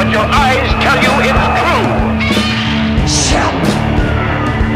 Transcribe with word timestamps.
But 0.00 0.10
your 0.12 0.22
eyes 0.22 0.66
tell 0.82 0.96
you 0.96 1.10
it's 1.28 1.44
true. 1.60 1.84
Shut. 3.06 3.54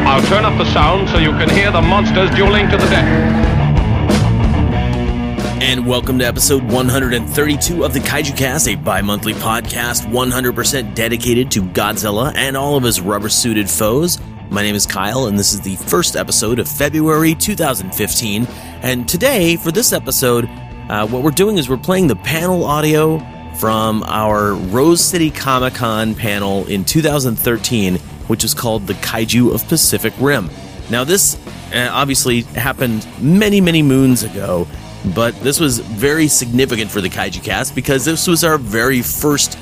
I'll 0.07 0.21
turn 0.25 0.45
up 0.45 0.59
the 0.59 0.71
sound 0.71 1.09
so 1.09 1.17
you 1.17 1.31
can 1.31 1.49
hear 1.49 1.71
the 1.71 1.81
monsters 1.81 2.29
dueling 2.37 2.69
to 2.69 2.77
the 2.77 2.85
death. 2.89 3.09
And 5.63 5.87
welcome 5.87 6.19
to 6.19 6.27
episode 6.27 6.63
132 6.65 7.87
of 7.87 7.95
the 7.95 8.01
Kaiju 8.01 8.37
Cast, 8.37 8.69
a 8.69 8.75
bi 8.75 9.01
monthly 9.01 9.33
podcast 9.33 10.05
100% 10.09 10.95
dedicated 10.95 11.51
to 11.53 11.63
Godzilla 11.63 12.35
and 12.37 12.55
all 12.55 12.77
of 12.77 12.83
his 12.83 13.01
rubber 13.01 13.31
suited 13.31 13.71
foes. 13.71 14.19
My 14.51 14.61
name 14.61 14.75
is 14.75 14.85
Kyle, 14.85 15.25
and 15.29 15.39
this 15.39 15.55
is 15.55 15.63
the 15.63 15.77
first 15.77 16.17
episode 16.17 16.59
of 16.59 16.69
February 16.69 17.35
2015. 17.35 18.47
And 18.83 19.09
today, 19.09 19.57
for 19.57 19.73
this 19.73 19.95
episode, 19.95 20.51
uh, 20.91 21.07
what 21.07 21.23
we're 21.23 21.31
doing 21.31 21.57
is 21.57 21.71
we're 21.71 21.79
playing 21.79 22.09
the 22.09 22.17
panel 22.17 22.65
audio 22.65 23.27
from 23.59 24.03
our 24.05 24.55
Rose 24.55 25.01
City 25.03 25.31
Comic 25.31 25.75
Con 25.75 26.15
panel 26.15 26.67
in 26.67 26.85
2013, 26.85 27.97
which 28.27 28.45
is 28.45 28.55
called 28.55 28.87
The 28.87 28.95
Kaiju 28.95 29.55
of 29.55 29.67
Pacific 29.69 30.13
Rim. 30.19 30.51
Now, 30.91 31.05
this 31.05 31.39
uh, 31.75 31.89
obviously 31.93 32.43
happened 32.43 33.07
many, 33.21 33.61
many 33.61 33.83
moons 33.83 34.23
ago, 34.23 34.67
but 35.15 35.35
this 35.41 35.61
was 35.61 35.79
very 35.79 36.29
significant 36.29 36.91
for 36.91 37.01
the 37.01 37.09
Kaiju 37.09 37.43
Cast 37.43 37.75
because 37.75 38.05
this 38.05 38.27
was 38.27 38.45
our 38.45 38.59
very 38.59 39.03
first, 39.03 39.59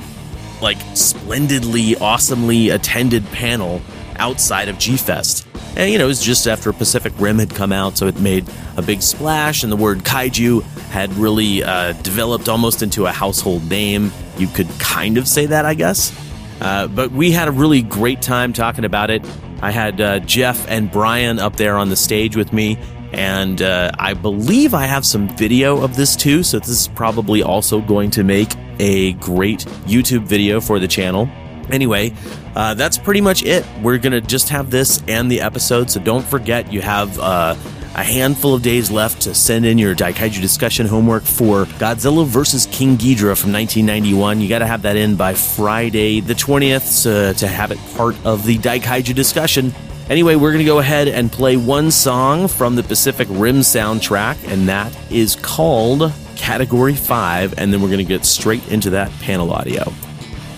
like, 0.61 0.79
splendidly, 0.95 1.97
awesomely 1.97 2.71
attended 2.71 3.25
panel 3.27 3.83
outside 4.17 4.69
of 4.69 4.79
G 4.79 4.97
Fest. 4.97 5.47
And, 5.77 5.91
you 5.91 5.99
know, 5.99 6.05
it 6.05 6.09
was 6.09 6.23
just 6.23 6.47
after 6.47 6.73
Pacific 6.73 7.13
Rim 7.19 7.39
had 7.39 7.55
come 7.55 7.73
out, 7.73 7.97
so 7.97 8.07
it 8.07 8.21
made 8.21 8.47
a 8.77 8.83
big 8.83 9.03
splash, 9.03 9.63
and 9.63 9.73
the 9.73 9.77
word 9.77 10.01
kaiju 10.01 10.63
had 10.91 11.13
really 11.15 11.63
uh, 11.63 11.93
developed 12.03 12.49
almost 12.49 12.83
into 12.83 13.07
a 13.07 13.11
household 13.11 13.69
name. 13.71 14.13
You 14.37 14.49
could 14.49 14.69
kind 14.79 15.17
of 15.17 15.27
say 15.27 15.47
that, 15.47 15.65
I 15.65 15.75
guess. 15.75 16.13
Uh, 16.61 16.87
but 16.89 17.11
we 17.11 17.31
had 17.31 17.49
a 17.49 17.53
really 17.53 17.83
great 17.83 18.21
time 18.21 18.53
talking 18.53 18.85
about 18.85 19.11
it. 19.11 19.25
I 19.63 19.71
had 19.71 20.01
uh, 20.01 20.19
Jeff 20.21 20.69
and 20.69 20.91
Brian 20.91 21.39
up 21.39 21.57
there 21.57 21.77
on 21.77 21.89
the 21.89 21.97
stage 21.97 22.37
with 22.37 22.53
me, 22.53 22.79
and 23.13 23.63
uh, 23.63 23.93
I 23.99 24.15
believe 24.15 24.75
I 24.75 24.87
have 24.87 25.07
some 25.07 25.29
video 25.37 25.83
of 25.83 25.97
this 25.97 26.17
too, 26.17 26.43
so 26.43 26.59
this 26.59 26.69
is 26.69 26.89
probably 26.89 27.43
also 27.43 27.81
going 27.81 28.11
to 28.13 28.25
make 28.25 28.51
a 28.79 29.15
great 29.15 29.61
YouTube 29.87 30.25
video 30.25 30.61
for 30.61 30.79
the 30.79 30.89
channel. 30.89 31.29
Anyway, 31.71 32.13
uh, 32.55 32.75
that's 32.75 32.99
pretty 32.99 33.21
much 33.21 33.43
it. 33.43 33.65
We're 33.83 33.99
going 33.99 34.13
to 34.13 34.21
just 34.21 34.49
have 34.51 34.71
this 34.71 35.03
and 35.09 35.31
the 35.31 35.41
episode, 35.41 35.91
so 35.91 36.01
don't 36.01 36.25
forget 36.25 36.73
you 36.73 36.81
have 36.81 37.19
uh, 37.19 37.55
a 37.95 38.03
handful 38.03 38.55
of 38.55 38.63
days 38.63 38.91
left 38.91 39.23
to 39.23 39.35
send 39.35 39.67
in 39.67 39.79
your 39.79 39.95
Daikaiju 39.95 40.41
discussion 40.41 40.87
homework 40.87 41.25
for 41.25 41.67
Godzilla 41.67 42.27
vs. 42.27 42.67
King 42.67 42.97
Ghidorah 42.97 43.39
from 43.39 43.53
1991. 43.53 44.41
You 44.41 44.49
got 44.49 44.61
to 44.61 44.67
have 44.67 44.83
that 44.83 44.97
in 44.97 45.17
by 45.17 45.35
Friday 45.35 46.21
the 46.21 46.35
20th 46.35 46.83
so, 46.83 47.33
to 47.35 47.47
have 47.47 47.71
it 47.71 47.79
part 47.95 48.17
of 48.25 48.47
the 48.47 48.59
Daikaiju 48.59 49.15
discussion. 49.15 49.75
Anyway, 50.09 50.35
we're 50.35 50.53
going 50.53 50.59
to 50.59 50.65
go 50.65 50.79
ahead 50.79 51.09
and 51.09 51.31
play 51.31 51.57
one 51.57 51.91
song 51.91 52.49
from 52.49 52.77
the 52.77 52.83
Pacific 52.83 53.29
Rim 53.31 53.61
soundtrack, 53.61 54.37
and 54.51 54.69
that 54.69 54.95
is 55.11 55.37
called 55.37 56.13
Category 56.37 56.95
5, 56.95 57.55
and 57.59 57.73
then 57.73 57.81
we're 57.81 57.89
going 57.89 57.99
to 57.99 58.05
get 58.05 58.25
straight 58.25 58.67
into 58.69 58.91
that 58.91 59.11
panel 59.21 59.53
audio. 59.53 59.93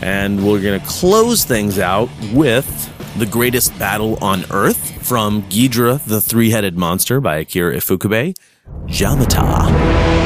And 0.04 0.46
we're 0.46 0.60
going 0.60 0.78
to 0.78 0.86
close 0.86 1.44
things 1.44 1.78
out 1.78 2.10
with 2.34 2.68
The 3.18 3.24
Greatest 3.24 3.76
Battle 3.78 4.22
on 4.22 4.44
Earth 4.50 5.06
from 5.06 5.42
Ghidorah 5.44 6.04
the 6.04 6.20
Three 6.20 6.50
Headed 6.50 6.76
Monster 6.76 7.22
by 7.22 7.36
Akira 7.36 7.74
Ifukube, 7.74 8.36
Jamata. 8.86 10.23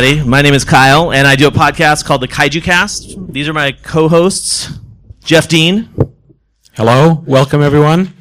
Everybody. 0.00 0.26
My 0.26 0.40
name 0.40 0.54
is 0.54 0.64
Kyle, 0.64 1.12
and 1.12 1.26
I 1.26 1.36
do 1.36 1.46
a 1.46 1.50
podcast 1.50 2.06
called 2.06 2.22
the 2.22 2.28
Kaiju 2.28 2.62
Cast. 2.62 3.16
These 3.30 3.48
are 3.48 3.52
my 3.52 3.72
co-hosts, 3.72 4.70
Jeff 5.22 5.46
Dean 5.46 5.90
Hello, 6.72 7.22
welcome 7.26 7.60
everyone. 7.60 8.14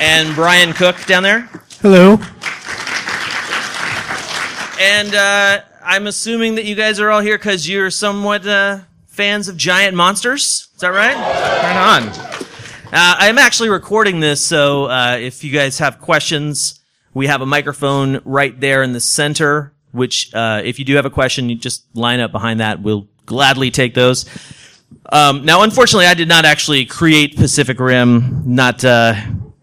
and 0.00 0.32
Brian 0.36 0.72
Cook 0.72 1.04
down 1.06 1.24
there. 1.24 1.50
Hello. 1.80 2.20
And 4.80 5.14
uh, 5.16 5.62
I'm 5.82 6.06
assuming 6.06 6.54
that 6.54 6.64
you 6.64 6.76
guys 6.76 7.00
are 7.00 7.10
all 7.10 7.20
here 7.20 7.36
because 7.36 7.68
you're 7.68 7.90
somewhat 7.90 8.46
uh, 8.46 8.80
fans 9.08 9.48
of 9.48 9.56
giant 9.56 9.96
monsters. 9.96 10.68
Is 10.74 10.80
that 10.80 10.90
right? 10.90 11.16
Right 11.16 12.04
on. 12.04 12.08
Uh, 12.92 13.16
I'm 13.18 13.38
actually 13.38 13.70
recording 13.70 14.20
this, 14.20 14.40
so 14.40 14.84
uh, 14.84 15.16
if 15.20 15.42
you 15.42 15.50
guys 15.50 15.80
have 15.80 16.00
questions 16.00 16.79
We 17.12 17.26
have 17.26 17.40
a 17.40 17.46
microphone 17.46 18.20
right 18.24 18.58
there 18.58 18.82
in 18.82 18.92
the 18.92 19.00
center, 19.00 19.72
which, 19.92 20.32
uh, 20.34 20.62
if 20.64 20.78
you 20.78 20.84
do 20.84 20.94
have 20.94 21.06
a 21.06 21.10
question, 21.10 21.50
you 21.50 21.56
just 21.56 21.84
line 21.94 22.20
up 22.20 22.30
behind 22.30 22.60
that. 22.60 22.82
We'll 22.82 23.08
gladly 23.26 23.70
take 23.70 23.94
those. 23.94 24.26
Um, 25.10 25.44
now, 25.44 25.62
unfortunately, 25.62 26.06
I 26.06 26.14
did 26.14 26.28
not 26.28 26.44
actually 26.44 26.84
create 26.84 27.36
Pacific 27.36 27.80
Rim, 27.80 28.42
not, 28.46 28.84
uh, 28.84 29.14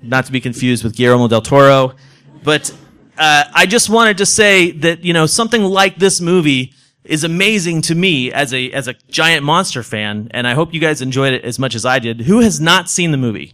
not 0.01 0.25
to 0.25 0.31
be 0.31 0.41
confused 0.41 0.83
with 0.83 0.95
Guillermo 0.95 1.27
del 1.27 1.41
Toro, 1.41 1.95
but, 2.43 2.69
uh, 3.17 3.45
I 3.53 3.65
just 3.65 3.89
wanted 3.89 4.17
to 4.17 4.25
say 4.25 4.71
that, 4.71 5.05
you 5.05 5.13
know, 5.13 5.25
something 5.25 5.63
like 5.63 5.97
this 5.97 6.19
movie 6.19 6.73
is 7.05 7.23
amazing 7.23 7.81
to 7.83 7.95
me 7.95 8.31
as 8.33 8.53
a, 8.53 8.69
as 8.71 8.89
a 8.89 8.93
giant 9.09 9.45
monster 9.45 9.83
fan, 9.83 10.27
and 10.31 10.45
I 10.45 10.53
hope 10.53 10.73
you 10.73 10.81
guys 10.81 11.01
enjoyed 11.01 11.31
it 11.33 11.45
as 11.45 11.57
much 11.57 11.75
as 11.75 11.85
I 11.85 11.99
did. 11.99 12.21
Who 12.21 12.41
has 12.41 12.59
not 12.59 12.89
seen 12.89 13.11
the 13.11 13.17
movie? 13.17 13.53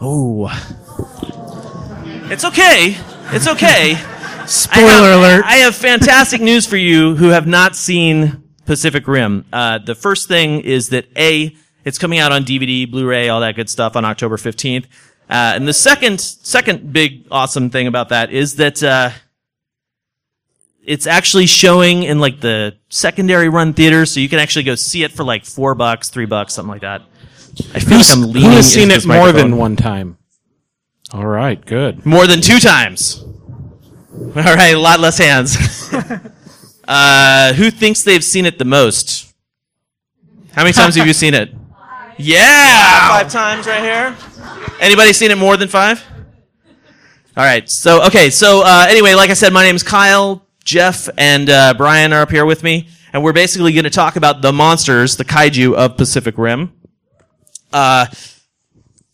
Oh. 0.00 0.48
It's 2.30 2.44
okay. 2.44 2.96
It's 3.34 3.46
okay. 3.46 3.94
Spoiler 4.46 4.86
I 4.86 4.90
have, 4.90 5.18
alert. 5.18 5.44
I 5.44 5.56
have 5.56 5.74
fantastic 5.74 6.40
news 6.40 6.66
for 6.66 6.76
you 6.76 7.16
who 7.16 7.28
have 7.28 7.46
not 7.46 7.76
seen 7.76 8.42
Pacific 8.66 9.06
Rim. 9.06 9.44
Uh, 9.52 9.78
the 9.78 9.94
first 9.94 10.26
thing 10.28 10.60
is 10.60 10.88
that 10.90 11.06
A, 11.16 11.54
it's 11.84 11.98
coming 11.98 12.18
out 12.18 12.32
on 12.32 12.44
DVD, 12.44 12.90
Blu-ray, 12.90 13.28
all 13.28 13.40
that 13.40 13.56
good 13.56 13.68
stuff 13.70 13.94
on 13.96 14.04
October 14.04 14.36
15th. 14.36 14.84
Uh, 15.28 15.52
and 15.54 15.66
the 15.68 15.72
second, 15.72 16.20
second 16.20 16.92
big 16.92 17.26
awesome 17.30 17.70
thing 17.70 17.86
about 17.86 18.08
that 18.10 18.30
is 18.30 18.56
that, 18.56 18.82
uh, 18.82 19.10
it's 20.86 21.06
actually 21.06 21.46
showing 21.46 22.02
in 22.02 22.18
like 22.18 22.40
the 22.40 22.76
secondary 22.90 23.48
run 23.48 23.72
theaters, 23.72 24.10
so 24.10 24.20
you 24.20 24.28
can 24.28 24.38
actually 24.38 24.64
go 24.64 24.74
see 24.74 25.02
it 25.02 25.12
for 25.12 25.24
like 25.24 25.46
four 25.46 25.74
bucks, 25.74 26.10
three 26.10 26.26
bucks, 26.26 26.52
something 26.52 26.70
like 26.70 26.82
that. 26.82 27.00
I 27.74 27.78
feel 27.80 27.98
like 27.98 28.10
I'm 28.12 28.22
Who 28.32 28.50
has 28.50 28.70
seen 28.70 28.90
it 28.90 29.06
more 29.06 29.16
microphone. 29.16 29.50
than 29.52 29.58
one 29.58 29.76
time? 29.76 30.18
All 31.12 31.26
right, 31.26 31.64
good. 31.64 32.04
More 32.04 32.26
than 32.26 32.40
two 32.40 32.58
times. 32.58 33.22
All 34.12 34.32
right, 34.34 34.74
a 34.74 34.78
lot 34.78 35.00
less 35.00 35.18
hands. 35.18 35.56
uh, 36.88 37.52
who 37.54 37.70
thinks 37.70 38.02
they've 38.02 38.24
seen 38.24 38.46
it 38.46 38.58
the 38.58 38.64
most? 38.64 39.32
How 40.52 40.62
many 40.62 40.72
times 40.72 40.94
have 40.96 41.06
you 41.06 41.12
seen 41.12 41.34
it? 41.34 41.50
Yeah, 42.16 43.08
five 43.08 43.28
times 43.28 43.66
right 43.66 43.82
here. 43.82 44.16
Anybody 44.78 45.12
seen 45.12 45.32
it 45.32 45.36
more 45.36 45.56
than 45.56 45.66
five? 45.66 46.00
All 47.36 47.44
right. 47.44 47.68
So 47.68 48.06
okay. 48.06 48.30
So 48.30 48.62
uh, 48.64 48.86
anyway, 48.88 49.14
like 49.14 49.30
I 49.30 49.32
said, 49.32 49.52
my 49.52 49.64
name's 49.64 49.82
Kyle. 49.82 50.46
Jeff 50.64 51.08
and 51.18 51.50
uh, 51.50 51.74
Brian 51.76 52.12
are 52.12 52.22
up 52.22 52.30
here 52.30 52.46
with 52.46 52.62
me, 52.62 52.88
and 53.12 53.24
we're 53.24 53.32
basically 53.32 53.72
going 53.72 53.82
to 53.82 53.90
talk 53.90 54.14
about 54.14 54.42
the 54.42 54.52
monsters, 54.52 55.16
the 55.16 55.24
kaiju 55.24 55.74
of 55.74 55.96
Pacific 55.96 56.38
Rim. 56.38 56.72
Uh, 57.72 58.06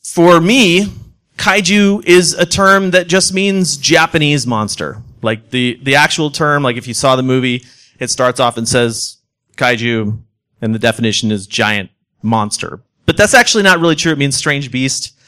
for 0.04 0.38
me, 0.40 0.92
kaiju 1.40 2.04
is 2.04 2.34
a 2.34 2.44
term 2.44 2.90
that 2.90 3.08
just 3.08 3.32
means 3.32 3.78
Japanese 3.78 4.46
monster. 4.46 5.02
Like 5.22 5.50
the, 5.50 5.80
the 5.82 5.94
actual 5.94 6.30
term, 6.30 6.62
like 6.62 6.76
if 6.76 6.86
you 6.86 6.92
saw 6.92 7.16
the 7.16 7.22
movie, 7.22 7.64
it 7.98 8.10
starts 8.10 8.40
off 8.40 8.58
and 8.58 8.68
says 8.68 9.16
kaiju, 9.56 10.20
and 10.60 10.74
the 10.74 10.78
definition 10.78 11.32
is 11.32 11.46
giant 11.46 11.90
monster. 12.22 12.82
But 13.06 13.16
that's 13.16 13.32
actually 13.32 13.62
not 13.62 13.80
really 13.80 13.96
true. 13.96 14.12
It 14.12 14.18
means 14.18 14.36
strange 14.36 14.70
beast. 14.70 15.18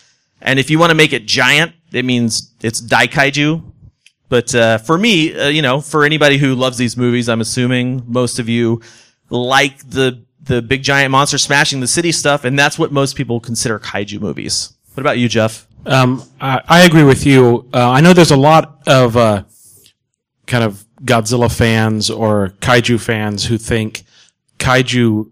And 0.43 0.59
if 0.59 0.69
you 0.69 0.79
want 0.79 0.91
to 0.91 0.95
make 0.95 1.15
it 1.15 1.25
giant, 1.25 1.73
it 1.93 2.05
means 2.05 2.53
it's 2.61 2.83
daikaiju. 2.83 3.63
But, 4.29 4.55
uh, 4.55 4.79
for 4.79 4.99
me, 4.99 5.35
uh, 5.35 5.49
you 5.49 5.63
know, 5.63 5.81
for 5.81 6.05
anybody 6.05 6.37
who 6.37 6.55
loves 6.55 6.77
these 6.77 6.97
movies, 6.97 7.29
I'm 7.29 7.41
assuming 7.41 8.03
most 8.07 8.39
of 8.39 8.49
you 8.49 8.83
like 9.31 9.79
the, 9.89 10.25
the 10.43 10.61
big 10.61 10.83
giant 10.83 11.11
monster 11.11 11.39
smashing 11.39 11.81
the 11.81 11.87
city 11.87 12.13
stuff, 12.13 12.45
and 12.45 12.59
that's 12.59 12.79
what 12.79 12.93
most 12.93 13.17
people 13.17 13.41
consider 13.41 13.79
kaiju 13.79 14.21
movies. 14.21 14.75
What 14.95 15.01
about 15.01 15.19
you, 15.19 15.29
Jeff? 15.29 15.67
Um, 15.87 16.23
I, 16.41 16.61
I 16.69 16.81
agree 16.83 17.03
with 17.05 17.27
you. 17.27 17.69
Uh, 17.75 17.91
I 17.91 18.01
know 18.01 18.13
there's 18.13 18.31
a 18.31 18.37
lot 18.37 18.83
of 18.87 19.17
uh, 19.17 19.45
kind 20.47 20.65
of 20.65 20.85
Godzilla 21.03 21.55
fans 21.55 22.11
or 22.11 22.51
kaiju 22.61 23.01
fans 23.01 23.45
who 23.45 23.59
think 23.59 24.05
kaiju 24.59 25.31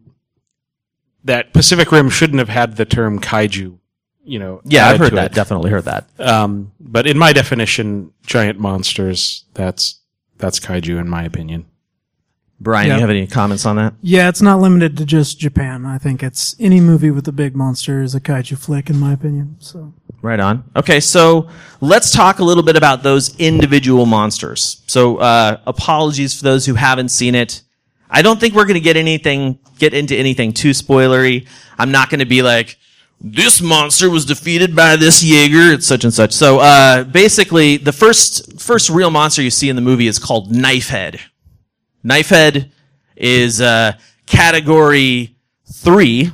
that 1.25 1.53
Pacific 1.53 1.93
Rim 1.93 2.09
shouldn't 2.11 2.39
have 2.39 2.49
had 2.49 2.77
the 2.77 2.85
term 2.85 3.21
kaiju. 3.21 3.77
You 4.25 4.39
know, 4.39 4.61
Yeah, 4.65 4.89
I've 4.89 4.99
heard 4.99 5.13
that. 5.15 5.33
it. 5.33 5.35
Definitely 5.35 5.71
heard 5.71 5.85
that. 5.85 6.07
Um, 6.19 6.73
but 6.81 7.07
in 7.07 7.19
my 7.19 7.33
definition, 7.33 8.13
giant 8.27 8.59
monsters 8.59 9.45
that's 9.55 10.01
that's 10.39 10.59
kaiju 10.61 10.99
in 10.99 11.09
my 11.09 11.25
opinion. 11.25 11.67
Brian, 12.63 12.89
Yeah. 12.89 12.97
you 12.97 13.01
have 13.01 13.11
any 13.11 13.27
comments 13.27 13.65
on 13.65 13.77
that? 13.77 13.95
Yeah, 14.03 14.29
it's 14.29 14.43
not 14.43 14.61
limited 14.61 14.97
to 14.99 15.07
just 15.07 15.39
Japan. 15.39 15.87
I 15.87 15.97
think 15.99 16.23
it's 16.23 16.55
any 16.61 16.79
movie 16.81 17.11
with 17.11 17.27
a 17.27 17.33
big 17.33 17.57
monster 17.57 18.03
is 18.03 18.15
a 18.15 18.21
kaiju 18.21 18.59
flick, 18.59 18.91
in 18.91 18.99
my 18.99 19.13
opinion. 19.15 19.57
So 19.61 19.95
Right 20.23 20.41
on. 20.41 20.65
Okay, 20.77 21.01
so 21.01 21.49
let's 21.81 22.11
talk 22.11 22.41
a 22.41 22.45
little 22.45 22.63
bit 22.63 22.77
about 22.77 23.03
those 23.03 23.35
individual 23.39 24.05
monsters. 24.05 24.83
So, 24.87 25.17
uh, 25.17 25.61
apologies 25.67 26.37
for 26.37 26.45
those 26.45 26.67
who 26.67 26.75
haven't 26.75 27.09
seen 27.09 27.35
it. 27.35 27.63
I 28.11 28.23
don't 28.23 28.39
think 28.39 28.55
we're 28.55 28.65
going 28.65 28.75
to 28.75 28.81
get 28.81 28.97
anything, 28.97 29.59
get 29.79 29.95
into 29.95 30.15
anything 30.17 30.53
too 30.53 30.71
spoilery. 30.71 31.47
I'm 31.79 31.91
not 31.91 32.11
going 32.11 32.21
to 32.21 32.27
be 32.27 32.43
like, 32.43 32.77
this 33.21 33.61
monster 33.61 34.11
was 34.11 34.25
defeated 34.25 34.75
by 34.75 34.97
this 34.97 35.23
Jaeger, 35.23 35.73
it's 35.73 35.87
such 35.87 36.05
and 36.05 36.13
such. 36.13 36.33
So, 36.33 36.59
uh, 36.59 37.05
basically, 37.05 37.77
the 37.79 37.93
first, 37.93 38.61
first 38.61 38.91
real 38.91 39.11
monster 39.11 39.43
you 39.43 39.51
see 39.51 39.69
in 39.69 39.77
the 39.77 39.83
movie 39.83 40.07
is 40.07 40.19
called 40.19 40.53
Knifehead. 40.53 41.21
Knifehead 42.05 42.71
is 43.17 43.61
uh, 43.61 43.93
category 44.27 45.37
three, 45.73 46.31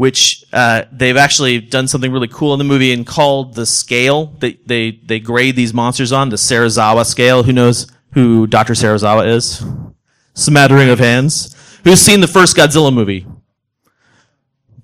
which 0.00 0.42
uh, 0.54 0.84
they've 0.90 1.18
actually 1.18 1.60
done 1.60 1.86
something 1.86 2.10
really 2.10 2.26
cool 2.26 2.54
in 2.54 2.58
the 2.58 2.64
movie 2.64 2.90
and 2.90 3.06
called 3.06 3.52
the 3.52 3.66
scale. 3.66 4.34
They 4.38 4.52
they 4.64 4.92
they 4.92 5.20
grade 5.20 5.56
these 5.56 5.74
monsters 5.74 6.10
on 6.10 6.30
the 6.30 6.36
Serizawa 6.36 7.04
scale. 7.04 7.42
Who 7.42 7.52
knows 7.52 7.86
who 8.14 8.46
Dr. 8.46 8.72
Serizawa 8.72 9.28
is? 9.28 9.62
Smattering 10.32 10.88
of 10.88 11.00
hands. 11.00 11.54
Who's 11.84 12.00
seen 12.00 12.22
the 12.22 12.26
first 12.26 12.56
Godzilla 12.56 12.90
movie? 12.94 13.26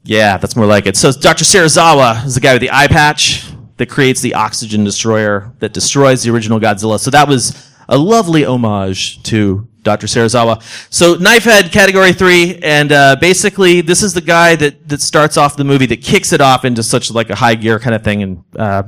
Yeah, 0.05 0.37
that's 0.37 0.55
more 0.55 0.67
like 0.67 0.85
it. 0.85 0.99
So 0.99 1.11
Dr. 1.13 1.45
Serizawa 1.45 2.27
is 2.27 2.35
the 2.35 2.43
guy 2.43 2.53
with 2.53 2.61
the 2.61 2.71
eye 2.71 2.87
patch 2.87 3.51
that 3.79 3.89
creates 3.89 4.21
the 4.21 4.35
oxygen 4.35 4.85
destroyer 4.85 5.51
that 5.61 5.73
destroys 5.73 6.25
the 6.25 6.31
original 6.31 6.61
Godzilla. 6.61 7.01
So 7.01 7.11
that 7.13 7.27
was 7.27 7.73
a 7.89 7.97
lovely 7.97 8.45
homage 8.45 9.23
to 9.23 9.67
Dr. 9.87 10.09
Serizawa. 10.09 10.61
So 10.93 11.15
Knifehead 11.15 11.71
category 11.73 12.13
three, 12.13 12.59
and 12.63 12.91
uh, 12.91 13.17
basically 13.21 13.81
this 13.81 14.03
is 14.03 14.13
the 14.15 14.21
guy 14.21 14.57
that 14.57 14.89
that 14.89 15.01
starts 15.01 15.37
off 15.37 15.57
the 15.57 15.65
movie 15.65 15.87
that 15.87 16.03
kicks 16.03 16.33
it 16.33 16.41
off 16.41 16.65
into 16.65 16.83
such 16.83 17.11
like 17.11 17.31
a 17.31 17.37
high 17.37 17.55
gear 17.55 17.79
kind 17.79 17.95
of 17.95 18.03
thing 18.03 18.23
and 18.23 18.45
uh, 18.57 18.83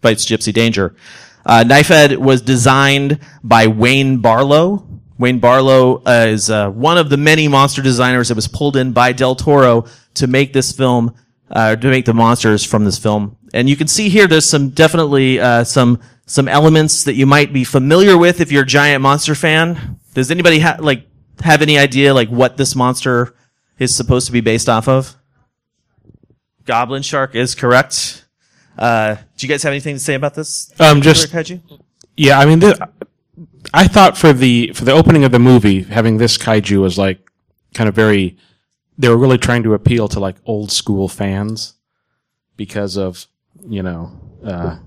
fights 0.00 0.24
Gypsy 0.24 0.52
Danger. 0.52 0.94
Uh, 1.44 1.64
Knifehead 1.66 2.16
was 2.16 2.40
designed 2.40 3.18
by 3.42 3.66
Wayne 3.66 4.22
Barlowe. 4.22 4.86
Wayne 5.18 5.40
Barlowe 5.40 6.02
is 6.32 6.48
uh, 6.48 6.70
one 6.70 6.96
of 6.96 7.10
the 7.10 7.16
many 7.16 7.48
monster 7.48 7.82
designers 7.82 8.28
that 8.28 8.36
was 8.36 8.48
pulled 8.48 8.76
in 8.76 8.92
by 8.92 9.12
Del 9.12 9.34
Toro 9.34 9.84
to 10.14 10.26
make 10.26 10.52
this 10.52 10.72
film, 10.72 11.14
uh, 11.50 11.76
to 11.76 11.88
make 11.90 12.04
the 12.04 12.14
monsters 12.14 12.64
from 12.64 12.84
this 12.84 12.98
film. 12.98 13.36
And 13.52 13.68
you 13.68 13.76
can 13.76 13.88
see 13.88 14.08
here, 14.08 14.26
there's 14.26 14.48
some 14.48 14.70
definitely 14.70 15.40
uh, 15.40 15.64
some 15.64 16.00
some 16.26 16.48
elements 16.48 17.04
that 17.04 17.14
you 17.14 17.26
might 17.26 17.52
be 17.52 17.64
familiar 17.64 18.16
with 18.16 18.40
if 18.40 18.50
you're 18.50 18.62
a 18.62 18.66
giant 18.66 19.02
monster 19.02 19.34
fan. 19.34 20.00
Does 20.14 20.30
anybody 20.30 20.60
ha- 20.60 20.78
like 20.78 21.06
have 21.40 21.62
any 21.62 21.78
idea 21.78 22.14
like 22.14 22.28
what 22.28 22.56
this 22.56 22.74
monster 22.74 23.34
is 23.78 23.94
supposed 23.94 24.26
to 24.26 24.32
be 24.32 24.40
based 24.40 24.68
off 24.68 24.88
of? 24.88 25.16
Goblin 26.64 27.02
shark 27.02 27.34
is 27.34 27.54
correct. 27.54 28.24
Uh, 28.78 29.16
do 29.36 29.46
you 29.46 29.48
guys 29.48 29.62
have 29.62 29.72
anything 29.72 29.96
to 29.96 30.00
say 30.00 30.14
about 30.14 30.34
this? 30.34 30.72
Um, 30.80 31.02
just 31.02 31.30
kaiju? 31.30 31.60
yeah. 32.16 32.38
I 32.38 32.46
mean, 32.46 32.60
th- 32.60 32.78
I 33.72 33.86
thought 33.86 34.16
for 34.16 34.32
the 34.32 34.72
for 34.74 34.84
the 34.84 34.92
opening 34.92 35.24
of 35.24 35.32
the 35.32 35.38
movie, 35.38 35.82
having 35.82 36.16
this 36.16 36.38
kaiju 36.38 36.80
was 36.80 36.96
like 36.98 37.20
kind 37.74 37.88
of 37.88 37.94
very. 37.94 38.36
They 38.96 39.08
were 39.08 39.16
really 39.16 39.38
trying 39.38 39.64
to 39.64 39.74
appeal 39.74 40.06
to 40.08 40.20
like 40.20 40.36
old 40.46 40.70
school 40.70 41.08
fans 41.08 41.74
because 42.56 42.96
of 42.96 43.26
you 43.68 43.82
know. 43.82 44.18
Uh, 44.44 44.78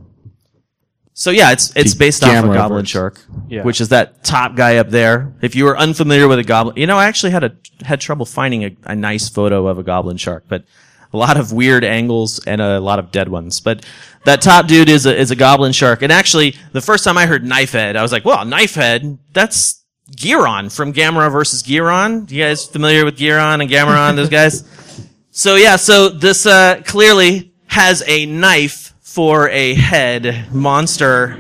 So 1.20 1.32
yeah, 1.32 1.52
it's 1.52 1.76
it's 1.76 1.96
based 1.96 2.24
off 2.24 2.30
of 2.30 2.36
Gamma 2.44 2.54
Goblin 2.54 2.82
verse. 2.84 2.90
Shark, 2.90 3.20
Yeah. 3.50 3.64
which 3.64 3.82
is 3.82 3.90
that 3.90 4.24
top 4.24 4.56
guy 4.56 4.78
up 4.78 4.92
there. 4.92 5.34
If 5.42 5.56
you 5.56 5.66
were 5.66 5.76
unfamiliar 5.76 6.28
with 6.28 6.38
a 6.38 6.44
goblin, 6.44 6.78
you 6.78 6.86
know, 6.86 6.96
I 7.00 7.06
actually 7.08 7.32
had 7.32 7.44
a 7.44 7.56
had 7.84 8.00
trouble 8.00 8.28
finding 8.28 8.64
a, 8.66 8.78
a 8.84 8.96
nice 8.96 9.28
photo 9.28 9.66
of 9.66 9.80
a 9.80 9.84
goblin 9.84 10.18
shark, 10.18 10.44
but 10.48 10.64
a 11.12 11.18
lot 11.18 11.36
of 11.36 11.52
weird 11.52 11.84
angles 11.84 12.40
and 12.46 12.62
a 12.62 12.80
lot 12.80 13.00
of 13.00 13.12
dead 13.12 13.30
ones. 13.30 13.62
But 13.62 13.84
that 14.26 14.44
top 14.44 14.68
dude 14.68 14.90
is 14.90 15.08
a 15.08 15.20
is 15.20 15.32
a 15.32 15.36
goblin 15.36 15.72
shark. 15.72 16.04
And 16.04 16.12
actually, 16.12 16.56
the 16.72 16.82
first 16.82 17.04
time 17.04 17.18
I 17.18 17.26
heard 17.26 17.44
Knifehead, 17.44 17.96
I 17.96 18.04
was 18.04 18.12
like, 18.12 18.24
well, 18.24 18.46
Knifehead, 18.46 19.18
that's 19.34 19.84
Giron 20.16 20.72
from 20.72 20.94
Gamera 20.94 21.32
versus 21.32 21.64
Giron. 21.64 22.30
You 22.30 22.44
guys 22.44 22.64
familiar 22.68 23.06
with 23.06 23.18
Giron 23.18 23.60
and 23.60 23.72
Gamera, 23.72 24.16
those 24.16 24.30
guys? 24.30 24.64
So 25.32 25.54
yeah, 25.54 25.76
so 25.76 26.10
this 26.10 26.48
uh, 26.48 26.82
clearly 26.84 27.54
has 27.68 28.02
a 28.08 28.26
knife 28.26 28.94
for 29.08 29.48
a 29.50 29.74
head 29.74 30.54
monster, 30.54 31.38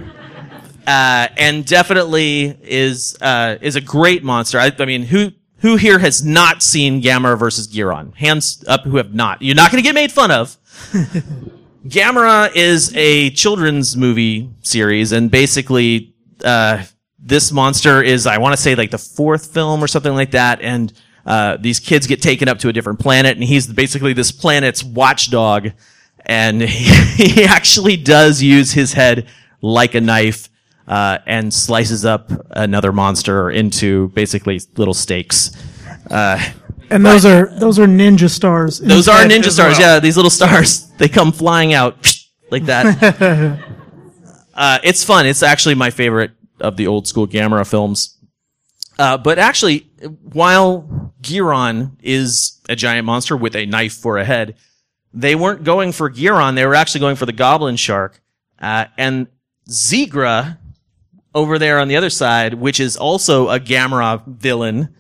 uh, 0.87 1.27
and 1.35 1.65
definitely 1.65 2.57
is 2.63 3.17
uh, 3.19 3.57
is 3.59 3.75
a 3.75 3.81
great 3.81 4.23
monster. 4.23 4.57
I, 4.57 4.71
I 4.79 4.85
mean, 4.85 5.03
who 5.03 5.31
who 5.57 5.75
here 5.75 5.99
has 5.99 6.23
not 6.23 6.63
seen 6.63 7.01
Gamera 7.01 7.37
versus 7.37 7.67
Giron? 7.67 8.15
Hands 8.15 8.63
up, 8.67 8.83
who 8.83 8.95
have 8.95 9.13
not? 9.13 9.41
You're 9.41 9.55
not 9.55 9.69
going 9.69 9.83
to 9.83 9.87
get 9.87 9.93
made 9.93 10.13
fun 10.13 10.31
of. 10.31 10.57
Gamera 11.85 12.55
is 12.55 12.95
a 12.95 13.31
children's 13.31 13.97
movie 13.97 14.49
series, 14.61 15.11
and 15.11 15.29
basically, 15.29 16.15
uh, 16.45 16.83
this 17.19 17.51
monster 17.51 18.01
is, 18.01 18.25
I 18.25 18.37
want 18.37 18.55
to 18.55 18.61
say, 18.61 18.75
like 18.75 18.91
the 18.91 18.97
fourth 18.97 19.53
film 19.53 19.83
or 19.83 19.87
something 19.87 20.13
like 20.13 20.31
that, 20.31 20.61
and 20.61 20.93
uh, 21.25 21.57
these 21.57 21.81
kids 21.81 22.07
get 22.07 22.21
taken 22.21 22.47
up 22.47 22.59
to 22.59 22.69
a 22.69 22.73
different 22.73 22.99
planet, 22.99 23.35
and 23.35 23.43
he's 23.43 23.67
basically 23.67 24.13
this 24.13 24.31
planet's 24.31 24.83
watchdog, 24.83 25.71
and 26.27 26.61
he, 26.61 27.25
he 27.25 27.43
actually 27.43 27.97
does 27.97 28.41
use 28.43 28.71
his 28.71 28.93
head 28.93 29.27
like 29.61 29.95
a 29.95 30.01
knife 30.01 30.49
uh, 30.87 31.17
and 31.25 31.51
slices 31.53 32.05
up 32.05 32.31
another 32.51 32.91
monster 32.93 33.49
into 33.49 34.09
basically 34.09 34.61
little 34.77 34.93
steaks. 34.93 35.51
Uh, 36.11 36.39
And 36.89 37.05
those 37.05 37.25
are 37.25 37.47
those 37.59 37.79
are 37.79 37.87
ninja 37.87 38.29
stars. 38.29 38.79
those 38.79 39.07
are 39.09 39.25
ninja 39.25 39.49
stars. 39.51 39.77
well. 39.79 39.95
Yeah, 39.95 39.99
these 39.99 40.15
little 40.15 40.29
stars. 40.31 40.83
They 40.97 41.09
come 41.09 41.31
flying 41.31 41.73
out 41.73 41.95
like 42.49 42.65
that. 42.65 42.85
uh, 44.55 44.79
it's 44.83 45.03
fun. 45.03 45.25
It's 45.25 45.43
actually 45.43 45.75
my 45.75 45.91
favorite 45.91 46.31
of 46.59 46.75
the 46.77 46.87
old 46.87 47.07
school 47.07 47.27
Gamera 47.27 47.65
films. 47.69 48.17
Uh, 48.97 49.15
but 49.17 49.37
actually, 49.37 49.91
while 50.33 51.13
Giron 51.21 51.97
is 52.01 52.59
a 52.67 52.75
giant 52.75 53.05
monster 53.05 53.37
with 53.37 53.55
a 53.55 53.65
knife 53.67 53.93
for 53.93 54.17
a 54.17 54.25
head, 54.25 54.55
they 55.17 55.35
weren't 55.35 55.63
going 55.63 55.91
for 55.91 56.09
Giron. 56.09 56.55
They 56.55 56.65
were 56.65 56.75
actually 56.75 57.01
going 57.01 57.15
for 57.15 57.25
the 57.25 57.33
Goblin 57.33 57.75
Shark. 57.75 58.21
Uh, 58.59 58.85
and 58.97 59.27
Zigra 59.69 60.57
over 61.33 61.59
there 61.59 61.79
on 61.79 61.87
the 61.87 61.95
other 61.95 62.09
side, 62.09 62.53
which 62.53 62.79
is 62.79 62.97
also 62.97 63.49
a 63.49 63.59
Gamera 63.59 64.25
villain, 64.25 64.95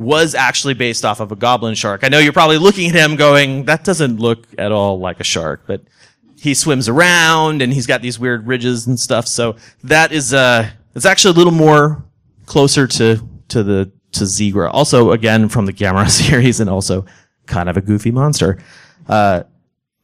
was 0.00 0.34
actually 0.34 0.72
based 0.72 1.04
off 1.04 1.20
of 1.20 1.30
a 1.30 1.36
goblin 1.36 1.74
shark. 1.74 2.04
I 2.04 2.08
know 2.08 2.18
you're 2.18 2.32
probably 2.32 2.56
looking 2.56 2.88
at 2.88 2.96
him 2.96 3.16
going, 3.16 3.66
that 3.66 3.84
doesn't 3.84 4.18
look 4.18 4.46
at 4.56 4.72
all 4.72 4.98
like 4.98 5.20
a 5.20 5.24
shark, 5.24 5.64
but 5.66 5.82
he 6.38 6.54
swims 6.54 6.88
around 6.88 7.60
and 7.60 7.70
he's 7.70 7.86
got 7.86 8.00
these 8.00 8.18
weird 8.18 8.46
ridges 8.46 8.86
and 8.86 8.98
stuff. 8.98 9.26
So 9.26 9.56
that 9.84 10.10
is, 10.10 10.32
uh, 10.32 10.70
it's 10.94 11.04
actually 11.04 11.32
a 11.32 11.36
little 11.36 11.52
more 11.52 12.02
closer 12.46 12.86
to, 12.86 13.28
to 13.48 13.62
the, 13.62 13.92
to 14.12 14.24
Zigra. 14.24 14.70
Also, 14.72 15.12
again, 15.12 15.50
from 15.50 15.66
the 15.66 15.72
Gamera 15.72 16.08
series 16.10 16.60
and 16.60 16.70
also 16.70 17.04
kind 17.44 17.68
of 17.68 17.76
a 17.76 17.82
goofy 17.82 18.10
monster. 18.10 18.58
Uh, 19.06 19.42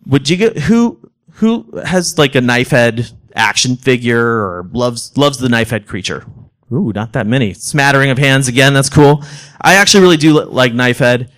would 0.06 0.28
you 0.28 0.36
get, 0.36 0.58
who, 0.58 1.10
who 1.32 1.80
has 1.84 2.18
like 2.18 2.34
a 2.34 2.40
knife 2.40 2.70
head 2.70 3.10
action 3.34 3.76
figure 3.76 4.24
or 4.24 4.68
loves, 4.72 5.16
loves 5.16 5.38
the 5.38 5.48
knife 5.48 5.70
head 5.70 5.86
creature? 5.86 6.24
Ooh, 6.72 6.92
not 6.94 7.12
that 7.12 7.26
many. 7.26 7.52
Smattering 7.52 8.10
of 8.10 8.18
hands 8.18 8.48
again. 8.48 8.74
That's 8.74 8.88
cool. 8.88 9.24
I 9.60 9.74
actually 9.74 10.02
really 10.02 10.16
do 10.16 10.34
li- 10.34 10.46
like 10.46 10.72
Knifehead. 10.72 11.30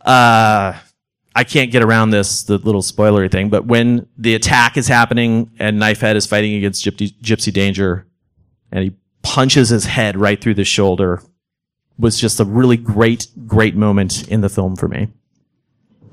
Uh, 0.00 0.78
I 1.34 1.44
can't 1.44 1.70
get 1.70 1.82
around 1.82 2.10
this, 2.10 2.42
the 2.44 2.58
little 2.58 2.82
spoilery 2.82 3.30
thing, 3.30 3.48
but 3.48 3.66
when 3.66 4.06
the 4.16 4.34
attack 4.34 4.76
is 4.76 4.88
happening 4.88 5.50
and 5.58 5.80
Knifehead 5.80 6.16
is 6.16 6.26
fighting 6.26 6.54
against 6.54 6.84
Gypsy, 6.84 7.14
Gypsy 7.20 7.52
Danger 7.52 8.06
and 8.70 8.84
he 8.84 8.92
punches 9.22 9.68
his 9.68 9.84
head 9.84 10.16
right 10.16 10.40
through 10.40 10.54
the 10.54 10.64
shoulder 10.64 11.22
was 11.98 12.18
just 12.18 12.40
a 12.40 12.44
really 12.44 12.76
great, 12.76 13.28
great 13.46 13.76
moment 13.76 14.26
in 14.28 14.40
the 14.40 14.48
film 14.48 14.76
for 14.76 14.88
me. 14.88 15.08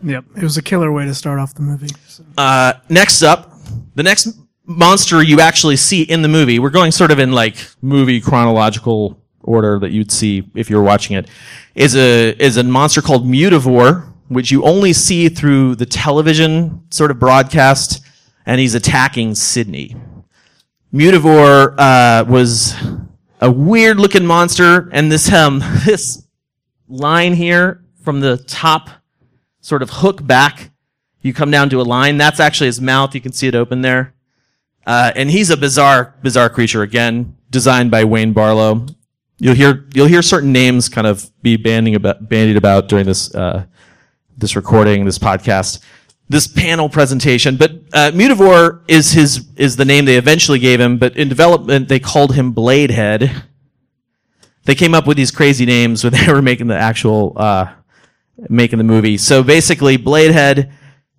Yep, 0.04 0.26
it 0.38 0.44
was 0.44 0.58
a 0.58 0.62
killer 0.62 0.92
way 0.92 1.06
to 1.06 1.14
start 1.14 1.40
off 1.40 1.54
the 1.54 1.62
movie. 1.62 1.90
So. 2.08 2.24
Uh, 2.38 2.74
next 2.90 3.22
up, 3.22 3.54
the 3.96 4.04
next 4.04 4.38
monster 4.66 5.22
you 5.24 5.40
actually 5.42 5.76
see 5.76 6.04
in 6.04 6.22
the 6.22 6.28
movie, 6.28 6.60
we're 6.60 6.70
going 6.70 6.92
sort 6.92 7.12
of 7.12 7.20
in 7.20 7.32
like 7.32 7.58
movie 7.82 8.22
chronological 8.22 9.22
order 9.42 9.80
that 9.80 9.92
you'd 9.92 10.12
see 10.12 10.50
if 10.56 10.70
you 10.70 10.78
were 10.78 10.84
watching 10.84 11.18
it, 11.18 11.28
is 11.76 11.96
a, 11.96 12.30
is 12.42 12.58
a 12.58 12.64
monster 12.64 13.02
called 13.02 13.26
Mutavore, 13.26 14.14
which 14.28 14.52
you 14.52 14.64
only 14.64 14.94
see 14.94 15.28
through 15.28 15.76
the 15.76 15.86
television 15.86 16.84
sort 16.92 17.12
of 17.12 17.20
broadcast, 17.20 18.06
and 18.46 18.60
he's 18.60 18.76
attacking 18.76 19.36
Sydney. 19.36 19.96
Mutavore, 20.94 21.76
uh, 21.78 22.26
was 22.28 22.76
a 23.42 23.52
weird 23.52 24.00
looking 24.00 24.26
monster, 24.26 24.90
and 24.92 25.12
this, 25.12 25.32
um, 25.32 25.60
this 25.86 26.24
line 26.88 27.34
here 27.34 27.84
from 28.04 28.20
the 28.20 28.38
top 28.38 28.90
sort 29.62 29.82
of 29.82 29.90
hook 29.90 30.26
back 30.26 30.72
you 31.22 31.34
come 31.34 31.52
down 31.52 31.70
to 31.70 31.82
a 31.82 31.84
line. 31.84 32.18
That's 32.18 32.40
actually 32.40 32.68
his 32.68 32.80
mouth. 32.80 33.14
You 33.14 33.22
can 33.22 33.34
see 33.34 33.48
it 33.48 33.56
open 33.56 33.82
there. 33.82 34.14
Uh, 34.86 35.12
and 35.16 35.30
he's 35.30 35.50
a 35.50 35.58
bizarre, 35.58 36.16
bizarre 36.24 36.50
creature 36.50 36.82
again, 36.82 37.36
designed 37.50 37.92
by 37.92 38.06
Wayne 38.06 38.34
Barlowe. 38.34 38.96
You'll 39.38 39.56
hear, 39.56 39.88
you'll 39.94 40.08
hear 40.08 40.22
certain 40.22 40.52
names 40.52 40.90
kind 40.90 41.08
of 41.08 41.30
be 41.42 41.58
banding 41.58 41.96
about, 41.96 42.28
bandied 42.30 42.58
about 42.58 42.88
during 42.88 43.06
this, 43.06 43.34
uh, 43.36 43.66
this 44.38 44.56
recording, 44.56 45.06
this 45.06 45.20
podcast, 45.20 45.82
this 46.30 46.48
panel 46.48 46.90
presentation. 46.90 47.58
But, 47.58 47.72
uh, 47.94 48.12
Mutavore 48.12 48.82
is 48.88 49.12
his, 49.12 49.48
is 49.56 49.76
the 49.76 49.86
name 49.86 50.06
they 50.06 50.18
eventually 50.18 50.60
gave 50.60 50.80
him, 50.80 50.98
but 50.98 51.16
in 51.18 51.30
development, 51.30 51.88
they 51.90 52.00
called 52.00 52.36
him 52.36 52.54
Bladehead. 52.54 53.44
They 54.64 54.76
came 54.76 54.94
up 54.94 55.08
with 55.08 55.18
these 55.18 55.32
crazy 55.32 55.66
names 55.66 56.04
when 56.04 56.14
they 56.26 56.32
were 56.32 56.42
making 56.42 56.68
the 56.68 56.78
actual, 56.78 57.34
uh, 57.36 57.74
making 58.48 58.78
the 58.78 58.84
movie. 58.84 59.18
So 59.18 59.44
basically, 59.44 59.98
Bladehead, 59.98 60.72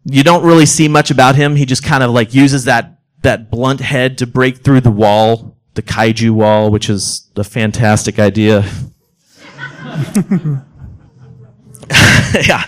you 0.05 0.23
don't 0.23 0.45
really 0.45 0.67
see 0.67 0.89
much 0.89 1.11
about 1.11 1.35
him. 1.37 1.57
He 1.57 1.67
just 1.67 1.85
kind 1.85 2.03
of 2.03 2.11
like 2.11 2.35
uses 2.35 2.65
that 2.65 2.99
that 3.23 3.50
blunt 3.50 3.81
head 3.81 4.19
to 4.19 4.27
break 4.27 4.59
through 4.59 4.81
the 4.81 4.91
wall, 4.91 5.59
the 5.75 5.83
kaiju 5.83 6.31
wall, 6.31 6.71
which 6.71 6.89
is 6.89 7.31
a 7.37 7.45
fantastic 7.45 8.19
idea. 8.19 8.61
yeah. 12.47 12.65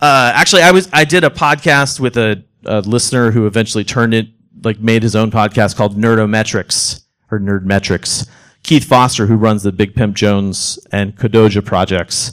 Uh, 0.00 0.32
actually, 0.34 0.62
I 0.62 0.70
was 0.70 0.88
I 0.92 1.04
did 1.04 1.24
a 1.24 1.30
podcast 1.30 2.00
with 2.00 2.16
a, 2.16 2.44
a 2.64 2.80
listener 2.80 3.30
who 3.30 3.46
eventually 3.46 3.84
turned 3.84 4.14
it 4.14 4.28
like 4.62 4.80
made 4.80 5.02
his 5.02 5.16
own 5.16 5.30
podcast 5.30 5.76
called 5.76 5.96
Nerdometrics 5.96 7.04
or 7.30 7.40
Nerdmetrics. 7.40 8.28
Keith 8.62 8.84
Foster, 8.84 9.26
who 9.26 9.34
runs 9.34 9.64
the 9.64 9.72
Big 9.72 9.94
Pimp 9.94 10.14
Jones 10.14 10.78
and 10.92 11.16
Kodoja 11.16 11.64
projects, 11.64 12.32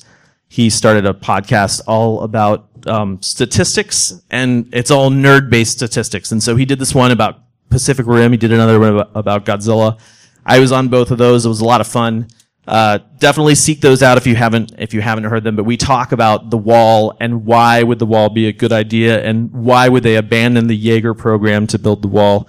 he 0.49 0.69
started 0.69 1.05
a 1.05 1.13
podcast 1.13 1.81
all 1.87 2.21
about 2.21 2.67
um, 2.87 3.21
statistics, 3.21 4.21
and 4.31 4.67
it's 4.73 4.91
all 4.91 5.11
nerd-based 5.11 5.71
statistics. 5.71 6.31
And 6.31 6.41
so 6.41 6.55
he 6.55 6.65
did 6.65 6.79
this 6.79 6.93
one 6.93 7.11
about 7.11 7.43
Pacific 7.69 8.07
Rim. 8.07 8.31
He 8.31 8.37
did 8.37 8.51
another 8.51 8.79
one 8.79 9.07
about, 9.13 9.45
Godzilla. 9.45 9.99
I 10.45 10.59
was 10.59 10.71
on 10.71 10.87
both 10.87 11.11
of 11.11 11.19
those. 11.19 11.45
It 11.45 11.49
was 11.49 11.61
a 11.61 11.65
lot 11.65 11.81
of 11.81 11.87
fun. 11.87 12.27
Uh, 12.67 12.99
definitely 13.19 13.55
seek 13.55 13.81
those 13.81 14.03
out 14.03 14.17
if 14.17 14.27
you 14.27 14.35
haven't 14.35 14.73
if 14.77 14.93
you 14.93 15.01
haven't 15.01 15.23
heard 15.23 15.43
them. 15.43 15.55
But 15.55 15.63
we 15.63 15.77
talk 15.77 16.11
about 16.11 16.49
the 16.49 16.57
wall 16.57 17.15
and 17.19 17.45
why 17.45 17.81
would 17.81 17.99
the 17.99 18.05
wall 18.05 18.29
be 18.29 18.47
a 18.47 18.51
good 18.51 18.71
idea, 18.71 19.23
and 19.23 19.51
why 19.51 19.89
would 19.89 20.03
they 20.03 20.15
abandon 20.15 20.67
the 20.67 20.75
Jaeger 20.75 21.13
program 21.13 21.67
to 21.67 21.79
build 21.79 22.01
the 22.01 22.07
wall. 22.07 22.47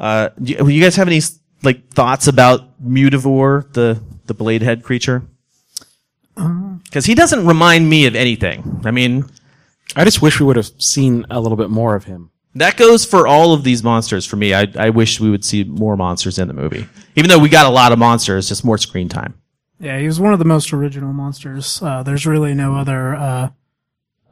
Uh, 0.00 0.30
do 0.40 0.52
you, 0.52 0.68
you 0.68 0.82
guys 0.82 0.96
have 0.96 1.06
any 1.06 1.20
like 1.62 1.90
thoughts 1.90 2.26
about 2.26 2.82
Mutavore, 2.82 3.72
the 3.72 4.02
the 4.26 4.34
bladehead 4.34 4.82
creature? 4.82 5.28
Because 6.34 7.04
he 7.04 7.14
doesn't 7.14 7.46
remind 7.46 7.88
me 7.88 8.06
of 8.06 8.14
anything. 8.14 8.80
I 8.84 8.90
mean, 8.90 9.24
I 9.96 10.04
just 10.04 10.22
wish 10.22 10.40
we 10.40 10.46
would 10.46 10.56
have 10.56 10.70
seen 10.78 11.26
a 11.30 11.40
little 11.40 11.56
bit 11.56 11.70
more 11.70 11.94
of 11.94 12.04
him. 12.04 12.30
that 12.54 12.76
goes 12.76 13.04
for 13.04 13.26
all 13.26 13.54
of 13.54 13.64
these 13.64 13.82
monsters 13.82 14.26
for 14.26 14.36
me. 14.36 14.52
I, 14.54 14.66
I 14.78 14.90
wish 14.90 15.20
we 15.20 15.30
would 15.30 15.44
see 15.44 15.64
more 15.64 15.96
monsters 15.96 16.38
in 16.38 16.48
the 16.48 16.54
movie. 16.54 16.86
Even 17.16 17.28
though 17.28 17.38
we 17.38 17.48
got 17.48 17.66
a 17.66 17.70
lot 17.70 17.92
of 17.92 17.98
monsters, 17.98 18.48
just 18.48 18.64
more 18.64 18.78
screen 18.78 19.08
time. 19.08 19.34
Yeah, 19.80 19.98
he 19.98 20.06
was 20.06 20.20
one 20.20 20.32
of 20.32 20.38
the 20.38 20.44
most 20.44 20.72
original 20.72 21.12
monsters. 21.12 21.82
Uh, 21.82 22.02
there's 22.02 22.24
really 22.26 22.54
no 22.54 22.76
other 22.76 23.14
uh, 23.14 23.48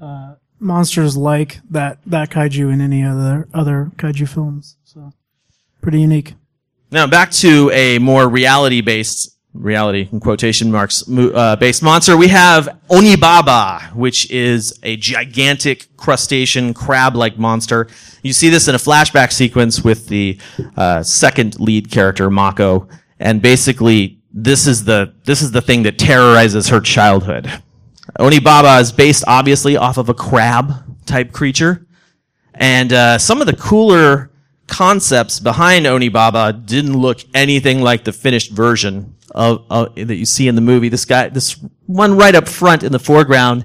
uh, 0.01 0.35
monsters 0.61 1.17
like 1.17 1.61
that 1.71 1.99
that 2.07 2.31
kaiju 2.31 2.73
in 2.73 2.81
any 2.81 3.03
other 3.03 3.49
other 3.53 3.91
kaiju 3.97 4.29
films. 4.29 4.77
So 4.85 5.13
pretty 5.83 6.01
unique. 6.01 6.35
Now 6.93 7.07
back 7.07 7.31
to 7.33 7.71
a 7.73 7.99
more 7.99 8.29
reality 8.29 8.81
based 8.81 9.37
reality 9.53 10.09
in 10.13 10.21
quotation 10.21 10.71
marks 10.71 11.05
uh, 11.09 11.57
based 11.57 11.83
monster. 11.83 12.17
We 12.17 12.29
have 12.29 12.69
Onibaba, 12.89 13.93
which 13.95 14.31
is 14.31 14.79
a 14.83 14.97
gigantic 14.97 15.89
crustacean 15.97 16.73
crab 16.73 17.17
like 17.17 17.39
monster. 17.39 17.89
You 18.23 18.33
see 18.33 18.49
this 18.49 18.69
in 18.69 18.75
a 18.75 18.79
flashback 18.79 19.33
sequence 19.33 19.83
with 19.83 20.09
the 20.09 20.39
uh, 20.77 21.03
second 21.03 21.59
lead 21.59 21.91
character 21.91 22.31
Mako, 22.31 22.89
and 23.19 23.43
basically 23.43 24.19
this 24.33 24.67
is 24.67 24.85
the 24.85 25.13
this 25.25 25.43
is 25.43 25.51
the 25.51 25.61
thing 25.61 25.83
that 25.83 25.99
terrorizes 25.99 26.69
her 26.69 26.81
childhood. 26.81 27.51
Onibaba 28.19 28.81
is 28.81 28.93
based 28.93 29.25
obviously 29.27 29.77
off 29.77 29.99
of 29.99 30.09
a 30.09 30.15
crab 30.15 30.73
type 31.07 31.33
creature. 31.33 31.87
And 32.55 32.93
uh, 32.93 33.19
some 33.19 33.41
of 33.41 33.47
the 33.47 33.57
cooler 33.57 34.31
concepts 34.67 35.41
behind 35.41 35.87
Onibaba 35.87 36.65
didn't 36.67 36.97
look 36.97 37.21
anything 37.35 37.81
like 37.81 38.05
the 38.05 38.13
finished 38.13 38.53
version 38.53 39.17
of, 39.31 39.65
of 39.71 39.95
that 39.95 40.17
you 40.17 40.27
see 40.27 40.49
in 40.49 40.55
the 40.55 40.61
movie. 40.61 40.89
This 40.89 41.05
guy, 41.05 41.29
this 41.29 41.53
one 41.87 42.17
right 42.17 42.35
up 42.35 42.49
front 42.49 42.83
in 42.83 42.93
the 42.93 42.99
foreground, 42.99 43.65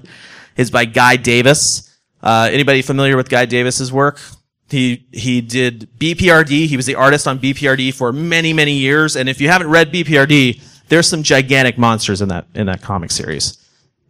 is 0.56 0.70
by 0.70 0.84
Guy 0.84 1.16
Davis. 1.16 1.96
Uh, 2.22 2.48
anybody 2.52 2.82
familiar 2.82 3.16
with 3.16 3.28
Guy 3.28 3.46
Davis's 3.46 3.92
work? 3.92 4.20
He 4.68 5.06
he 5.12 5.40
did 5.40 5.88
BPRD. 5.98 6.66
He 6.66 6.76
was 6.76 6.86
the 6.86 6.96
artist 6.96 7.28
on 7.28 7.38
BPRD 7.38 7.94
for 7.94 8.12
many 8.12 8.52
many 8.52 8.72
years. 8.72 9.16
And 9.16 9.28
if 9.28 9.40
you 9.40 9.48
haven't 9.48 9.68
read 9.68 9.92
BPRD, 9.92 10.60
there's 10.88 11.06
some 11.06 11.22
gigantic 11.22 11.78
monsters 11.78 12.20
in 12.20 12.28
that 12.28 12.46
in 12.54 12.66
that 12.66 12.82
comic 12.82 13.10
series. 13.10 13.58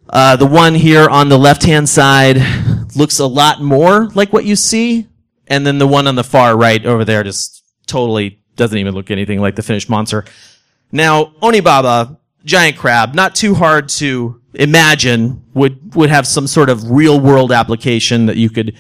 Uh, 0.09 0.37
the 0.37 0.47
one 0.47 0.75
here 0.75 1.09
on 1.09 1.29
the 1.29 1.39
left 1.39 1.65
hand 1.65 1.89
side 1.89 2.41
looks 2.95 3.19
a 3.19 3.27
lot 3.27 3.61
more 3.61 4.07
like 4.15 4.33
what 4.33 4.45
you 4.45 4.57
see 4.57 5.07
and 5.49 5.67
then 5.67 5.79
the 5.79 5.87
one 5.87 6.07
on 6.07 6.15
the 6.15 6.25
far 6.25 6.57
right 6.57 6.85
over 6.85 7.05
there 7.05 7.23
just 7.23 7.63
totally 7.87 8.41
doesn't 8.57 8.79
even 8.79 8.95
look 8.95 9.11
anything 9.11 9.41
like 9.41 9.55
the 9.57 9.63
finished 9.63 9.89
monster. 9.89 10.25
Now, 10.93 11.27
Onibaba, 11.43 12.17
giant 12.45 12.77
crab, 12.77 13.15
not 13.15 13.35
too 13.35 13.55
hard 13.55 13.89
to 13.91 14.41
imagine 14.55 15.43
would 15.55 15.95
would 15.95 16.11
have 16.11 16.27
some 16.27 16.47
sort 16.47 16.71
of 16.71 16.91
real 16.91 17.21
world 17.21 17.53
application 17.53 18.27
that 18.27 18.37
you 18.37 18.51
could 18.51 18.77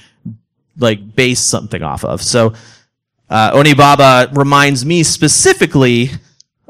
like 0.78 1.14
base 1.14 1.40
something 1.40 1.82
off 1.82 2.04
of. 2.04 2.22
So 2.22 2.54
uh, 3.28 3.52
Onibaba 3.52 4.34
reminds 4.36 4.84
me 4.84 5.02
specifically 5.02 6.10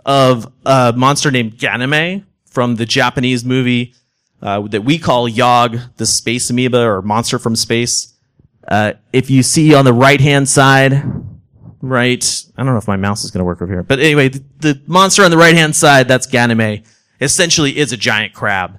of 0.05 0.50
a 0.64 0.95
monster 0.97 1.31
named 1.31 1.57
Ganame 1.57 2.25
from 2.47 2.76
the 2.76 2.87
Japanese 2.87 3.45
movie 3.45 3.95
uh, 4.43 4.61
that 4.69 4.85
we 4.85 4.99
call 4.99 5.28
Yog, 5.28 5.78
the 5.97 6.07
space 6.07 6.49
amoeba 6.50 6.81
or 6.81 7.02
monster 7.02 7.38
from 7.38 7.57
space. 7.57 8.14
Uh, 8.66 8.93
if 9.12 9.31
you 9.31 9.43
see 9.43 9.75
on 9.75 9.85
the 9.85 9.93
right 9.93 10.21
hand 10.21 10.49
side, 10.49 11.02
right, 11.88 12.45
I 12.57 12.62
don't 12.64 12.73
know 12.73 12.78
if 12.78 12.88
my 12.88 12.97
mouse 12.97 13.25
is 13.25 13.31
going 13.31 13.40
to 13.40 13.45
work 13.45 13.62
over 13.62 13.73
here, 13.73 13.83
but 13.83 13.99
anyway, 14.00 14.28
the, 14.28 14.45
the 14.61 14.83
monster 14.87 15.25
on 15.25 15.31
the 15.31 15.37
right 15.37 15.55
hand 15.55 15.75
side, 15.76 16.09
that's 16.09 16.26
Ganame, 16.26 16.85
essentially 17.21 17.76
is 17.76 17.93
a 17.93 17.97
giant 17.97 18.35
crab. 18.35 18.78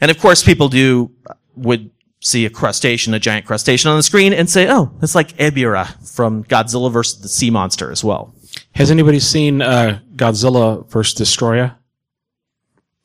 And 0.00 0.10
of 0.10 0.18
course, 0.18 0.42
people 0.42 0.68
do 0.68 1.10
would 1.56 1.90
see 2.22 2.44
a 2.46 2.50
crustacean, 2.50 3.14
a 3.14 3.18
giant 3.18 3.46
crustacean 3.46 3.90
on 3.90 3.96
the 3.96 4.02
screen 4.02 4.32
and 4.32 4.48
say, 4.48 4.68
oh, 4.70 4.92
it's 5.02 5.14
like 5.14 5.36
Ebirah 5.36 6.14
from 6.14 6.44
Godzilla 6.44 6.90
versus 6.92 7.20
the 7.20 7.28
sea 7.28 7.50
monster 7.50 7.90
as 7.90 8.04
well. 8.04 8.34
Has 8.74 8.90
anybody 8.90 9.20
seen 9.20 9.62
uh, 9.62 10.00
Godzilla 10.16 10.88
versus 10.90 11.18
Destoroyah? 11.20 11.76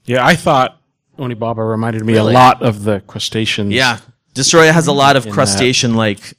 Yeah, 0.05 0.25
I 0.25 0.35
thought 0.35 0.81
Onibaba 1.17 1.67
reminded 1.69 2.03
me 2.05 2.13
Really? 2.13 2.33
a 2.33 2.37
lot 2.37 2.61
of 2.61 2.83
the 2.83 3.01
crustaceans. 3.01 3.73
Yeah. 3.73 3.99
Destoroyah 4.33 4.71
has 4.71 4.87
a 4.87 4.91
lot 4.93 5.15
of 5.15 5.29
crustacean 5.29 5.95
like 5.95 6.33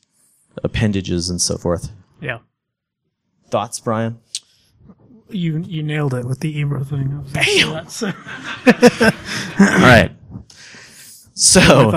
appendages 0.63 1.31
and 1.31 1.41
so 1.41 1.57
forth. 1.57 1.91
Yeah. 2.21 2.39
Thoughts, 3.51 3.81
Brian? 3.81 4.19
You 5.29 5.59
you 5.59 5.83
nailed 5.83 6.15
it 6.15 6.25
with 6.25 6.41
the 6.41 6.55
Ebirah 6.63 6.87
thing. 6.87 7.25
I 7.35 7.73
was 7.73 7.73
that, 7.73 7.91
so- 7.91 8.13
All 9.65 9.81
right. 9.81 10.13
So, 11.35 11.91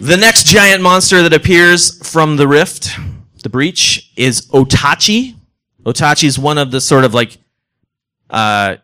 the 0.00 0.16
next 0.16 0.46
giant 0.46 0.82
monster 0.82 1.22
that 1.22 1.32
appears 1.32 2.06
from 2.08 2.36
the 2.36 2.46
rift, 2.46 2.90
the 3.42 3.48
breach, 3.48 4.12
is 4.16 4.46
Otachi. 4.48 5.34
Otachi 5.84 6.24
is 6.24 6.38
one 6.38 6.56
of 6.58 6.70
the 6.70 6.80
sort 6.80 7.04
of 7.04 7.14
like 7.14 7.38
uh, 8.30 8.76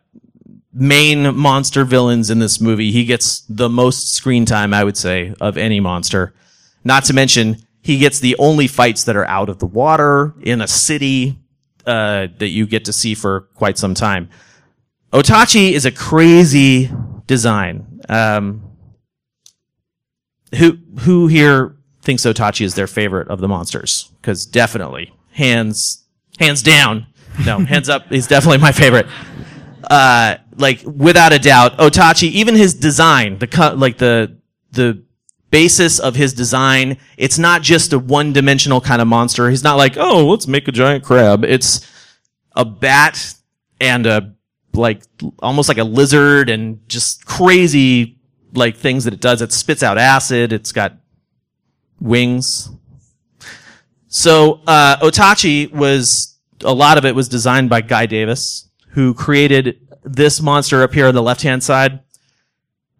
main 0.73 1.37
monster 1.37 1.85
villains 1.85 2.29
in 2.29 2.39
this 2.39 2.59
movie. 2.59 2.91
He 2.91 3.05
gets 3.05 3.41
the 3.47 3.69
most 3.69 4.13
screen 4.13 4.45
time, 4.45 4.73
I 4.73 4.83
would 4.83 4.97
say, 4.97 5.33
of 5.39 5.55
any 5.57 5.79
monster. 5.79 6.33
Not 6.83 7.05
to 7.05 7.13
mention, 7.13 7.57
he 7.81 7.97
gets 7.97 8.19
the 8.19 8.35
only 8.39 8.67
fights 8.67 9.05
that 9.05 9.15
are 9.15 9.25
out 9.27 9.47
of 9.49 9.59
the 9.59 9.67
water 9.67 10.33
in 10.41 10.59
a 10.61 10.67
city 10.67 11.39
uh, 11.85 12.27
that 12.37 12.49
you 12.49 12.65
get 12.65 12.85
to 12.85 12.93
see 12.93 13.13
for 13.15 13.41
quite 13.55 13.77
some 13.77 13.93
time. 13.93 14.29
Otachi 15.13 15.71
is 15.71 15.85
a 15.85 15.91
crazy 15.91 16.91
design. 17.27 18.01
Um, 18.09 18.63
who 20.55 20.77
who 20.99 21.27
here 21.27 21.75
thinks 22.01 22.23
Otachi 22.23 22.65
is 22.65 22.75
their 22.75 22.87
favorite 22.87 23.27
of 23.29 23.39
the 23.39 23.47
monsters? 23.47 24.11
Because 24.21 24.45
definitely, 24.45 25.13
hands 25.31 26.05
hands 26.39 26.61
down, 26.61 27.07
no, 27.45 27.59
hands 27.65 27.89
up. 27.89 28.07
He's 28.09 28.27
definitely 28.27 28.59
my 28.59 28.71
favorite. 28.71 29.07
Uh, 29.89 30.37
like 30.57 30.81
without 30.85 31.33
a 31.33 31.39
doubt, 31.39 31.77
Otachi. 31.77 32.29
Even 32.31 32.55
his 32.55 32.73
design, 32.73 33.37
the 33.39 33.47
co- 33.47 33.75
like 33.75 33.97
the 33.97 34.37
the 34.71 35.04
basis 35.55 35.99
of 35.99 36.15
his 36.15 36.33
design, 36.33 36.97
it's 37.15 37.39
not 37.39 37.61
just 37.61 37.93
a 37.93 37.97
one 37.97 38.33
dimensional 38.33 38.81
kind 38.81 39.01
of 39.01 39.07
monster. 39.07 39.49
He's 39.49 39.63
not 39.63 39.75
like, 39.75 39.95
oh, 39.95 40.27
let's 40.27 40.49
make 40.49 40.67
a 40.67 40.71
giant 40.73 41.05
crab. 41.05 41.45
It's 41.45 41.89
a 42.57 42.65
bat 42.65 43.35
and 43.79 44.05
a 44.05 44.35
like 44.73 45.03
almost 45.39 45.69
like 45.69 45.77
a 45.77 45.85
lizard 45.85 46.49
and 46.49 46.85
just 46.89 47.25
crazy 47.25 48.19
like 48.53 48.75
things 48.75 49.05
that 49.05 49.13
it 49.13 49.21
does. 49.21 49.41
It 49.41 49.53
spits 49.53 49.81
out 49.81 49.97
acid. 49.97 50.51
It's 50.51 50.73
got 50.73 50.97
wings. 52.01 52.69
So 54.09 54.59
uh, 54.67 54.97
Otachi 54.97 55.71
was 55.71 56.37
a 56.65 56.73
lot 56.73 56.97
of 56.97 57.05
it 57.05 57.15
was 57.15 57.29
designed 57.29 57.69
by 57.69 57.79
Guy 57.79 58.07
Davis, 58.07 58.67
who 58.89 59.13
created 59.13 59.79
this 60.03 60.41
monster 60.41 60.83
up 60.83 60.93
here 60.93 61.07
on 61.07 61.15
the 61.15 61.23
left 61.23 61.43
hand 61.43 61.63
side, 61.63 62.01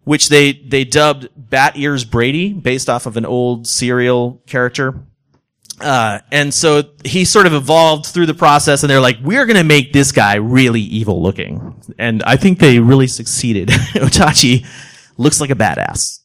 which 0.06 0.28
they 0.28 0.52
they 0.52 0.84
dubbed 0.84 1.28
Bat 1.36 1.76
Ears 1.76 2.04
Brady, 2.04 2.52
based 2.52 2.88
off 2.88 3.06
of 3.06 3.16
an 3.16 3.26
old 3.26 3.66
serial 3.66 4.40
character. 4.46 5.02
Uh, 5.80 6.20
and 6.30 6.54
so 6.54 6.84
he 7.04 7.24
sort 7.24 7.44
of 7.44 7.52
evolved 7.52 8.06
through 8.06 8.24
the 8.24 8.32
process 8.32 8.82
and 8.82 8.88
they're 8.88 9.00
like, 9.00 9.18
we're 9.22 9.44
going 9.44 9.58
to 9.58 9.64
make 9.64 9.92
this 9.92 10.10
guy 10.10 10.36
really 10.36 10.80
evil 10.80 11.22
looking. 11.22 11.84
And 11.98 12.22
I 12.22 12.36
think 12.36 12.60
they 12.60 12.78
really 12.78 13.08
succeeded. 13.08 13.68
Otachi 13.68 14.64
looks 15.18 15.38
like 15.38 15.50
a 15.50 15.54
badass. 15.54 16.20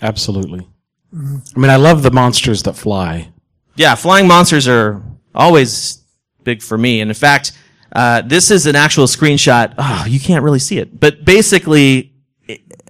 Absolutely. 0.00 0.68
I 1.12 1.58
mean, 1.58 1.70
I 1.70 1.76
love 1.76 2.04
the 2.04 2.12
monsters 2.12 2.62
that 2.64 2.76
fly. 2.76 3.32
Yeah, 3.74 3.96
flying 3.96 4.28
monsters 4.28 4.68
are 4.68 5.02
always 5.34 6.04
big 6.44 6.62
for 6.62 6.78
me. 6.78 7.00
And 7.00 7.10
in 7.10 7.14
fact, 7.14 7.52
uh, 7.96 8.20
this 8.20 8.50
is 8.50 8.66
an 8.66 8.76
actual 8.76 9.06
screenshot. 9.06 9.74
Oh, 9.78 10.04
you 10.06 10.20
can't 10.20 10.44
really 10.44 10.58
see 10.58 10.78
it, 10.78 11.00
but 11.00 11.24
basically, 11.24 12.12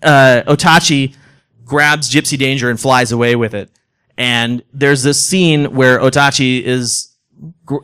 uh, 0.03 0.43
Otachi 0.47 1.15
grabs 1.65 2.11
Gypsy 2.11 2.39
Danger 2.39 2.71
and 2.71 2.81
flies 2.81 3.13
away 3.13 3.37
with 3.37 3.55
it. 3.55 3.71
And 4.17 4.63
there's 4.73 5.03
this 5.03 5.21
scene 5.21 5.75
where 5.77 5.99
Otachi 6.01 6.63
is, 6.63 7.15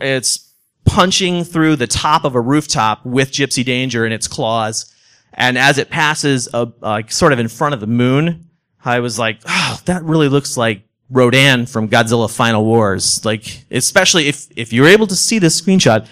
it's 0.01 0.53
punching 0.85 1.45
through 1.45 1.77
the 1.77 1.87
top 1.87 2.25
of 2.25 2.35
a 2.35 2.41
rooftop 2.41 3.05
with 3.07 3.31
Gypsy 3.31 3.65
Danger 3.65 4.05
in 4.05 4.13
its 4.13 4.27
claws. 4.27 4.93
And 5.33 5.57
as 5.57 5.79
it 5.79 5.91
passes, 5.91 6.49
like 6.81 7.13
sort 7.13 7.33
of 7.33 7.39
in 7.39 7.49
front 7.49 7.75
of 7.75 7.81
the 7.81 7.87
moon, 7.87 8.49
I 8.85 9.01
was 9.01 9.19
like, 9.19 9.41
oh, 9.47 9.81
that 9.87 10.03
really 10.05 10.29
looks 10.29 10.57
like 10.57 10.83
Rodan 11.11 11.67
from 11.67 11.89
Godzilla 11.89 12.35
Final 12.35 12.65
Wars. 12.65 13.25
Like, 13.25 13.65
especially 13.71 14.29
if, 14.29 14.47
if 14.57 14.73
you're 14.73 14.89
able 14.89 15.07
to 15.07 15.17
see 15.17 15.39
this 15.39 15.61
screenshot, 15.61 16.09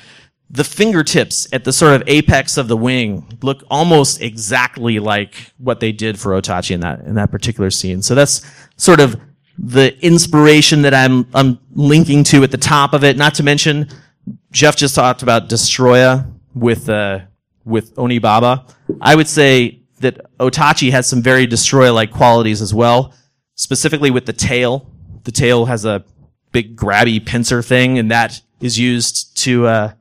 the 0.53 0.65
fingertips 0.65 1.49
at 1.53 1.65
the 1.65 1.73
sort 1.73 1.95
of 1.95 2.03
apex 2.07 2.59
of 2.59 2.69
the 2.69 2.77
wing 2.77 3.39
look 3.43 3.65
almost 3.71 4.21
exactly 4.21 4.99
like 4.99 5.51
what 5.57 5.81
they 5.81 5.93
did 5.93 6.21
for 6.21 6.33
Otachi 6.33 6.73
in 6.73 6.81
that, 6.81 7.01
in 7.01 7.15
that 7.15 7.31
particular 7.31 7.71
scene. 7.71 8.03
So 8.03 8.15
that's 8.15 8.43
sort 8.77 9.01
of 9.01 9.19
the 9.59 9.99
inspiration 10.05 10.83
that 10.83 10.93
I'm, 10.93 11.27
I'm 11.33 11.59
linking 11.73 12.23
to 12.25 12.43
at 12.43 12.51
the 12.51 12.59
top 12.59 12.93
of 12.93 13.03
it. 13.03 13.17
Not 13.17 13.35
to 13.37 13.43
mention, 13.43 13.89
Jeff 14.51 14.77
just 14.77 14.95
talked 14.95 15.23
about 15.23 15.49
Destoroyah 15.49 16.31
with, 16.55 16.87
uh, 16.91 17.21
with 17.65 17.95
Onibaba. 17.97 18.71
I 19.01 19.15
would 19.15 19.29
say 19.29 19.81
that 20.01 20.37
Otachi 20.39 20.91
has 20.91 21.07
some 21.07 21.23
very 21.23 21.47
Destoroyah-like 21.47 22.11
qualities 22.11 22.61
as 22.61 22.75
well, 22.75 23.15
specifically 23.55 24.11
with 24.11 24.27
the 24.27 24.35
tail. 24.35 24.91
The 25.25 25.33
tail 25.33 25.65
has 25.65 25.87
a 25.87 26.05
big 26.51 26.77
grabby 26.77 27.25
pincer 27.25 27.63
thing, 27.63 27.99
and 27.99 28.11
that 28.11 28.43
is 28.61 28.79
used 28.79 29.35
to, 29.39 29.67
uh, 29.67 29.93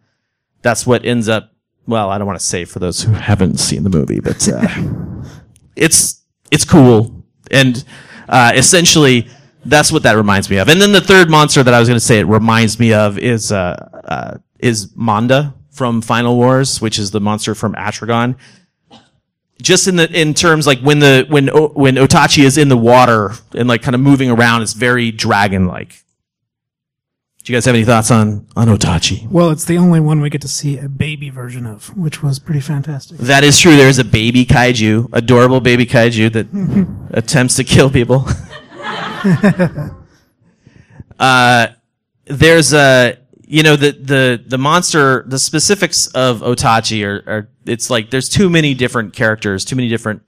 that's 0.61 0.85
what 0.85 1.05
ends 1.05 1.27
up, 1.27 1.51
well, 1.87 2.09
I 2.09 2.17
don't 2.17 2.27
want 2.27 2.39
to 2.39 2.45
say 2.45 2.65
for 2.65 2.79
those 2.79 3.01
who 3.01 3.11
haven't 3.13 3.59
seen 3.59 3.83
the 3.83 3.89
movie, 3.89 4.19
but, 4.19 4.47
uh, 4.47 4.67
it's, 5.75 6.21
it's 6.51 6.65
cool. 6.65 7.23
And, 7.49 7.83
uh, 8.29 8.51
essentially, 8.55 9.27
that's 9.65 9.91
what 9.91 10.03
that 10.03 10.15
reminds 10.15 10.49
me 10.49 10.57
of. 10.57 10.69
And 10.69 10.81
then 10.81 10.91
the 10.91 11.01
third 11.01 11.29
monster 11.29 11.63
that 11.63 11.73
I 11.73 11.79
was 11.79 11.87
going 11.87 11.99
to 11.99 12.05
say 12.05 12.19
it 12.19 12.27
reminds 12.27 12.79
me 12.79 12.93
of 12.93 13.17
is, 13.17 13.51
uh, 13.51 13.89
uh, 14.05 14.37
is 14.59 14.91
Manda 14.95 15.53
from 15.71 16.01
Final 16.01 16.35
Wars, 16.35 16.81
which 16.81 16.99
is 16.99 17.11
the 17.11 17.19
monster 17.21 17.55
from 17.55 17.73
Atragon 17.73 18.35
just 19.61 19.87
in 19.87 19.95
the 19.95 20.09
in 20.19 20.33
terms 20.33 20.65
like 20.65 20.79
when 20.79 20.99
the 20.99 21.25
when 21.29 21.49
O- 21.49 21.69
when 21.69 21.95
Otachi 21.95 22.43
is 22.43 22.57
in 22.57 22.67
the 22.69 22.77
water 22.77 23.31
and 23.53 23.67
like 23.67 23.81
kind 23.81 23.95
of 23.95 24.01
moving 24.01 24.29
around, 24.29 24.61
it's 24.61 24.73
very 24.73 25.11
dragon 25.11 25.67
like. 25.67 26.03
You 27.51 27.57
guys 27.57 27.65
have 27.65 27.75
any 27.75 27.83
thoughts 27.83 28.09
on 28.11 28.47
on 28.55 28.69
Otachi? 28.69 29.29
Well, 29.29 29.49
it's 29.49 29.65
the 29.65 29.77
only 29.77 29.99
one 29.99 30.21
we 30.21 30.29
get 30.29 30.39
to 30.43 30.47
see 30.47 30.77
a 30.77 30.87
baby 30.87 31.29
version 31.29 31.65
of, 31.65 31.97
which 31.97 32.23
was 32.23 32.39
pretty 32.39 32.61
fantastic. 32.61 33.17
That 33.17 33.43
is 33.43 33.59
true. 33.59 33.75
There 33.75 33.89
is 33.89 33.99
a 33.99 34.05
baby 34.05 34.45
kaiju, 34.45 35.09
adorable 35.11 35.59
baby 35.59 35.85
kaiju 35.85 36.31
that 36.31 36.47
attempts 37.13 37.57
to 37.57 37.65
kill 37.65 37.89
people. 37.89 38.25
uh, 41.19 41.67
there's 42.23 42.71
a 42.71 43.17
you 43.45 43.63
know 43.63 43.75
the 43.75 43.91
the 43.91 44.41
the 44.47 44.57
monster 44.57 45.25
the 45.27 45.37
specifics 45.37 46.07
of 46.07 46.39
Otachi 46.39 47.05
are, 47.05 47.21
are 47.27 47.49
it's 47.65 47.89
like 47.89 48.11
there's 48.11 48.29
too 48.29 48.49
many 48.49 48.73
different 48.73 49.11
characters, 49.11 49.65
too 49.65 49.75
many 49.75 49.89
different 49.89 50.21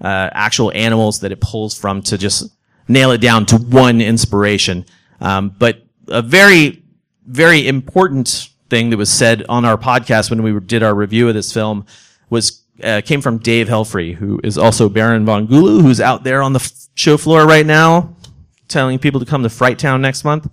uh, 0.00 0.30
actual 0.30 0.70
animals 0.76 1.18
that 1.22 1.32
it 1.32 1.40
pulls 1.40 1.76
from 1.76 2.02
to 2.02 2.16
just 2.16 2.56
nail 2.86 3.10
it 3.10 3.18
down 3.18 3.46
to 3.46 3.56
one 3.56 4.00
inspiration. 4.00 4.86
Um, 5.20 5.48
but 5.48 5.82
a 6.08 6.22
very 6.22 6.82
very 7.26 7.68
important 7.68 8.48
thing 8.70 8.90
that 8.90 8.96
was 8.96 9.10
said 9.10 9.44
on 9.48 9.64
our 9.64 9.76
podcast 9.76 10.30
when 10.30 10.42
we 10.42 10.58
did 10.60 10.82
our 10.82 10.94
review 10.94 11.28
of 11.28 11.34
this 11.34 11.52
film 11.52 11.84
was 12.30 12.62
uh, 12.82 13.00
came 13.04 13.20
from 13.20 13.38
Dave 13.38 13.68
Helfrey, 13.68 14.14
who 14.14 14.40
is 14.44 14.56
also 14.56 14.88
Baron 14.88 15.24
von 15.26 15.46
Gulu, 15.48 15.82
who's 15.82 16.00
out 16.00 16.22
there 16.22 16.42
on 16.42 16.52
the 16.52 16.60
f- 16.60 16.72
show 16.94 17.16
floor 17.16 17.44
right 17.46 17.66
now, 17.66 18.14
telling 18.68 18.98
people 18.98 19.18
to 19.20 19.26
come 19.26 19.42
to 19.42 19.48
Fright 19.48 19.78
Town 19.78 20.00
next 20.00 20.24
month. 20.24 20.48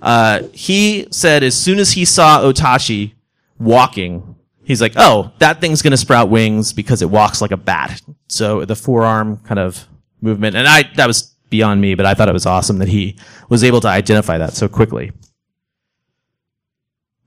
Uh, 0.00 0.42
he 0.52 1.06
said 1.10 1.42
as 1.42 1.58
soon 1.58 1.78
as 1.78 1.92
he 1.92 2.04
saw 2.04 2.40
Otachi 2.42 3.14
walking, 3.58 4.36
he's 4.62 4.80
like, 4.80 4.92
"Oh, 4.96 5.32
that 5.38 5.60
thing's 5.60 5.82
gonna 5.82 5.96
sprout 5.96 6.28
wings 6.30 6.72
because 6.72 7.02
it 7.02 7.10
walks 7.10 7.40
like 7.40 7.50
a 7.50 7.56
bat." 7.56 8.00
So 8.28 8.64
the 8.64 8.76
forearm 8.76 9.38
kind 9.38 9.58
of 9.58 9.88
movement, 10.20 10.56
and 10.56 10.68
I 10.68 10.84
that 10.96 11.06
was 11.06 11.33
beyond 11.54 11.80
me, 11.80 11.94
but 11.94 12.04
I 12.04 12.14
thought 12.14 12.28
it 12.28 12.32
was 12.32 12.46
awesome 12.46 12.78
that 12.78 12.88
he 12.88 13.16
was 13.48 13.62
able 13.62 13.80
to 13.82 13.86
identify 13.86 14.38
that 14.38 14.54
so 14.54 14.68
quickly. 14.68 15.12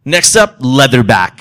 Next 0.03 0.35
up, 0.35 0.59
Leatherback. 0.59 1.39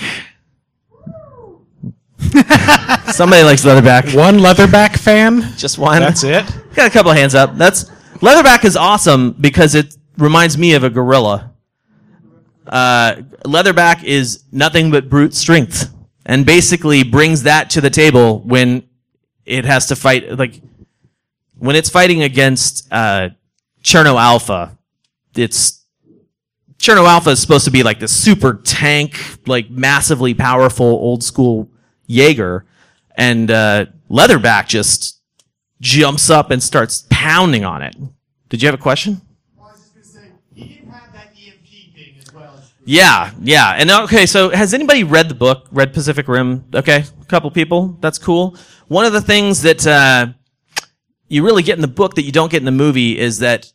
Somebody 3.13 3.43
likes 3.43 3.65
Leatherback. 3.65 4.15
One 4.15 4.39
leatherback 4.39 4.97
fan. 4.99 5.53
Just 5.57 5.79
one. 5.79 6.01
That's 6.01 6.23
it. 6.23 6.45
Got 6.77 6.87
a 6.87 6.91
couple 6.91 7.11
of 7.11 7.17
hands 7.17 7.35
up. 7.35 7.57
That's 7.57 7.85
Leatherback 8.21 8.65
is 8.65 8.77
awesome 8.77 9.33
because 9.33 9.75
it 9.75 9.97
reminds 10.17 10.57
me 10.57 10.75
of 10.75 10.85
a 10.85 10.91
gorilla. 10.91 11.53
Uh, 12.67 13.17
Leatherback 13.45 14.05
is 14.05 14.45
nothing 14.53 14.93
but 14.93 15.09
brute 15.09 15.35
strength, 15.35 15.93
and 16.25 16.47
basically 16.47 17.03
brings 17.03 17.43
that 17.43 17.71
to 17.71 17.81
the 17.81 17.91
table 17.91 18.41
when 18.41 18.89
it 19.45 19.65
has 19.65 19.87
to 19.87 19.97
fight. 19.97 20.39
Like 20.39 20.61
when 21.59 21.77
it's 21.77 21.89
fighting 21.89 22.23
against 22.23 22.87
uh, 22.93 23.31
Cherno 23.83 24.21
Alpha, 24.21 24.79
it's 25.35 25.85
Cherno 26.79 27.07
Alpha 27.07 27.31
is 27.31 27.41
supposed 27.41 27.65
to 27.65 27.71
be 27.71 27.83
like 27.83 28.01
the 28.01 28.09
super 28.09 28.55
tank, 28.55 29.21
like 29.47 29.71
massively 29.71 30.35
powerful 30.35 30.87
old 30.87 31.23
school 31.23 31.71
Jaeger, 32.07 32.67
and 33.17 33.51
uh, 33.51 33.87
Leatherback 34.11 34.69
just 34.69 35.21
jumps 35.81 36.31
up 36.31 36.51
and 36.51 36.63
starts 36.63 37.07
pounding 37.11 37.65
on 37.65 37.83
it. 37.83 37.97
Did 38.49 38.63
you 38.63 38.69
have 38.69 38.75
a 38.75 38.83
question? 38.83 39.21
Yeah, 42.89 43.33
yeah. 43.43 43.73
And 43.73 43.91
okay, 43.91 44.27
so 44.27 44.51
has 44.51 44.73
anybody 44.73 45.03
read 45.03 45.29
the 45.29 45.35
book, 45.35 45.67
read 45.73 45.93
Pacific 45.93 46.29
Rim? 46.29 46.65
Okay, 46.73 47.03
a 47.21 47.25
couple 47.25 47.51
people. 47.51 47.99
That's 48.01 48.17
cool. 48.17 48.57
One 48.87 49.05
of 49.05 49.13
the 49.13 49.21
things 49.21 49.63
that 49.63 49.85
uh, 49.85 50.29
you 51.29 51.45
really 51.45 51.63
get 51.63 51.77
in 51.77 51.83
the 51.83 51.89
book 51.89 52.15
that 52.15 52.23
you 52.23 52.33
don't 52.33 52.51
get 52.51 52.59
in 52.59 52.65
the 52.65 52.73
movie 52.73 53.19
is 53.19 53.41
that 53.41 53.73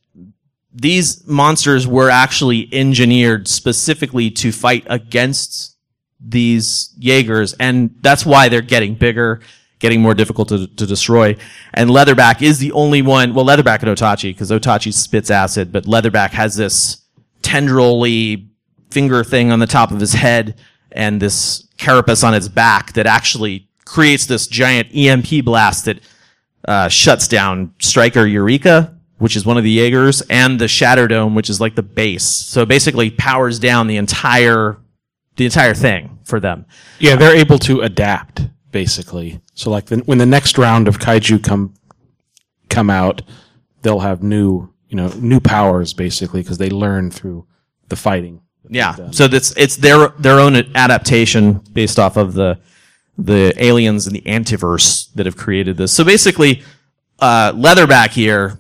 these 0.73 1.25
monsters 1.27 1.85
were 1.85 2.09
actually 2.09 2.69
engineered 2.71 3.47
specifically 3.47 4.31
to 4.31 4.51
fight 4.51 4.85
against 4.87 5.75
these 6.19 6.93
Jaegers, 6.97 7.53
and 7.53 7.95
that's 8.01 8.25
why 8.25 8.47
they're 8.47 8.61
getting 8.61 8.95
bigger, 8.95 9.41
getting 9.79 10.01
more 10.01 10.13
difficult 10.13 10.49
to, 10.49 10.67
to 10.67 10.85
destroy. 10.85 11.35
And 11.73 11.89
Leatherback 11.89 12.41
is 12.41 12.59
the 12.59 12.71
only 12.71 13.01
one, 13.01 13.33
well, 13.33 13.45
Leatherback 13.45 13.81
and 13.83 13.97
Otachi, 13.97 14.29
because 14.29 14.51
Otachi 14.51 14.93
spits 14.93 15.31
acid, 15.31 15.71
but 15.71 15.85
Leatherback 15.85 16.29
has 16.29 16.55
this 16.55 17.03
tendrily 17.41 18.47
finger 18.91 19.23
thing 19.23 19.51
on 19.51 19.59
the 19.59 19.67
top 19.67 19.91
of 19.91 19.99
his 19.99 20.13
head 20.13 20.55
and 20.91 21.21
this 21.21 21.67
carapace 21.77 22.23
on 22.23 22.33
his 22.33 22.47
back 22.47 22.93
that 22.93 23.07
actually 23.07 23.67
creates 23.85 24.25
this 24.25 24.47
giant 24.47 24.93
EMP 24.95 25.43
blast 25.43 25.85
that 25.85 25.99
uh, 26.67 26.87
shuts 26.87 27.27
down 27.27 27.73
Striker 27.79 28.25
Eureka, 28.25 28.97
which 29.17 29.35
is 29.35 29.45
one 29.45 29.57
of 29.57 29.63
the 29.63 29.71
Jaegers, 29.71 30.21
and 30.29 30.59
the 30.59 30.67
Shatter 30.67 31.07
Dome, 31.07 31.35
which 31.35 31.49
is 31.49 31.61
like 31.61 31.75
the 31.75 31.83
base. 31.83 32.23
So 32.23 32.65
basically 32.65 33.09
powers 33.11 33.59
down 33.59 33.87
the 33.87 33.97
entire 33.97 34.77
the 35.37 35.45
entire 35.45 35.73
thing 35.73 36.19
for 36.25 36.39
them. 36.39 36.65
Yeah, 36.99 37.15
they're 37.15 37.35
able 37.35 37.57
to 37.59 37.81
adapt 37.81 38.41
basically. 38.71 39.41
So 39.53 39.69
like 39.69 39.85
the, 39.85 39.97
when 39.97 40.17
the 40.17 40.25
next 40.25 40.57
round 40.57 40.87
of 40.87 40.99
kaiju 40.99 41.43
come 41.43 41.73
come 42.69 42.89
out, 42.89 43.21
they'll 43.81 43.99
have 43.99 44.23
new 44.23 44.69
you 44.89 44.97
know 44.97 45.09
new 45.17 45.39
powers 45.39 45.93
basically 45.93 46.41
because 46.41 46.57
they 46.57 46.69
learn 46.69 47.11
through 47.11 47.47
the 47.89 47.95
fighting. 47.95 48.41
Yeah. 48.69 49.11
So 49.11 49.27
that's 49.27 49.55
it's 49.57 49.77
their 49.77 50.09
their 50.19 50.39
own 50.39 50.55
adaptation 50.75 51.61
based 51.73 51.99
off 51.99 52.17
of 52.17 52.33
the 52.33 52.59
the 53.17 53.53
aliens 53.57 54.07
in 54.07 54.13
the 54.13 54.21
Anteverse 54.21 55.13
that 55.13 55.25
have 55.25 55.37
created 55.37 55.77
this. 55.77 55.91
So 55.91 56.03
basically, 56.03 56.63
uh, 57.19 57.53
Leatherback 57.53 58.11
here 58.11 58.59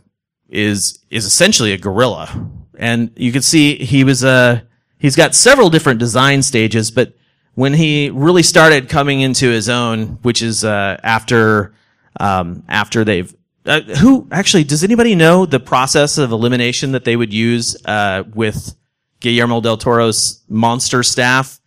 is 0.49 0.99
is 1.09 1.25
essentially 1.25 1.71
a 1.73 1.77
gorilla, 1.77 2.49
and 2.77 3.11
you 3.15 3.31
can 3.31 3.41
see 3.41 3.75
he 3.77 4.03
was 4.03 4.23
a 4.23 4.65
he's 4.99 5.15
got 5.15 5.35
several 5.35 5.69
different 5.69 5.99
design 5.99 6.43
stages, 6.43 6.91
but 6.91 7.13
when 7.55 7.73
he 7.73 8.09
really 8.13 8.43
started 8.43 8.87
coming 8.87 9.21
into 9.21 9.49
his 9.49 9.67
own, 9.67 10.19
which 10.21 10.41
is 10.41 10.63
uh, 10.63 10.97
after 11.03 11.73
um, 12.19 12.63
after 12.67 13.03
they've 13.03 13.33
uh, 13.65 13.81
who 13.81 14.27
actually 14.31 14.63
does 14.63 14.83
anybody 14.83 15.15
know 15.15 15.45
the 15.45 15.59
process 15.59 16.17
of 16.17 16.31
elimination 16.31 16.93
that 16.93 17.03
they 17.03 17.15
would 17.15 17.33
use 17.33 17.75
uh, 17.85 18.23
with 18.33 18.75
Guillermo 19.19 19.61
del 19.61 19.77
Toro's 19.77 20.43
monster 20.49 21.03
staff? 21.03 21.59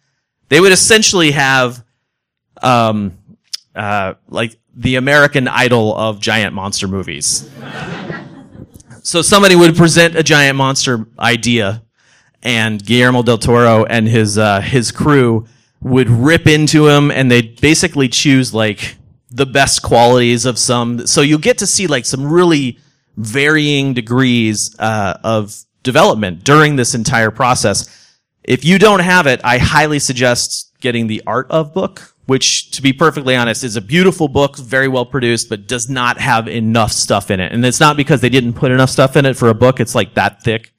They 0.48 0.60
would 0.60 0.72
essentially 0.72 1.30
have 1.32 1.83
um, 2.64 3.18
uh, 3.74 4.14
like 4.28 4.56
the 4.74 4.96
American 4.96 5.48
Idol 5.48 5.96
of 5.96 6.20
giant 6.20 6.54
monster 6.54 6.88
movies. 6.88 7.48
so 9.02 9.22
somebody 9.22 9.54
would 9.54 9.76
present 9.76 10.16
a 10.16 10.22
giant 10.22 10.56
monster 10.56 11.06
idea, 11.18 11.82
and 12.42 12.84
Guillermo 12.84 13.22
del 13.22 13.38
Toro 13.38 13.84
and 13.84 14.08
his 14.08 14.38
uh, 14.38 14.60
his 14.60 14.90
crew 14.90 15.46
would 15.80 16.08
rip 16.08 16.46
into 16.46 16.88
him, 16.88 17.10
and 17.10 17.30
they'd 17.30 17.60
basically 17.60 18.08
choose 18.08 18.54
like 18.54 18.96
the 19.30 19.46
best 19.46 19.82
qualities 19.82 20.46
of 20.46 20.58
some. 20.58 21.06
So 21.06 21.20
you 21.20 21.38
get 21.38 21.58
to 21.58 21.66
see 21.66 21.86
like 21.86 22.06
some 22.06 22.24
really 22.24 22.78
varying 23.16 23.94
degrees 23.94 24.74
uh, 24.78 25.18
of 25.22 25.56
development 25.82 26.44
during 26.44 26.76
this 26.76 26.94
entire 26.94 27.30
process. 27.30 28.16
If 28.42 28.64
you 28.64 28.78
don't 28.78 29.00
have 29.00 29.26
it, 29.26 29.40
I 29.44 29.58
highly 29.58 29.98
suggest 29.98 30.72
getting 30.80 31.06
the 31.06 31.22
Art 31.26 31.50
of 31.50 31.72
book, 31.72 32.13
which, 32.26 32.70
to 32.70 32.82
be 32.82 32.92
perfectly 32.92 33.36
honest, 33.36 33.64
is 33.64 33.76
a 33.76 33.80
beautiful 33.80 34.28
book, 34.28 34.56
very 34.56 34.88
well 34.88 35.04
produced, 35.04 35.48
but 35.48 35.66
does 35.66 35.90
not 35.90 36.18
have 36.18 36.48
enough 36.48 36.92
stuff 36.92 37.30
in 37.30 37.40
it. 37.40 37.52
And 37.52 37.64
it's 37.64 37.80
not 37.80 37.96
because 37.96 38.20
they 38.20 38.28
didn't 38.28 38.54
put 38.54 38.70
enough 38.72 38.90
stuff 38.90 39.16
in 39.16 39.26
it 39.26 39.36
for 39.36 39.48
a 39.48 39.54
book. 39.54 39.80
It's 39.80 39.94
like 39.94 40.14
that 40.14 40.42
thick. 40.42 40.72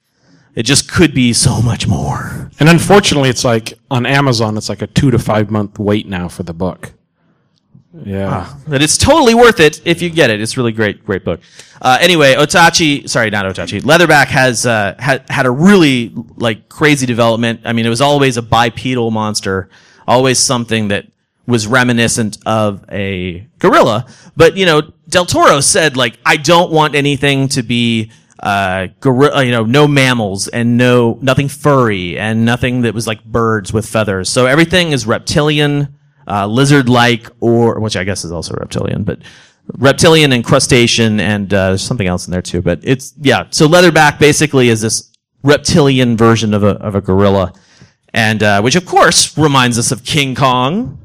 It 0.54 0.64
just 0.64 0.90
could 0.90 1.14
be 1.14 1.32
so 1.32 1.60
much 1.60 1.86
more. 1.86 2.50
And 2.58 2.68
unfortunately, 2.68 3.28
it's 3.28 3.44
like 3.44 3.74
on 3.90 4.06
Amazon, 4.06 4.56
it's 4.56 4.68
like 4.68 4.82
a 4.82 4.86
two 4.86 5.10
to 5.10 5.18
five 5.18 5.50
month 5.50 5.78
wait 5.78 6.08
now 6.08 6.28
for 6.28 6.42
the 6.42 6.54
book. 6.54 6.94
Yeah. 8.04 8.52
But 8.66 8.82
it's 8.82 8.98
totally 8.98 9.34
worth 9.34 9.60
it 9.60 9.80
if 9.86 10.02
you 10.02 10.10
get 10.10 10.30
it. 10.30 10.40
It's 10.40 10.56
really 10.56 10.72
great, 10.72 11.04
great 11.04 11.24
book. 11.24 11.40
Uh, 11.80 11.98
anyway, 12.00 12.34
Otachi, 12.34 13.08
sorry, 13.08 13.30
not 13.30 13.46
Otachi. 13.46 13.80
Leatherback 13.82 14.26
has 14.26 14.66
uh, 14.66 14.94
had 14.98 15.28
had 15.30 15.46
a 15.46 15.50
really 15.50 16.12
like 16.36 16.68
crazy 16.68 17.06
development. 17.06 17.60
I 17.64 17.72
mean, 17.72 17.86
it 17.86 17.90
was 17.90 18.00
always 18.00 18.36
a 18.36 18.42
bipedal 18.42 19.10
monster, 19.10 19.68
always 20.06 20.38
something 20.38 20.88
that 20.88 21.06
was 21.46 21.66
reminiscent 21.66 22.38
of 22.46 22.84
a 22.90 23.46
gorilla. 23.58 24.06
But 24.36 24.56
you 24.56 24.66
know, 24.66 24.92
Del 25.08 25.26
Toro 25.26 25.60
said 25.60 25.96
like, 25.96 26.18
I 26.24 26.36
don't 26.36 26.72
want 26.72 26.94
anything 26.94 27.48
to 27.48 27.62
be 27.62 28.10
uh, 28.40 28.88
gorilla, 29.00 29.44
you 29.44 29.52
know, 29.52 29.64
no 29.64 29.88
mammals 29.88 30.48
and 30.48 30.76
no 30.76 31.18
nothing 31.22 31.48
furry 31.48 32.18
and 32.18 32.44
nothing 32.44 32.82
that 32.82 32.94
was 32.94 33.06
like 33.06 33.24
birds 33.24 33.72
with 33.72 33.86
feathers. 33.86 34.28
So 34.28 34.46
everything 34.46 34.92
is 34.92 35.06
reptilian 35.06 35.96
uh, 36.28 36.46
lizard-like, 36.46 37.28
or 37.40 37.78
which 37.80 37.96
I 37.96 38.04
guess 38.04 38.24
is 38.24 38.32
also 38.32 38.54
reptilian, 38.54 39.04
but 39.04 39.20
reptilian 39.78 40.32
and 40.32 40.44
crustacean, 40.44 41.20
and 41.20 41.52
uh, 41.52 41.68
there's 41.68 41.82
something 41.82 42.06
else 42.06 42.26
in 42.26 42.32
there 42.32 42.42
too. 42.42 42.62
But 42.62 42.80
it's 42.82 43.14
yeah. 43.20 43.46
So 43.50 43.68
leatherback 43.68 44.18
basically 44.18 44.68
is 44.68 44.80
this 44.80 45.12
reptilian 45.42 46.16
version 46.16 46.54
of 46.54 46.62
a 46.62 46.70
of 46.78 46.94
a 46.94 47.00
gorilla, 47.00 47.52
and 48.12 48.42
uh, 48.42 48.60
which 48.60 48.76
of 48.76 48.86
course 48.86 49.36
reminds 49.38 49.78
us 49.78 49.92
of 49.92 50.04
King 50.04 50.34
Kong. 50.34 50.98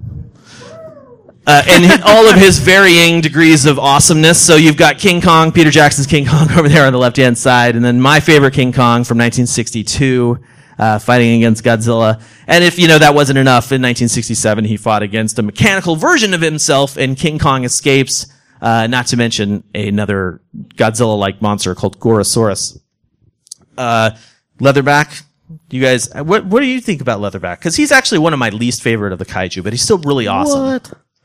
Uh, 1.48 1.64
and 1.68 2.04
all 2.04 2.28
of 2.28 2.36
his 2.36 2.60
varying 2.60 3.20
degrees 3.20 3.66
of 3.66 3.80
awesomeness. 3.80 4.40
So 4.40 4.56
you've 4.58 4.78
got 4.78 5.00
King 5.00 5.22
Kong, 5.22 5.52
Peter 5.52 5.72
Jackson's 5.72 6.08
King 6.08 6.26
Kong 6.26 6.48
over 6.58 6.70
there 6.70 6.86
on 6.86 6.94
the 6.94 7.00
left 7.00 7.18
hand 7.18 7.38
side, 7.38 7.76
and 7.76 7.84
then 7.84 8.00
my 8.00 8.20
favorite 8.20 8.54
King 8.54 8.72
Kong 8.72 9.04
from 9.04 9.18
1962, 9.18 10.40
uh, 10.78 11.00
fighting 11.00 11.38
against 11.38 11.64
Godzilla. 11.64 12.22
And 12.48 12.64
if, 12.64 12.78
you 12.78 12.88
know, 12.88 13.00
that 13.00 13.16
wasn't 13.16 13.40
enough, 13.40 13.72
in 13.72 13.82
1967 13.82 14.66
he 14.66 14.78
fought 14.78 15.02
against 15.02 15.40
a 15.40 15.42
mechanical 15.42 15.96
version 15.96 16.34
of 16.34 16.42
himself 16.42 16.98
in 16.98 17.16
King 17.16 17.40
Kong 17.40 17.64
Escapes, 17.64 18.28
uh, 18.62 18.86
not 18.86 19.08
to 19.08 19.18
mention 19.18 19.64
another 19.74 20.42
Godzilla-like 20.76 21.42
monster 21.42 21.74
called 21.74 22.00
Gorosaurus. 22.00 22.80
Uh, 23.78 24.12
Leatherback, 24.60 25.24
you 25.72 25.82
guys, 25.82 26.14
what, 26.14 26.46
what 26.46 26.60
do 26.60 26.68
you 26.68 26.80
think 26.80 27.02
about 27.02 27.20
Leatherback? 27.20 27.58
Because 27.58 27.76
he's 27.76 27.92
actually 27.92 28.20
one 28.20 28.34
of 28.34 28.40
my 28.40 28.50
least 28.50 28.84
favorite 28.84 29.12
of 29.12 29.18
the 29.18 29.26
kaiju, 29.26 29.64
but 29.64 29.74
he's 29.74 29.82
still 29.82 29.98
really 29.98 30.28
awesome. 30.28 30.80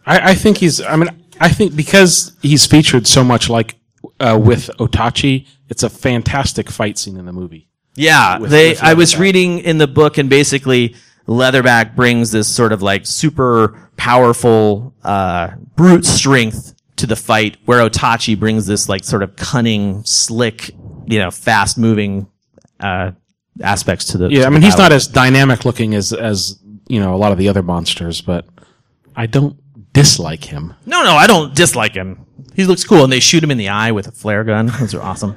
I, 0.07 0.31
I 0.31 0.35
think 0.35 0.59
he's. 0.59 0.81
I 0.81 0.97
mean, 0.97 1.11
I 1.41 1.49
think 1.49 1.75
because 1.77 2.37
he's 2.41 2.65
featured 2.67 3.07
so 3.07 3.25
much, 3.25 3.51
like 3.51 3.75
uh, 4.21 4.39
with 4.41 4.71
Otachi, 4.79 5.47
it's 5.69 5.83
a 5.83 5.91
fantastic 5.91 6.71
fight 6.71 6.97
scene 6.99 7.17
in 7.17 7.27
the 7.27 7.33
movie. 7.33 7.69
Yeah, 7.97 8.39
with- 8.39 8.51
they. 8.51 8.71
with 8.71 8.83
I 8.83 8.95
was 8.95 9.19
reading 9.19 9.59
in 9.59 9.79
the 9.79 9.87
book, 9.89 10.17
and 10.19 10.31
basically, 10.31 10.95
Leatherback 11.27 11.97
brings 11.97 12.31
this 12.31 12.49
sort 12.49 12.73
of 12.73 12.83
like 12.83 13.07
super 13.07 13.91
powerful 13.97 14.95
uh, 15.03 15.51
brute 15.75 16.05
strength 16.05 16.75
to 16.97 17.07
the 17.07 17.17
fight, 17.17 17.57
where 17.65 17.87
Otachi 17.87 18.39
brings 18.39 18.67
this 18.67 18.89
like 18.89 19.05
sort 19.05 19.23
of 19.23 19.35
cunning, 19.37 20.05
slick, 20.05 20.71
you 21.07 21.19
know, 21.19 21.31
fast 21.31 21.77
moving 21.79 22.29
uh, 22.81 23.11
aspects 23.61 24.07
to 24.07 24.19
the. 24.19 24.29
Yeah, 24.29 24.43
to 24.43 24.47
I 24.47 24.51
mean 24.51 24.63
he's 24.63 24.79
not 24.79 24.93
as 24.93 25.09
dynamic 25.09 25.65
looking 25.65 25.95
as 25.95 26.13
as 26.13 26.61
you 26.87 27.01
know 27.01 27.15
a 27.15 27.19
lot 27.19 27.33
of 27.33 27.39
the 27.39 27.49
other 27.49 27.63
monsters, 27.63 28.21
but 28.21 28.47
I 29.17 29.27
don't 29.27 29.59
dislike 29.97 30.45
him. 30.45 30.75
No, 30.85 31.03
no, 31.03 31.17
I 31.17 31.27
don't 31.27 31.55
dislike 31.55 31.95
him. 31.95 32.27
He 32.55 32.65
looks 32.65 32.85
cool, 32.85 33.03
and 33.03 33.13
they 33.13 33.21
shoot 33.21 33.43
him 33.43 33.51
in 33.51 33.59
the 33.59 33.69
eye 33.69 33.93
with 33.93 34.07
a 34.07 34.13
flare 34.13 34.45
gun. 34.45 34.67
Those 34.79 34.95
are 34.95 35.03
awesome. 35.03 35.35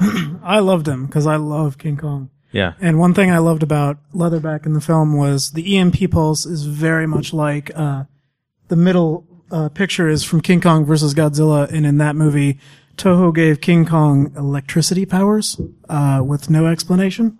I 0.42 0.58
loved 0.60 0.86
him 0.86 1.06
because 1.06 1.26
I 1.26 1.36
love 1.36 1.78
King 1.78 1.96
Kong. 1.96 2.30
Yeah. 2.52 2.74
And 2.80 2.98
one 2.98 3.14
thing 3.14 3.30
I 3.30 3.38
loved 3.38 3.62
about 3.62 3.98
Leatherback 4.12 4.66
in 4.66 4.74
the 4.74 4.80
film 4.80 5.16
was 5.16 5.52
the 5.52 5.76
EMP 5.78 6.10
pulse 6.10 6.46
is 6.46 6.64
very 6.64 7.06
much 7.06 7.32
like 7.32 7.70
uh, 7.74 8.04
the 8.68 8.76
middle 8.76 9.26
uh, 9.50 9.68
picture 9.68 10.08
is 10.08 10.24
from 10.24 10.40
King 10.40 10.60
Kong 10.60 10.84
versus 10.84 11.14
Godzilla, 11.14 11.70
and 11.70 11.86
in 11.86 11.98
that 11.98 12.16
movie, 12.16 12.58
Toho 12.96 13.34
gave 13.34 13.60
King 13.60 13.86
Kong 13.86 14.32
electricity 14.36 15.06
powers 15.06 15.60
uh, 15.88 16.22
with 16.24 16.50
no 16.50 16.66
explanation. 16.66 17.38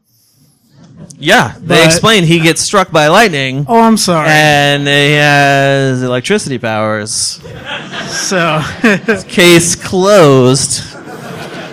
Yeah, 1.18 1.54
they 1.60 1.76
But- 1.78 1.86
explain 1.86 2.24
he 2.24 2.40
gets 2.40 2.60
struck 2.60 2.90
by 2.90 3.08
lightning. 3.08 3.64
Oh, 3.68 3.80
I'm 3.80 3.96
sorry. 3.96 4.28
And 4.28 4.86
he 4.86 5.12
has 5.14 6.02
electricity 6.02 6.58
powers. 6.58 7.40
so, 8.08 8.62
Case 9.28 9.74
closed. 9.76 10.82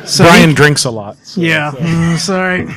so 0.08 0.24
Brian 0.24 0.50
he- 0.50 0.56
drinks 0.56 0.86
a 0.86 0.92
lot. 0.92 1.18
so- 1.24 1.42
yeah, 1.42 1.72
mm, 1.72 2.18
sorry. 2.18 2.68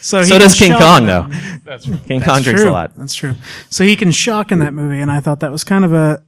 So, 0.00 0.18
he 0.20 0.24
So 0.26 0.32
can 0.34 0.40
does 0.40 0.54
King 0.54 0.72
shock 0.72 0.80
Kong, 0.80 1.06
them. 1.06 1.30
though. 1.64 1.78
King 2.06 2.20
Kong 2.20 2.42
drinks 2.42 2.60
true. 2.62 2.70
a 2.70 2.72
lot. 2.72 2.92
That's 2.96 3.14
true. 3.14 3.34
So 3.70 3.84
he 3.84 3.96
can 3.96 4.10
shock 4.12 4.52
in 4.52 4.58
that 4.58 4.74
movie, 4.74 5.00
and 5.00 5.10
I 5.10 5.20
thought 5.20 5.40
that 5.40 5.50
was 5.50 5.64
kind 5.64 5.82
of 5.84 5.94
a 5.94 6.22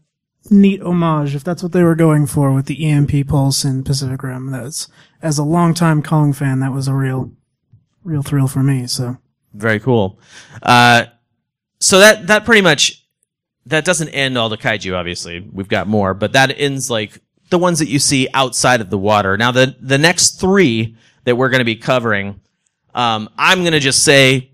neat 0.48 0.80
homage, 0.80 1.34
if 1.34 1.44
that's 1.44 1.62
what 1.62 1.72
they 1.72 1.82
were 1.82 1.94
going 1.94 2.24
for 2.26 2.52
with 2.52 2.66
the 2.66 2.86
EMP 2.86 3.26
pulse 3.28 3.64
in 3.66 3.82
Pacific 3.84 4.22
Rim. 4.22 4.50
That's 4.50 4.88
as 5.20 5.36
a 5.38 5.42
longtime 5.42 6.02
Kong 6.02 6.32
fan, 6.32 6.60
that 6.60 6.72
was 6.72 6.88
a 6.88 6.94
real, 6.94 7.32
real 8.02 8.22
thrill 8.22 8.48
for 8.48 8.62
me. 8.62 8.86
So 8.86 9.18
Very 9.56 9.80
cool. 9.80 10.20
Uh, 10.62 11.06
so 11.80 11.98
that 12.00 12.26
that 12.26 12.44
pretty 12.44 12.62
much 12.62 13.04
that 13.66 13.84
doesn't 13.84 14.08
end 14.10 14.38
all 14.38 14.48
the 14.48 14.56
kaiju. 14.56 14.94
Obviously, 14.94 15.40
we've 15.40 15.68
got 15.68 15.86
more, 15.88 16.14
but 16.14 16.32
that 16.32 16.54
ends 16.56 16.90
like 16.90 17.20
the 17.50 17.58
ones 17.58 17.78
that 17.78 17.88
you 17.88 17.98
see 17.98 18.28
outside 18.34 18.80
of 18.80 18.90
the 18.90 18.98
water. 18.98 19.36
Now, 19.36 19.50
the 19.50 19.76
the 19.80 19.98
next 19.98 20.40
three 20.40 20.96
that 21.24 21.36
we're 21.36 21.48
going 21.48 21.60
to 21.60 21.64
be 21.64 21.76
covering, 21.76 22.40
um, 22.94 23.28
I'm 23.36 23.60
going 23.60 23.72
to 23.72 23.80
just 23.80 24.02
say 24.02 24.50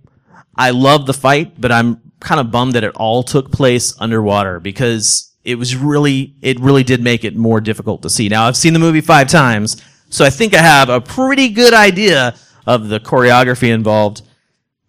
I 0.57 0.71
love 0.71 1.07
the 1.07 1.15
fight, 1.15 1.61
but 1.61 1.73
I'm 1.73 2.01
kind 2.21 2.41
of 2.41 2.51
bummed 2.51 2.75
that 2.75 2.85
it 2.85 2.95
all 2.97 3.23
took 3.23 3.51
place 3.51 3.95
underwater 4.01 4.61
because 4.61 5.33
it 5.45 5.57
was 5.57 5.77
really 5.77 6.35
it 6.41 6.61
really 6.61 6.85
did 6.85 7.03
make 7.03 7.25
it 7.25 7.37
more 7.37 7.61
difficult 7.61 8.03
to 8.03 8.11
see. 8.11 8.29
Now, 8.29 8.47
I've 8.47 8.57
seen 8.57 8.73
the 8.73 8.79
movie 8.79 9.01
five 9.01 9.29
times, 9.29 9.83
so 10.11 10.25
I 10.25 10.31
think 10.31 10.55
I 10.55 10.63
have 10.63 10.89
a 10.89 11.01
pretty 11.01 11.49
good 11.49 11.75
idea 11.75 12.35
of 12.67 12.89
the 12.89 13.01
choreography 13.01 13.73
involved 13.73 14.23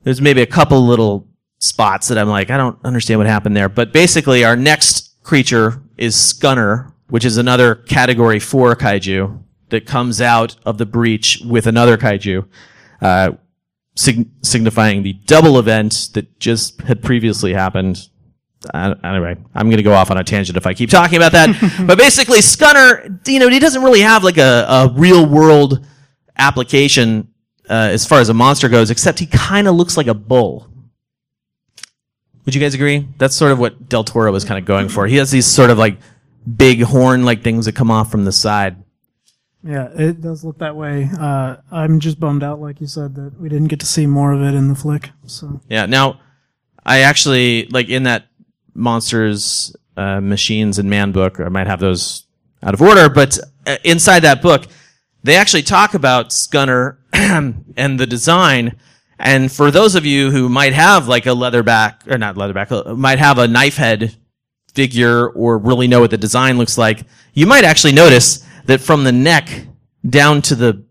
there's 0.04 0.22
maybe 0.22 0.42
a 0.42 0.46
couple 0.48 0.86
little 0.86 1.28
spots 1.60 2.10
that 2.10 2.18
I'm 2.18 2.28
like, 2.28 2.52
I 2.52 2.58
don't 2.58 2.78
understand 2.84 3.20
what 3.20 3.28
happened 3.28 3.56
there. 3.56 3.70
But 3.70 3.94
basically, 3.94 4.44
our 4.44 4.56
next 4.56 5.22
creature 5.24 5.82
is 5.98 6.16
Scunner, 6.16 6.92
which 7.10 7.26
is 7.26 7.38
another 7.38 7.76
category 7.76 8.40
four 8.40 8.76
kaiju 8.76 9.42
that 9.70 9.86
comes 9.86 10.22
out 10.22 10.56
of 10.66 10.78
the 10.78 10.86
breach 10.86 11.42
with 11.46 11.68
another 11.68 11.98
kaiju, 11.98 12.46
uh, 13.02 13.32
sig- 13.96 14.30
signifying 14.42 15.04
the 15.04 15.14
double 15.26 15.58
event 15.58 16.10
that 16.14 16.40
just 16.40 16.82
had 16.82 17.02
previously 17.02 17.54
happened. 17.54 18.08
Uh, 18.74 18.96
anyway, 19.04 19.36
I'm 19.56 19.68
going 19.68 19.78
to 19.78 19.84
go 19.84 19.94
off 19.94 20.12
on 20.12 20.18
a 20.18 20.24
tangent 20.24 20.58
if 20.58 20.68
I 20.68 20.74
keep 20.74 20.90
talking 20.90 21.18
about 21.18 21.32
that. 21.32 21.84
but 21.88 21.98
basically, 21.98 22.40
Scunner, 22.40 23.28
you 23.28 23.40
know, 23.40 23.50
he 23.50 23.60
doesn't 23.60 23.82
really 23.82 24.02
have 24.02 24.24
like 24.24 24.38
a, 24.38 24.66
a 24.68 24.94
real 24.94 25.26
world 25.26 25.86
application 26.38 27.33
uh, 27.70 27.90
as 27.92 28.06
far 28.06 28.20
as 28.20 28.30
a 28.30 28.34
monster 28.34 28.70
goes, 28.70 28.90
except 28.92 29.20
he 29.20 29.26
kind 29.26 29.68
of 29.68 29.76
looks 29.76 29.98
like 29.98 30.08
a 30.08 30.14
bull. 30.14 30.68
Would 32.46 32.54
you 32.54 32.62
guys 32.62 32.74
agree? 32.74 33.08
That's 33.18 33.36
sort 33.36 33.52
of 33.52 33.60
what 33.60 33.88
Del 33.88 34.04
Toro 34.04 34.32
was 34.32 34.44
kind 34.44 34.60
of 34.60 34.66
going 34.66 34.90
for. 34.90 35.08
He 35.08 35.16
has 35.18 35.32
these 35.32 35.46
sort 35.46 35.70
of 35.70 35.78
like 35.78 35.98
big 36.58 36.82
horn 36.82 37.24
like 37.24 37.42
things 37.42 37.66
that 37.66 37.76
come 37.76 37.90
off 37.90 38.12
from 38.12 38.26
the 38.26 38.34
side. 38.34 38.76
yeah, 39.64 39.88
it 39.96 40.20
does 40.20 40.44
look 40.44 40.58
that 40.58 40.76
way. 40.76 41.10
Uh, 41.18 41.58
I'm 41.72 42.02
just 42.02 42.20
bummed 42.20 42.44
out, 42.44 42.60
like 42.60 42.82
you 42.82 42.88
said, 42.88 43.16
that 43.16 43.40
we 43.40 43.48
didn't 43.48 43.70
get 43.70 43.80
to 43.80 43.86
see 43.86 44.06
more 44.06 44.34
of 44.34 44.42
it 44.42 44.54
in 44.54 44.68
the 44.68 44.76
flick. 44.76 45.12
So 45.26 45.62
Yeah. 45.70 45.86
Now, 45.86 46.20
I 46.86 47.00
actually 47.00 47.68
like 47.68 47.88
in 47.88 48.04
that 48.04 48.28
monsters, 48.74 49.74
uh, 49.96 50.20
machines 50.20 50.80
and 50.80 50.90
man 50.90 51.12
book. 51.14 51.40
I 51.40 51.48
might 51.48 51.68
have 51.68 51.80
those 51.80 52.26
out 52.62 52.74
of 52.74 52.82
order, 52.82 53.08
but 53.10 53.40
uh, 53.66 53.78
inside 53.86 54.22
that 54.22 54.42
book, 54.42 54.66
they 55.24 55.36
actually 55.36 55.64
talk 55.64 55.94
about 55.94 56.30
Scunner 56.30 56.98
and 57.14 58.00
the 58.00 58.06
design. 58.06 58.78
And 59.20 59.52
for 59.52 59.72
those 59.72 59.96
of 59.96 60.06
you 60.06 60.32
who 60.32 60.50
might 60.50 60.74
have 60.74 61.08
like 61.08 61.26
a 61.26 61.30
leatherback 61.30 62.12
or 62.12 62.18
not 62.18 62.36
leatherback, 62.36 62.72
uh, 62.72 62.94
might 62.96 63.20
have 63.20 63.38
a 63.38 63.48
knife 63.48 63.78
head 63.78 64.16
figure 64.74 65.30
or 65.30 65.58
really 65.58 65.88
know 65.88 66.02
what 66.02 66.12
the 66.12 66.18
design 66.18 66.58
looks 66.58 66.78
like, 66.78 67.04
you 67.34 67.46
might 67.46 67.64
actually 67.64 67.94
notice 67.94 68.46
that 68.66 68.82
from 68.82 69.04
the 69.04 69.12
neck 69.12 69.68
down 70.08 70.42
to 70.44 70.56
the 70.56 70.84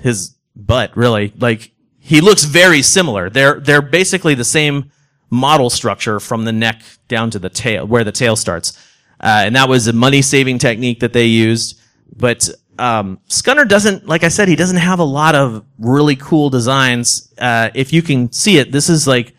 his 0.00 0.34
butt, 0.54 0.96
really, 0.96 1.32
like 1.38 1.72
he 1.98 2.20
looks 2.20 2.44
very 2.44 2.82
similar. 2.82 3.30
They're 3.30 3.60
they're 3.60 3.82
basically 3.82 4.34
the 4.34 4.44
same 4.44 4.90
model 5.30 5.70
structure 5.70 6.20
from 6.20 6.44
the 6.44 6.52
neck 6.52 6.82
down 7.08 7.30
to 7.30 7.38
the 7.38 7.48
tail, 7.48 7.86
where 7.86 8.04
the 8.04 8.12
tail 8.12 8.36
starts. 8.36 8.76
Uh, 9.20 9.44
and 9.46 9.56
that 9.56 9.68
was 9.68 9.86
a 9.86 9.92
money 9.92 10.20
saving 10.20 10.58
technique 10.58 11.00
that 11.00 11.12
they 11.12 11.26
used. 11.26 11.80
But 12.14 12.50
um, 12.78 13.20
Scunner 13.28 13.68
doesn't, 13.68 14.06
like 14.06 14.24
I 14.24 14.28
said, 14.28 14.48
he 14.48 14.56
doesn't 14.56 14.78
have 14.78 14.98
a 14.98 15.04
lot 15.04 15.34
of 15.34 15.64
really 15.78 16.16
cool 16.16 16.50
designs. 16.50 17.32
Uh, 17.38 17.70
if 17.74 17.92
you 17.92 18.02
can 18.02 18.32
see 18.32 18.58
it, 18.58 18.72
this 18.72 18.88
is 18.88 19.06
like 19.06 19.34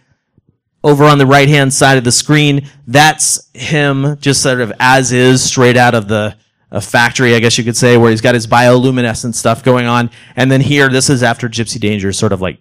over 0.84 1.06
on 1.06 1.18
the 1.18 1.26
right 1.26 1.48
hand 1.48 1.74
side 1.74 1.98
of 1.98 2.04
the 2.04 2.12
screen. 2.12 2.68
That's 2.88 3.50
him 3.54 4.18
just 4.20 4.42
sort 4.42 4.62
of 4.62 4.74
as 4.80 5.12
is, 5.12 5.44
straight 5.44 5.78
out 5.78 5.96
of 5.96 6.08
the 6.08 6.38
factory, 6.82 7.36
I 7.36 7.40
guess 7.40 7.58
you 7.58 7.64
could 7.64 7.78
say, 7.78 7.98
where 7.98 8.10
he's 8.10 8.22
got 8.22 8.36
his 8.36 8.48
bioluminescent 8.48 9.36
stuff 9.36 9.64
going 9.64 9.86
on. 9.86 10.10
And 10.36 10.52
then 10.52 10.62
here, 10.62 10.90
this 10.90 11.10
is 11.10 11.22
after 11.22 11.48
Gypsy 11.48 11.80
Danger 11.80 12.12
sort 12.12 12.34
of 12.34 12.42
like 12.42 12.60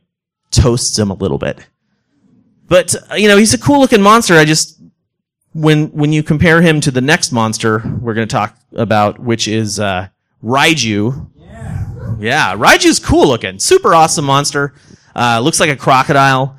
toasts 0.50 0.98
him 0.98 1.10
a 1.10 1.14
little 1.14 1.38
bit. 1.38 1.66
But 2.68 2.94
uh, 3.10 3.14
you 3.14 3.28
know, 3.28 3.36
he's 3.36 3.54
a 3.54 3.58
cool 3.58 3.80
looking 3.80 4.02
monster. 4.02 4.34
I 4.34 4.44
just 4.44 4.80
when 5.52 5.88
when 5.88 6.12
you 6.12 6.22
compare 6.22 6.62
him 6.62 6.80
to 6.80 6.90
the 6.90 7.00
next 7.00 7.32
monster 7.32 7.82
we're 8.00 8.14
going 8.14 8.26
to 8.26 8.32
talk 8.32 8.56
about, 8.74 9.18
which 9.18 9.48
is 9.48 9.80
uh, 9.80 10.08
Raiju. 10.42 11.30
Yeah, 11.36 12.16
yeah, 12.18 12.56
Raiju's 12.56 12.98
cool 12.98 13.28
looking, 13.28 13.58
super 13.58 13.94
awesome 13.94 14.24
monster. 14.24 14.74
Uh, 15.14 15.40
looks 15.40 15.60
like 15.60 15.70
a 15.70 15.76
crocodile, 15.76 16.58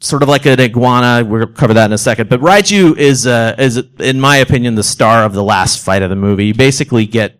sort 0.00 0.22
of 0.22 0.28
like 0.28 0.46
an 0.46 0.60
iguana. 0.60 1.24
We'll 1.24 1.46
cover 1.46 1.74
that 1.74 1.86
in 1.86 1.92
a 1.92 1.98
second. 1.98 2.28
But 2.28 2.40
Raiju 2.40 2.96
is 2.96 3.26
uh, 3.26 3.54
is 3.58 3.78
in 3.98 4.20
my 4.20 4.36
opinion 4.36 4.74
the 4.74 4.82
star 4.82 5.24
of 5.24 5.32
the 5.32 5.44
last 5.44 5.84
fight 5.84 6.02
of 6.02 6.10
the 6.10 6.16
movie. 6.16 6.46
You 6.46 6.54
basically 6.54 7.06
get 7.06 7.38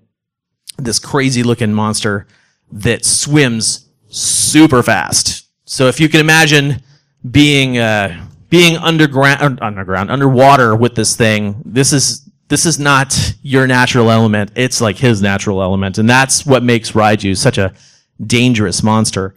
this 0.79 0.99
crazy 0.99 1.43
looking 1.43 1.73
monster 1.73 2.27
that 2.73 3.05
swims 3.05 3.89
super 4.09 4.83
fast. 4.83 5.49
So 5.65 5.87
if 5.87 6.01
you 6.01 6.09
can 6.09 6.21
imagine 6.21 6.83
being 7.29 7.79
uh, 7.79 8.27
being 8.49 8.77
underground, 8.77 9.59
underground, 9.61 10.11
underwater 10.11 10.77
with 10.77 10.95
this 10.95 11.17
thing, 11.17 11.61
this 11.65 11.93
is 11.93 12.24
this 12.49 12.67
is 12.67 12.79
not 12.79 13.35
your 13.43 13.67
natural 13.67 14.11
element. 14.11 14.53
It's 14.55 14.81
like 14.81 14.97
his 14.97 15.23
natural 15.23 15.63
element, 15.63 15.99
and 15.99 16.09
that's 16.09 16.45
what 16.45 16.63
makes 16.63 16.93
Raiju 16.93 17.37
such 17.37 17.59
a 17.59 17.73
dangerous 18.25 18.83
monster. 18.83 19.35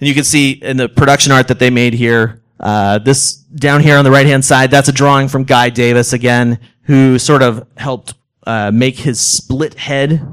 And 0.00 0.08
you 0.08 0.14
can 0.14 0.24
see 0.24 0.52
in 0.52 0.76
the 0.76 0.88
production 0.88 1.32
art 1.32 1.48
that 1.48 1.58
they 1.58 1.70
made 1.70 1.94
here, 1.94 2.42
uh, 2.60 2.98
this 2.98 3.34
down 3.34 3.80
here 3.80 3.96
on 3.96 4.04
the 4.04 4.10
right 4.10 4.26
hand 4.26 4.44
side, 4.44 4.70
that's 4.70 4.88
a 4.88 4.92
drawing 4.92 5.28
from 5.28 5.44
Guy 5.44 5.70
Davis 5.70 6.12
again, 6.12 6.58
who 6.82 7.18
sort 7.18 7.42
of 7.42 7.66
helped 7.76 8.14
uh, 8.46 8.70
make 8.70 8.96
his 8.96 9.20
split 9.20 9.74
head 9.74 10.26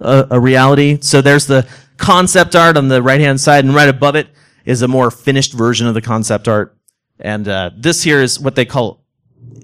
a, 0.00 0.26
a 0.30 0.40
reality. 0.40 0.98
So 1.00 1.20
there's 1.20 1.46
the 1.46 1.66
concept 1.96 2.54
art 2.56 2.76
on 2.76 2.88
the 2.88 3.02
right 3.02 3.20
hand 3.20 3.40
side, 3.40 3.64
and 3.64 3.74
right 3.74 3.88
above 3.88 4.16
it 4.16 4.28
is 4.64 4.82
a 4.82 4.88
more 4.88 5.10
finished 5.10 5.52
version 5.52 5.86
of 5.86 5.94
the 5.94 6.02
concept 6.02 6.48
art. 6.48 6.76
And 7.20 7.48
uh, 7.48 7.70
this 7.76 8.02
here 8.02 8.20
is 8.20 8.38
what 8.38 8.54
they 8.54 8.64
call, 8.64 9.02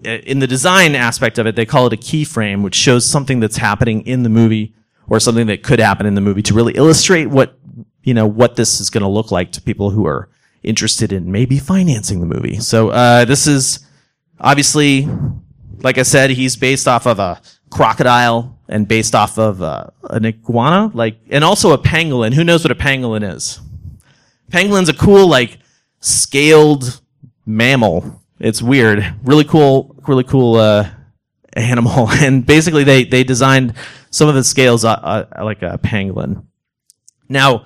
in 0.05 0.39
the 0.39 0.47
design 0.47 0.95
aspect 0.95 1.39
of 1.39 1.47
it, 1.47 1.57
they 1.57 1.67
call 1.67 1.87
it 1.87 1.93
a 1.93 1.97
keyframe, 1.97 2.63
which 2.63 2.75
shows 2.75 3.05
something 3.05 3.41
that's 3.41 3.57
happening 3.57 4.07
in 4.07 4.23
the 4.23 4.29
movie 4.29 4.75
or 5.09 5.21
something 5.21 5.47
that 5.47 5.63
could 5.63 5.81
happen 5.81 6.07
in 6.07 6.15
the 6.15 6.21
movie 6.21 6.43
to 6.43 6.55
really 6.55 6.75
illustrate 6.75 7.27
what 7.27 7.59
you 8.03 8.15
know 8.15 8.27
what 8.27 8.57
this 8.57 8.81
is 8.81 8.91
going 8.91 9.03
to 9.03 9.09
look 9.09 9.31
like 9.31 9.53
to 9.53 9.63
people 9.63 9.91
who 9.91 10.07
are 10.07 10.29
interested 10.63 11.13
in 11.13 11.31
maybe 11.31 11.59
financing 11.59 12.21
the 12.21 12.27
movie. 12.27 12.59
So 12.59 12.89
uh, 12.91 13.25
this 13.25 13.47
is 13.47 13.87
obviously, 14.41 15.09
like 15.79 15.99
I 15.99 16.03
said, 16.03 16.31
he's 16.31 16.57
based 16.57 16.89
off 16.89 17.07
of 17.07 17.19
a 17.19 17.41
crocodile 17.71 18.59
and 18.69 18.89
based 18.89 19.15
off 19.15 19.39
of 19.39 19.63
uh, 19.63 19.87
an 20.11 20.25
iguana, 20.25 20.91
like, 20.95 21.19
and 21.31 21.45
also 21.45 21.73
a 21.73 21.79
pangolin. 21.79 22.33
Who 22.33 22.45
knows 22.45 22.65
what 22.65 22.71
a 22.71 22.75
pangolin 22.75 23.35
is? 23.35 23.61
Pangolin's 24.51 24.89
a 24.89 24.95
cool, 24.95 25.29
like, 25.29 25.59
scaled 26.01 27.01
mammal. 27.45 28.23
It's 28.45 28.61
weird. 28.61 29.15
Really 29.23 29.45
cool, 29.45 29.97
really 30.07 30.23
cool, 30.23 30.57
uh, 30.57 30.91
animal. 31.55 32.09
And 32.13 32.45
basically 32.45 32.85
they, 32.85 33.05
they 33.05 33.25
designed 33.25 33.73
some 34.11 34.29
of 34.29 34.35
the 34.35 34.45
scales, 34.45 34.85
uh, 34.85 34.91
uh, 34.93 35.43
like 35.43 35.63
a 35.63 35.79
pangolin. 35.79 36.45
Now, 37.27 37.65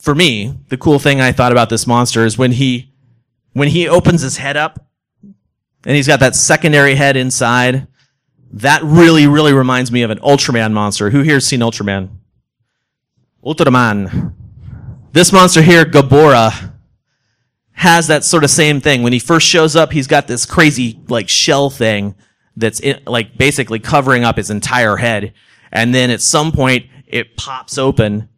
for 0.00 0.12
me, 0.12 0.58
the 0.70 0.76
cool 0.76 0.98
thing 0.98 1.20
I 1.20 1.30
thought 1.30 1.52
about 1.52 1.70
this 1.70 1.86
monster 1.86 2.24
is 2.24 2.36
when 2.36 2.50
he, 2.50 2.92
when 3.52 3.68
he 3.68 3.86
opens 3.86 4.22
his 4.22 4.38
head 4.38 4.56
up 4.56 4.90
and 5.84 5.94
he's 5.94 6.08
got 6.08 6.18
that 6.18 6.34
secondary 6.34 6.96
head 6.96 7.16
inside. 7.16 7.86
That 8.52 8.82
really, 8.82 9.28
really 9.28 9.52
reminds 9.52 9.92
me 9.92 10.02
of 10.02 10.10
an 10.10 10.18
Ultraman 10.18 10.72
monster. 10.72 11.10
Who 11.10 11.22
here's 11.22 11.46
seen 11.46 11.60
Ultraman? 11.60 12.08
Ultraman. 13.44 14.34
This 15.12 15.32
monster 15.32 15.62
here, 15.62 15.84
Gabora, 15.84 16.72
has 17.80 18.08
that 18.08 18.22
sort 18.24 18.44
of 18.44 18.50
same 18.50 18.78
thing. 18.78 19.02
When 19.02 19.14
he 19.14 19.18
first 19.18 19.48
shows 19.48 19.74
up, 19.74 19.90
he's 19.90 20.06
got 20.06 20.26
this 20.26 20.44
crazy, 20.44 21.00
like, 21.08 21.30
shell 21.30 21.70
thing 21.70 22.14
that's 22.54 22.78
in, 22.78 23.00
like 23.06 23.38
basically 23.38 23.78
covering 23.78 24.22
up 24.22 24.36
his 24.36 24.50
entire 24.50 24.96
head. 24.96 25.32
And 25.72 25.94
then 25.94 26.10
at 26.10 26.20
some 26.20 26.52
point, 26.52 26.84
it 27.06 27.38
pops 27.38 27.78
open 27.78 28.28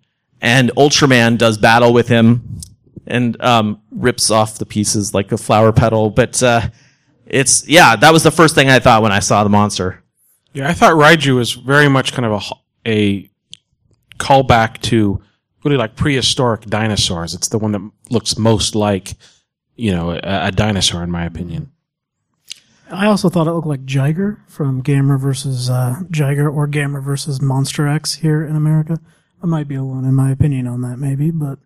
and 0.40 0.70
Ultraman 0.76 1.38
does 1.38 1.58
battle 1.58 1.92
with 1.92 2.06
him 2.06 2.60
and, 3.04 3.42
um, 3.42 3.82
rips 3.90 4.30
off 4.30 4.58
the 4.58 4.64
pieces 4.64 5.12
like 5.12 5.32
a 5.32 5.36
flower 5.36 5.72
petal. 5.72 6.10
But, 6.10 6.40
uh, 6.40 6.68
it's, 7.26 7.66
yeah, 7.66 7.96
that 7.96 8.12
was 8.12 8.22
the 8.22 8.30
first 8.30 8.54
thing 8.54 8.70
I 8.70 8.78
thought 8.78 9.02
when 9.02 9.10
I 9.10 9.18
saw 9.18 9.42
the 9.42 9.50
monster. 9.50 10.04
Yeah, 10.52 10.68
I 10.68 10.72
thought 10.72 10.92
Raiju 10.92 11.34
was 11.34 11.50
very 11.50 11.88
much 11.88 12.12
kind 12.12 12.26
of 12.26 12.54
a, 12.86 12.88
a 12.88 13.30
callback 14.20 14.80
to 14.82 15.20
really 15.64 15.76
like 15.76 15.96
prehistoric 15.96 16.62
dinosaurs. 16.62 17.34
It's 17.34 17.48
the 17.48 17.58
one 17.58 17.72
that 17.72 17.90
looks 18.10 18.38
most 18.38 18.74
like, 18.74 19.14
you 19.76 19.92
know, 19.92 20.10
a, 20.10 20.20
a 20.22 20.52
dinosaur 20.52 21.02
in 21.02 21.10
my 21.10 21.24
opinion. 21.24 21.72
I 22.90 23.06
also 23.06 23.30
thought 23.30 23.46
it 23.46 23.52
looked 23.52 23.66
like 23.66 23.86
Jiger 23.86 24.38
from 24.48 24.82
Gamera 24.82 25.18
versus 25.18 25.70
uh, 25.70 26.02
Jiger 26.10 26.52
or 26.52 26.68
Gamera 26.68 27.02
versus 27.02 27.40
Monster 27.40 27.88
X 27.88 28.16
here 28.16 28.44
in 28.44 28.54
America. 28.54 29.00
I 29.42 29.46
might 29.46 29.66
be 29.66 29.74
alone 29.74 30.04
in 30.04 30.14
my 30.14 30.30
opinion 30.30 30.66
on 30.66 30.82
that, 30.82 30.98
maybe, 30.98 31.30
but 31.30 31.58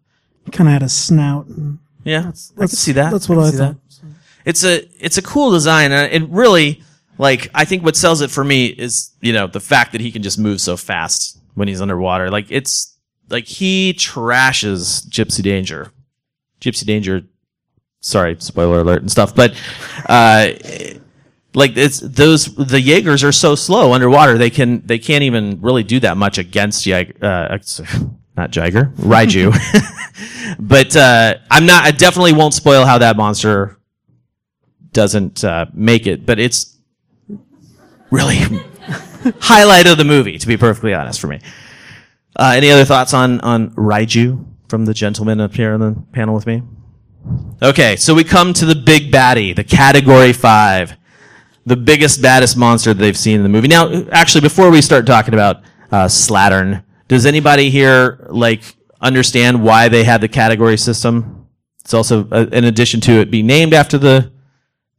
it 0.47 0.53
kind 0.53 0.69
of 0.69 0.73
had 0.73 0.83
a 0.83 0.89
snout. 0.89 1.47
And 1.47 1.79
Yeah, 2.05 2.23
that's, 2.23 2.53
I 2.57 2.61
can 2.61 2.69
see 2.69 2.93
that. 2.93 3.11
That's 3.11 3.29
what 3.29 3.37
can 3.37 3.45
I, 3.45 3.51
thought. 3.51 3.77
that. 4.03 4.09
It's 4.45 4.65
a 4.65 4.89
it's 5.05 5.19
a 5.19 5.23
cool 5.23 5.51
design, 5.51 5.91
and 5.91 6.13
it 6.13 6.31
really 6.31 6.83
like 7.19 7.51
I 7.53 7.65
think 7.65 7.83
what 7.83 7.97
sells 7.97 8.21
it 8.21 8.31
for 8.31 8.45
me 8.45 8.67
is 8.67 9.11
you 9.21 9.33
know 9.33 9.49
the 9.49 9.61
fact 9.61 9.93
that 9.93 10.01
he 10.01 10.13
can 10.13 10.23
just 10.23 10.39
move 10.39 10.61
so 10.61 10.77
fast 10.77 11.41
when 11.55 11.67
he's 11.67 11.81
underwater. 11.81 12.31
Like 12.31 12.47
it's 12.51 12.96
like 13.29 13.47
he 13.47 13.95
trashes 13.95 15.07
Gypsy 15.09 15.43
Danger. 15.43 15.93
Gypsy 16.61 16.85
Danger. 16.85 17.23
Sorry, 18.01 18.37
spoiler 18.39 18.81
alert 18.81 19.01
and 19.01 19.11
stuff, 19.11 19.35
but 19.35 19.53
uh, 20.09 20.51
like 21.55 21.77
it's 21.77 21.99
those 22.01 22.55
the 22.55 22.81
Jaegers 22.81 23.25
are 23.25 23.33
so 23.33 23.55
slow 23.55 23.93
underwater 23.95 24.39
they 24.39 24.51
can 24.51 24.87
they 24.87 24.99
can't 24.99 25.25
even 25.25 25.61
really 25.61 25.83
do 25.83 25.99
that 26.01 26.17
much 26.17 26.39
against 26.39 26.87
Jaeger. 26.87 27.15
Uh, 27.21 27.59
not 28.37 28.53
Jiger, 28.53 28.95
Raiju. 28.97 29.53
but 30.59 30.95
uh, 30.97 31.35
I'm 31.51 31.67
not. 31.67 31.85
I 31.85 31.91
definitely 31.91 32.33
won't 32.33 32.55
spoil 32.55 32.85
how 32.85 32.99
that 32.99 33.17
monster 33.17 33.79
doesn't 34.93 35.45
uh, 35.45 35.67
make 35.73 36.07
it. 36.07 36.27
But 36.27 36.39
it's 36.39 36.77
really 38.11 38.39
highlight 39.41 39.87
of 39.87 39.99
the 39.99 40.05
movie, 40.05 40.39
to 40.39 40.47
be 40.47 40.57
perfectly 40.57 40.95
honest, 40.95 41.21
for 41.21 41.27
me. 41.27 41.41
Uh, 42.37 42.53
any 42.55 42.71
other 42.71 42.85
thoughts 42.85 43.15
on 43.15 43.41
on 43.41 43.71
Raiju 43.71 44.45
from 44.69 44.85
the 44.85 44.95
gentleman 44.95 45.41
up 45.41 45.55
here 45.55 45.73
on 45.73 45.81
the 45.81 45.97
panel 46.13 46.35
with 46.35 46.47
me? 46.47 46.63
Okay, 47.63 47.97
so 47.97 48.15
we 48.15 48.25
come 48.25 48.53
to 48.53 48.67
the 48.67 48.75
big 48.75 49.11
baddie, 49.11 49.55
the 49.57 49.65
Category 49.65 50.33
Five, 50.33 50.97
the 51.65 51.77
biggest, 51.77 52.23
baddest 52.23 52.57
monster 52.57 52.93
that 52.93 53.01
they've 53.01 53.17
seen 53.17 53.37
in 53.37 53.43
the 53.43 53.49
movie. 53.49 53.69
Now, 53.69 54.05
actually, 54.13 54.43
before 54.43 54.71
we 54.71 54.81
start 54.83 55.07
talking 55.07 55.35
about 55.35 55.63
uh, 55.91 56.07
Slattern, 56.07 56.85
does 57.09 57.27
anybody 57.27 57.71
here 57.71 58.27
like 58.29 58.63
understand 59.01 59.63
why 59.63 59.89
they 59.89 60.05
had 60.05 60.21
the 60.21 60.29
category 60.29 60.77
system? 60.77 61.49
It's 61.85 61.95
also, 61.95 62.29
uh, 62.31 62.47
in 62.53 62.65
addition 62.65 63.01
to 63.03 63.13
it 63.13 63.31
being 63.31 63.47
named 63.47 63.73
after 63.73 63.97
the 63.97 64.33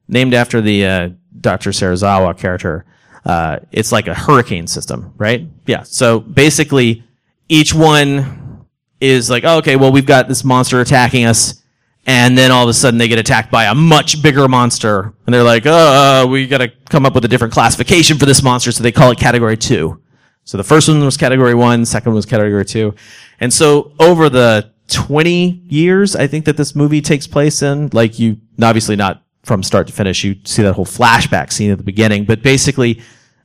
named 0.08 0.34
after 0.34 0.62
the 0.62 0.86
uh, 0.86 1.10
Dr. 1.40 1.72
Serizawa 1.72 2.38
character. 2.38 2.86
Uh, 3.26 3.60
it's 3.72 3.92
like 3.92 4.08
a 4.08 4.14
hurricane 4.14 4.68
system, 4.68 5.14
right? 5.18 5.46
Yeah. 5.66 5.84
So 5.84 6.22
basically, 6.22 7.04
each 7.50 7.74
one 7.74 8.66
is 9.00 9.30
like, 9.30 9.44
oh, 9.46 9.58
okay, 9.58 9.76
well, 9.76 9.92
we've 9.92 10.06
got 10.06 10.28
this 10.28 10.44
monster 10.44 10.82
attacking 10.82 11.26
us, 11.26 11.62
and 12.06 12.38
then 12.38 12.52
all 12.52 12.64
of 12.64 12.70
a 12.70 12.74
sudden 12.74 12.98
they 12.98 13.08
get 13.08 13.20
attacked 13.20 13.52
by 13.52 13.66
a 13.66 13.76
much 13.76 14.22
bigger 14.22 14.48
monster, 14.48 15.14
and 15.26 15.34
they're 15.34 15.44
like, 15.44 15.66
oh, 15.66 16.24
uh, 16.24 16.28
we 16.28 16.48
got 16.48 16.60
to 16.60 16.72
come 16.90 17.06
up 17.06 17.14
with 17.14 17.26
a 17.26 17.28
different 17.28 17.54
classification 17.54 18.18
for 18.18 18.26
this 18.26 18.42
monster, 18.42 18.72
so 18.72 18.84
they 18.84 18.92
call 18.92 19.12
it 19.12 19.20
Category 19.20 19.58
Two. 19.58 20.02
So 20.44 20.58
the 20.58 20.64
first 20.64 20.88
one 20.88 21.04
was 21.04 21.18
Category 21.18 21.54
One, 21.54 21.86
second 21.86 22.12
one 22.12 22.16
was 22.16 22.26
Category 22.26 22.66
Two, 22.66 22.96
and 23.40 23.54
so 23.54 23.94
over 24.00 24.30
the 24.30 24.72
20 24.88 25.64
years, 25.68 26.16
I 26.16 26.28
think 26.28 26.46
that 26.46 26.58
this 26.58 26.76
movie 26.76 27.02
takes 27.02 27.28
place 27.28 27.62
in, 27.62 27.90
like 27.92 28.20
you, 28.20 28.38
obviously 28.62 28.96
not 28.96 29.24
from 29.44 29.64
start 29.64 29.88
to 29.88 29.94
finish. 29.94 30.24
You 30.24 30.38
see 30.46 30.64
that 30.64 30.74
whole 30.74 30.86
flashback 30.86 31.52
scene 31.52 31.72
at 31.72 31.78
the 31.78 31.84
beginning, 31.84 32.26
but 32.26 32.42
basically, 32.42 33.02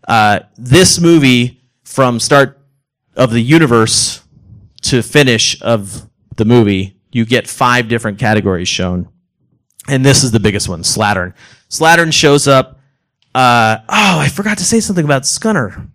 uh, 0.09 0.41
this 0.57 1.01
movie 1.01 1.63
from 1.85 2.19
start 2.21 2.62
of 3.17 3.31
the 3.31 3.41
universe 3.41 4.23
to 4.83 5.03
finish 5.03 5.61
of 5.63 6.09
the 6.37 6.45
movie, 6.45 6.97
you 7.11 7.25
get 7.25 7.47
five 7.47 7.89
different 7.89 8.19
categories 8.19 8.69
shown. 8.69 9.09
And 9.89 10.05
this 10.05 10.23
is 10.23 10.31
the 10.31 10.41
biggest 10.41 10.69
one, 10.69 10.83
Slattern. 10.83 11.35
Slattern 11.69 12.13
shows 12.13 12.47
up, 12.49 12.79
uh, 13.35 13.79
oh, 13.89 14.19
I 14.19 14.29
forgot 14.29 14.59
to 14.59 14.65
say 14.65 14.81
something 14.81 15.05
about 15.05 15.23
Scunner 15.23 15.91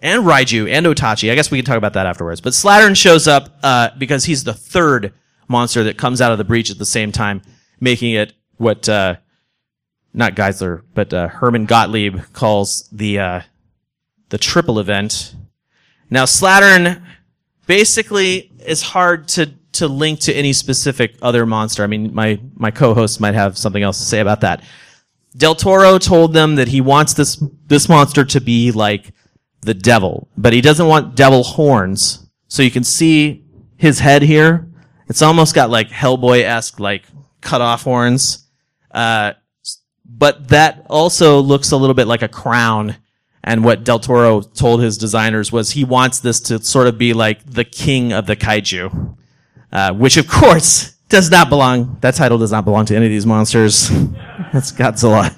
and 0.00 0.24
Raiju 0.24 0.70
and 0.70 0.86
Otachi. 0.86 1.30
I 1.30 1.34
guess 1.34 1.50
we 1.50 1.58
can 1.58 1.64
talk 1.64 1.76
about 1.76 1.94
that 1.94 2.06
afterwards. 2.06 2.40
But 2.40 2.52
Slattern 2.52 2.96
shows 2.96 3.28
up, 3.28 3.58
uh, 3.62 3.90
because 3.98 4.24
he's 4.24 4.44
the 4.44 4.54
third 4.54 5.12
monster 5.48 5.84
that 5.84 5.98
comes 5.98 6.20
out 6.20 6.32
of 6.32 6.38
the 6.38 6.44
breach 6.44 6.70
at 6.70 6.78
the 6.78 6.86
same 6.86 7.12
time, 7.12 7.42
making 7.80 8.12
it 8.12 8.32
what, 8.56 8.88
uh, 8.88 9.16
not 10.14 10.34
Geiszler, 10.34 10.82
but 10.94 11.12
uh, 11.12 11.28
Hermann 11.28 11.66
Gottlieb 11.66 12.20
calls 12.32 12.88
the 12.90 13.18
uh, 13.18 13.40
the 14.30 14.38
triple 14.38 14.78
event. 14.80 15.34
Now, 16.10 16.24
Slattern 16.24 17.02
basically 17.66 18.52
is 18.64 18.82
hard 18.82 19.28
to 19.28 19.52
to 19.72 19.88
link 19.88 20.20
to 20.20 20.32
any 20.32 20.54
specific 20.54 21.16
other 21.20 21.44
monster. 21.44 21.84
I 21.84 21.86
mean, 21.86 22.14
my 22.14 22.40
my 22.54 22.70
co-host 22.70 23.20
might 23.20 23.34
have 23.34 23.58
something 23.58 23.82
else 23.82 23.98
to 23.98 24.04
say 24.04 24.20
about 24.20 24.40
that. 24.40 24.62
Del 25.36 25.54
Toro 25.54 25.98
told 25.98 26.32
them 26.32 26.54
that 26.54 26.68
he 26.68 26.80
wants 26.80 27.14
this 27.14 27.42
this 27.66 27.88
monster 27.88 28.24
to 28.24 28.40
be 28.40 28.72
like 28.72 29.12
the 29.62 29.74
devil, 29.74 30.28
but 30.36 30.52
he 30.52 30.60
doesn't 30.60 30.86
want 30.86 31.14
devil 31.14 31.42
horns. 31.42 32.26
So 32.48 32.62
you 32.62 32.70
can 32.70 32.84
see 32.84 33.44
his 33.76 33.98
head 33.98 34.22
here. 34.22 34.70
It's 35.08 35.22
almost 35.22 35.54
got 35.54 35.70
like 35.70 35.88
Hellboy 35.88 36.42
esque 36.42 36.80
like 36.80 37.04
cut 37.40 37.60
off 37.60 37.82
horns. 37.82 38.48
Uh, 38.90 39.34
but 40.04 40.48
that 40.48 40.86
also 40.88 41.40
looks 41.40 41.72
a 41.72 41.76
little 41.76 41.94
bit 41.94 42.06
like 42.06 42.22
a 42.22 42.28
crown. 42.28 42.96
And 43.46 43.64
what 43.64 43.84
Del 43.84 44.00
Toro 44.00 44.40
told 44.40 44.82
his 44.82 44.98
designers 44.98 45.52
was 45.52 45.70
he 45.70 45.84
wants 45.84 46.18
this 46.18 46.40
to 46.40 46.62
sort 46.62 46.88
of 46.88 46.98
be 46.98 47.12
like 47.12 47.44
the 47.48 47.64
king 47.64 48.12
of 48.12 48.26
the 48.26 48.34
kaiju, 48.34 49.16
uh, 49.70 49.94
which 49.94 50.16
of 50.16 50.26
course 50.26 50.96
does 51.08 51.30
not 51.30 51.48
belong. 51.48 51.96
That 52.00 52.16
title 52.16 52.38
does 52.38 52.50
not 52.50 52.64
belong 52.64 52.86
to 52.86 52.96
any 52.96 53.06
of 53.06 53.10
these 53.10 53.24
monsters. 53.24 53.88
That's 54.52 54.72
Godzilla. 54.72 55.32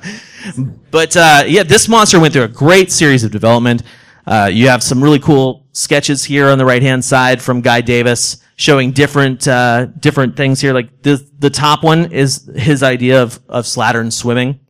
But 0.91 1.17
uh, 1.17 1.45
yeah, 1.47 1.65
this 1.65 1.87
monster 1.87 2.19
went 2.19 2.33
through 2.33 2.45
a 2.45 2.49
great 2.49 2.91
series 2.91 3.25
of 3.25 3.31
development. 3.31 3.83
Uh, 4.27 4.49
you 4.51 4.69
have 4.69 4.83
some 4.83 5.03
really 5.05 5.19
cool 5.19 5.67
sketches 5.73 6.25
here 6.25 6.49
on 6.49 6.59
the 6.59 6.65
right 6.65 6.83
hand 6.83 7.05
side 7.05 7.43
from 7.43 7.61
Guy 7.61 7.83
Davis 7.83 8.43
showing 8.57 8.91
different 8.91 9.47
uh, 9.47 9.87
different 9.99 10.37
things 10.37 10.61
here. 10.61 10.73
Like 10.73 11.03
the 11.03 11.27
the 11.39 11.51
top 11.51 11.83
one 11.83 12.13
is 12.13 12.51
his 12.57 12.83
idea 12.83 13.23
of 13.23 13.39
of 13.49 13.65
Slattern 13.65 14.13
swimming, 14.13 14.61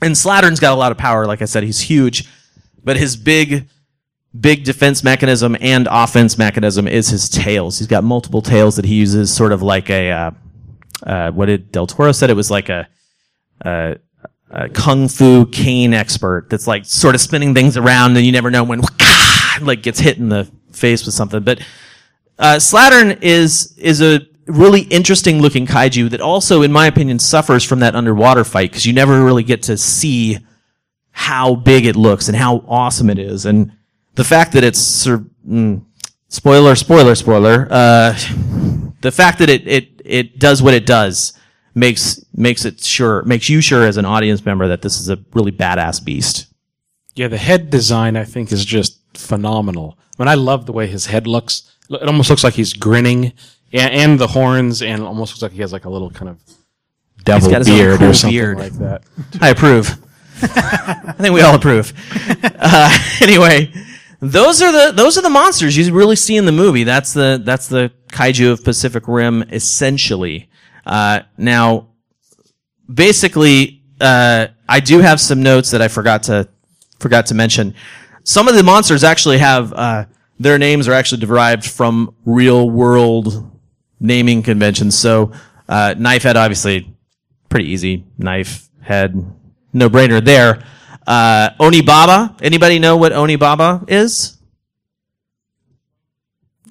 and 0.00 0.14
Slattern's 0.14 0.60
got 0.60 0.72
a 0.72 0.76
lot 0.76 0.92
of 0.92 0.98
power. 0.98 1.26
Like 1.26 1.42
I 1.42 1.46
said, 1.46 1.62
he's 1.62 1.80
huge, 1.80 2.28
but 2.84 2.96
his 2.96 3.16
big 3.16 3.68
big 4.38 4.64
defense 4.64 5.04
mechanism 5.04 5.56
and 5.60 5.86
offense 5.90 6.38
mechanism 6.38 6.88
is 6.88 7.08
his 7.08 7.28
tails. 7.28 7.78
He's 7.78 7.86
got 7.86 8.02
multiple 8.04 8.42
tails 8.42 8.76
that 8.76 8.84
he 8.84 8.94
uses, 8.94 9.34
sort 9.34 9.52
of 9.52 9.62
like 9.62 9.90
a 9.90 10.10
uh, 10.10 10.30
uh, 11.04 11.30
what 11.32 11.46
did 11.46 11.72
Del 11.72 11.86
Toro 11.86 12.12
said? 12.12 12.30
It 12.30 12.34
was 12.34 12.50
like 12.50 12.68
a, 12.68 12.88
a, 13.62 13.96
a 14.50 14.68
kung 14.68 15.08
fu 15.08 15.46
cane 15.46 15.94
expert 15.94 16.48
that's 16.48 16.66
like 16.66 16.84
sort 16.84 17.14
of 17.14 17.20
spinning 17.20 17.54
things 17.54 17.76
around, 17.76 18.16
and 18.16 18.24
you 18.24 18.32
never 18.32 18.50
know 18.50 18.64
when 18.64 18.80
like 19.60 19.82
gets 19.82 19.98
hit 20.00 20.18
in 20.18 20.28
the 20.28 20.50
face 20.72 21.04
with 21.06 21.14
something, 21.14 21.42
but. 21.42 21.60
Uh, 22.38 22.56
Slattern 22.56 23.22
is 23.22 23.76
is 23.76 24.00
a 24.00 24.26
really 24.46 24.80
interesting 24.82 25.40
looking 25.40 25.66
kaiju 25.66 26.10
that 26.10 26.20
also, 26.20 26.62
in 26.62 26.72
my 26.72 26.86
opinion, 26.86 27.18
suffers 27.18 27.62
from 27.62 27.80
that 27.80 27.94
underwater 27.94 28.42
fight 28.42 28.70
because 28.70 28.84
you 28.84 28.92
never 28.92 29.22
really 29.22 29.44
get 29.44 29.62
to 29.64 29.76
see 29.76 30.38
how 31.12 31.54
big 31.54 31.86
it 31.86 31.94
looks 31.96 32.28
and 32.28 32.36
how 32.36 32.64
awesome 32.66 33.08
it 33.10 33.18
is, 33.18 33.46
and 33.46 33.72
the 34.14 34.24
fact 34.24 34.52
that 34.52 34.64
it's 34.64 34.78
sur- 34.80 35.24
mm, 35.46 35.84
spoiler, 36.28 36.74
spoiler, 36.74 37.14
spoiler. 37.14 37.68
Uh, 37.70 38.12
the 39.00 39.12
fact 39.12 39.38
that 39.38 39.48
it 39.50 39.66
it 39.68 40.02
it 40.04 40.38
does 40.38 40.62
what 40.62 40.74
it 40.74 40.86
does 40.86 41.32
makes 41.74 42.24
makes 42.34 42.64
it 42.64 42.82
sure 42.82 43.22
makes 43.24 43.48
you 43.48 43.60
sure 43.60 43.84
as 43.86 43.96
an 43.96 44.04
audience 44.04 44.44
member 44.44 44.68
that 44.68 44.82
this 44.82 45.00
is 45.00 45.08
a 45.08 45.18
really 45.34 45.52
badass 45.52 46.04
beast. 46.04 46.46
Yeah, 47.14 47.28
the 47.28 47.38
head 47.38 47.68
design 47.70 48.16
I 48.16 48.24
think 48.24 48.52
is 48.52 48.64
just 48.64 48.98
phenomenal. 49.14 49.98
I 50.18 50.22
mean, 50.22 50.28
I 50.28 50.34
love 50.34 50.66
the 50.66 50.72
way 50.72 50.86
his 50.86 51.06
head 51.06 51.26
looks. 51.26 51.70
It 51.90 52.02
almost 52.06 52.30
looks 52.30 52.44
like 52.44 52.54
he's 52.54 52.72
grinning. 52.72 53.32
and, 53.72 53.92
and 53.92 54.18
the 54.18 54.28
horns, 54.28 54.82
and 54.82 55.02
almost 55.02 55.32
looks 55.32 55.42
like 55.42 55.52
he 55.52 55.60
has 55.60 55.72
like 55.72 55.84
a 55.84 55.90
little 55.90 56.10
kind 56.10 56.28
of 56.30 56.38
devil 57.24 57.50
got 57.50 57.58
his 57.58 57.68
own 57.70 57.76
beard 57.76 57.98
cool 57.98 58.08
or 58.08 58.14
something 58.14 58.38
beard. 58.38 58.58
like 58.58 58.72
that. 58.74 59.02
I 59.40 59.50
approve. 59.50 59.96
I 60.42 61.14
think 61.18 61.34
we 61.34 61.40
all 61.42 61.54
approve. 61.54 61.92
Uh, 62.64 62.96
anyway, 63.20 63.72
those 64.20 64.62
are 64.62 64.70
the 64.70 64.92
those 64.92 65.18
are 65.18 65.22
the 65.22 65.28
monsters 65.28 65.76
you 65.76 65.92
really 65.92 66.14
see 66.14 66.36
in 66.36 66.46
the 66.46 66.52
movie. 66.52 66.84
That's 66.84 67.12
the 67.12 67.42
that's 67.44 67.66
the 67.66 67.90
kaiju 68.12 68.52
of 68.52 68.62
Pacific 68.62 69.08
Rim 69.08 69.42
essentially. 69.50 70.48
Uh, 70.86 71.22
now, 71.36 71.88
basically, 72.92 73.82
uh, 74.00 74.46
I 74.68 74.78
do 74.78 75.00
have 75.00 75.20
some 75.20 75.42
notes 75.42 75.72
that 75.72 75.82
I 75.82 75.88
forgot 75.88 76.22
to 76.24 76.48
forgot 77.00 77.26
to 77.26 77.34
mention. 77.34 77.74
Some 78.22 78.46
of 78.46 78.54
the 78.54 78.62
monsters 78.62 79.02
actually 79.02 79.38
have 79.38 79.72
uh, 79.72 80.04
their 80.38 80.58
names 80.58 80.86
are 80.86 80.92
actually 80.92 81.20
derived 81.26 81.64
from 81.64 82.14
real 82.24 82.70
world 82.70 83.50
naming 83.98 84.42
conventions. 84.42 84.96
So, 84.96 85.32
uh, 85.68 85.94
knife 85.98 86.22
head 86.22 86.36
obviously 86.36 86.94
pretty 87.48 87.70
easy. 87.70 88.04
Knife 88.18 88.68
head, 88.80 89.14
no 89.72 89.88
brainer 89.88 90.24
there. 90.24 90.64
Uh, 91.06 91.50
Onibaba. 91.60 92.40
Anybody 92.42 92.78
know 92.78 92.96
what 92.96 93.12
Onibaba 93.12 93.88
is? 93.88 94.38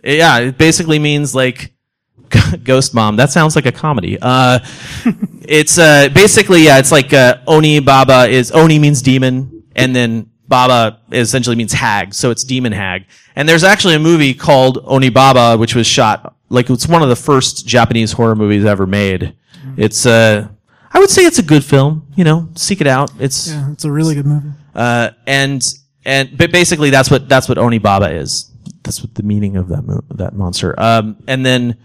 Yeah, 0.03 0.39
it 0.39 0.57
basically 0.57 0.99
means 0.99 1.35
like 1.35 1.73
ghost 2.63 2.93
mom. 2.93 3.17
That 3.17 3.31
sounds 3.31 3.55
like 3.55 3.65
a 3.65 3.71
comedy. 3.71 4.17
Uh, 4.21 4.59
it's 5.41 5.77
uh, 5.77 6.09
basically 6.13 6.63
yeah, 6.63 6.79
it's 6.79 6.91
like 6.91 7.13
uh, 7.13 7.37
Onibaba 7.47 8.29
is 8.29 8.51
Oni 8.51 8.79
means 8.79 9.01
demon, 9.01 9.63
and 9.75 9.95
then 9.95 10.29
Baba 10.47 10.99
essentially 11.11 11.55
means 11.55 11.73
hag, 11.73 12.13
so 12.13 12.31
it's 12.31 12.43
demon 12.43 12.71
hag. 12.71 13.05
And 13.35 13.47
there's 13.47 13.63
actually 13.63 13.95
a 13.95 13.99
movie 13.99 14.33
called 14.33 14.83
Onibaba, 14.85 15.59
which 15.59 15.75
was 15.75 15.87
shot 15.87 16.35
like 16.51 16.69
it's 16.69 16.87
one 16.87 17.01
of 17.01 17.09
the 17.09 17.15
first 17.15 17.65
Japanese 17.65 18.11
horror 18.11 18.35
movies 18.35 18.65
ever 18.65 18.85
made. 18.85 19.35
It's 19.77 20.05
uh, 20.05 20.49
I 20.93 20.99
would 20.99 21.09
say 21.09 21.23
it's 21.25 21.39
a 21.39 21.43
good 21.43 21.63
film. 21.63 22.07
You 22.15 22.23
know, 22.23 22.49
seek 22.55 22.81
it 22.81 22.87
out. 22.87 23.11
It's 23.19 23.47
Yeah, 23.49 23.71
it's 23.71 23.85
a 23.85 23.91
really 23.91 24.15
good 24.15 24.25
movie. 24.25 24.49
uh, 24.75 25.11
and 25.25 25.63
and 26.05 26.37
but 26.37 26.51
basically 26.51 26.89
that's 26.89 27.09
what 27.09 27.29
that's 27.29 27.47
what 27.49 27.57
Onibaba 27.57 28.13
is. 28.13 28.51
That's 28.83 29.01
what 29.01 29.15
the 29.15 29.23
meaning 29.23 29.57
of 29.57 29.67
that 29.69 29.83
mo- 29.83 30.03
that 30.11 30.33
monster. 30.33 30.77
Um, 30.79 31.17
and 31.27 31.45
then 31.45 31.77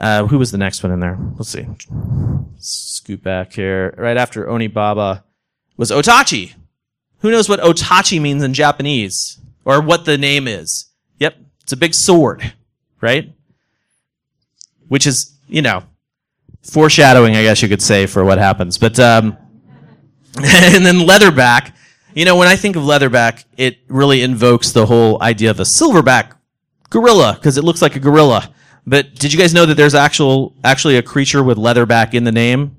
uh, 0.00 0.26
who 0.26 0.38
was 0.38 0.50
the 0.52 0.58
next 0.58 0.82
one 0.82 0.92
in 0.92 1.00
there? 1.00 1.18
Let's 1.36 1.50
see. 1.50 1.66
Scoot 2.58 3.22
back 3.22 3.52
here. 3.52 3.94
Right 3.98 4.16
after 4.16 4.46
Onibaba 4.46 5.22
was 5.76 5.90
Otachi. 5.90 6.54
Who 7.20 7.30
knows 7.30 7.48
what 7.48 7.60
Otachi 7.60 8.20
means 8.20 8.42
in 8.44 8.54
Japanese 8.54 9.38
or 9.64 9.80
what 9.80 10.04
the 10.04 10.16
name 10.16 10.46
is? 10.46 10.86
Yep, 11.18 11.36
it's 11.62 11.72
a 11.72 11.76
big 11.76 11.94
sword, 11.94 12.52
right? 13.00 13.32
Which 14.86 15.06
is 15.06 15.34
you 15.48 15.60
know 15.62 15.82
foreshadowing, 16.70 17.36
I 17.36 17.42
guess 17.42 17.62
you 17.62 17.68
could 17.68 17.82
say, 17.82 18.06
for 18.06 18.24
what 18.24 18.38
happens. 18.38 18.78
But 18.78 18.98
um, 18.98 19.36
and 20.36 20.84
then 20.84 20.96
leatherback. 20.96 21.72
You 22.14 22.24
know, 22.24 22.36
when 22.36 22.48
I 22.48 22.56
think 22.56 22.76
of 22.76 22.82
leatherback, 22.82 23.44
it 23.56 23.78
really 23.88 24.22
invokes 24.22 24.72
the 24.72 24.86
whole 24.86 25.22
idea 25.22 25.50
of 25.50 25.60
a 25.60 25.64
silverback 25.64 26.32
gorilla 26.90 27.34
because 27.34 27.58
it 27.58 27.64
looks 27.64 27.82
like 27.82 27.96
a 27.96 28.00
gorilla. 28.00 28.52
But 28.86 29.14
did 29.14 29.32
you 29.32 29.38
guys 29.38 29.52
know 29.52 29.66
that 29.66 29.74
there's 29.74 29.94
actual 29.94 30.54
actually 30.64 30.96
a 30.96 31.02
creature 31.02 31.42
with 31.42 31.58
leatherback 31.58 32.14
in 32.14 32.24
the 32.24 32.32
name? 32.32 32.76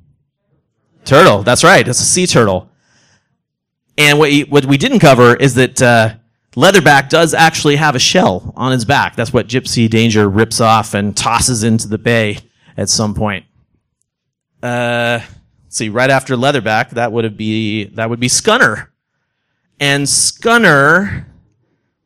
Turtle. 1.06 1.44
That's 1.44 1.64
right. 1.64 1.88
It's 1.88 2.00
a 2.00 2.04
sea 2.04 2.28
turtle. 2.28 2.70
And 3.98 4.18
what 4.18 4.32
you, 4.32 4.46
what 4.46 4.66
we 4.66 4.78
didn't 4.78 5.00
cover 5.00 5.36
is 5.36 5.56
that 5.56 5.82
uh, 5.82 6.16
leatherback 6.56 7.10
does 7.10 7.34
actually 7.34 7.76
have 7.76 7.96
a 7.96 8.00
shell 8.00 8.54
on 8.56 8.74
its 8.74 8.86
back. 8.86 9.16
That's 9.16 9.32
what 9.32 9.48
Gypsy 9.48 9.90
Danger 9.90 10.28
rips 10.30 10.60
off 10.60 10.94
and 10.94 11.16
tosses 11.16 11.64
into 11.64 11.88
the 11.88 11.98
bay 11.98 12.40
at 12.78 12.90
some 12.90 13.14
point. 13.14 13.46
Uh, 14.62 15.20
let's 15.64 15.78
see, 15.78 15.90
right 15.90 16.10
after 16.10 16.36
leatherback, 16.36 16.92
that 16.92 17.12
would 17.12 17.38
be 17.38 17.86
that 17.86 18.10
would 18.10 18.20
be 18.20 18.28
Scunner. 18.28 18.88
And 19.80 20.06
Scunner, 20.06 21.26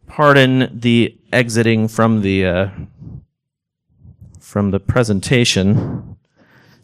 pardon 0.08 0.80
the 0.80 1.18
exiting 1.32 1.88
from 1.88 2.22
the 2.22 2.46
uh, 2.46 2.70
from 4.40 4.72
the 4.72 4.80
presentation. 4.80 6.18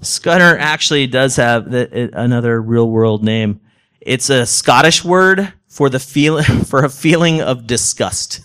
Scunner 0.01 0.57
actually 0.57 1.07
does 1.07 1.35
have 1.35 1.69
the, 1.71 2.03
it- 2.05 2.11
another 2.13 2.61
real 2.61 2.89
world 2.89 3.23
name. 3.23 3.59
It's 4.01 4.29
a 4.29 4.45
Scottish 4.45 5.03
word 5.03 5.53
for 5.67 5.89
the 5.89 5.99
feel 5.99 6.41
for 6.65 6.83
a 6.83 6.89
feeling 6.89 7.41
of 7.41 7.67
disgust. 7.67 8.41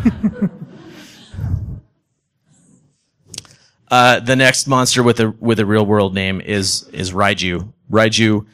Uh, 3.91 4.21
the 4.21 4.37
next 4.37 4.67
monster 4.67 5.03
with 5.03 5.21
a 5.21 5.31
with 5.41 5.59
a 5.59 5.67
real 5.67 5.87
world 5.87 6.15
name 6.15 6.41
is 6.41 6.89
is 6.93 7.13
Raiju. 7.13 7.73
Raiju 7.91 8.47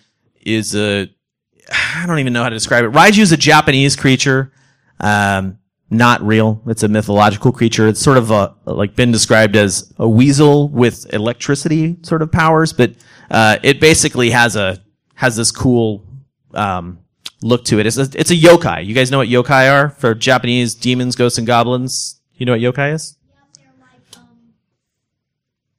is 0.42 0.74
a 0.76 1.08
I 1.96 2.04
don't 2.06 2.18
even 2.18 2.32
know 2.32 2.42
how 2.42 2.48
to 2.48 2.56
describe 2.56 2.84
it. 2.84 2.92
Raiju 2.92 3.20
is 3.20 3.32
a 3.32 3.36
Japanese 3.36 3.96
creature, 3.96 4.52
um, 5.00 5.58
not 5.90 6.22
real. 6.22 6.62
It's 6.66 6.82
a 6.82 6.88
mythological 6.88 7.52
creature. 7.52 7.88
It's 7.88 8.00
sort 8.00 8.16
of 8.16 8.30
a, 8.30 8.54
like 8.64 8.94
been 8.94 9.12
described 9.12 9.56
as 9.56 9.92
a 9.98 10.08
weasel 10.08 10.68
with 10.68 11.12
electricity 11.12 11.96
sort 12.02 12.22
of 12.22 12.30
powers, 12.30 12.72
but 12.72 12.92
uh, 13.30 13.58
it 13.62 13.80
basically 13.80 14.30
has 14.30 14.56
a 14.56 14.82
has 15.14 15.36
this 15.36 15.50
cool 15.50 16.06
um, 16.54 16.98
look 17.42 17.64
to 17.66 17.78
it. 17.78 17.86
It's 17.86 17.96
a, 17.96 18.08
it's 18.14 18.30
a 18.30 18.36
yokai. 18.36 18.84
You 18.84 18.94
guys 18.94 19.10
know 19.10 19.18
what 19.18 19.28
yokai 19.28 19.72
are 19.72 19.90
for 19.90 20.14
Japanese 20.14 20.74
demons, 20.74 21.16
ghosts, 21.16 21.38
and 21.38 21.46
goblins. 21.46 22.20
You 22.34 22.46
know 22.46 22.52
what 22.52 22.60
yokai 22.60 22.94
is? 22.94 23.16
they're 23.56 23.66
like 23.80 24.18
um, 24.18 24.54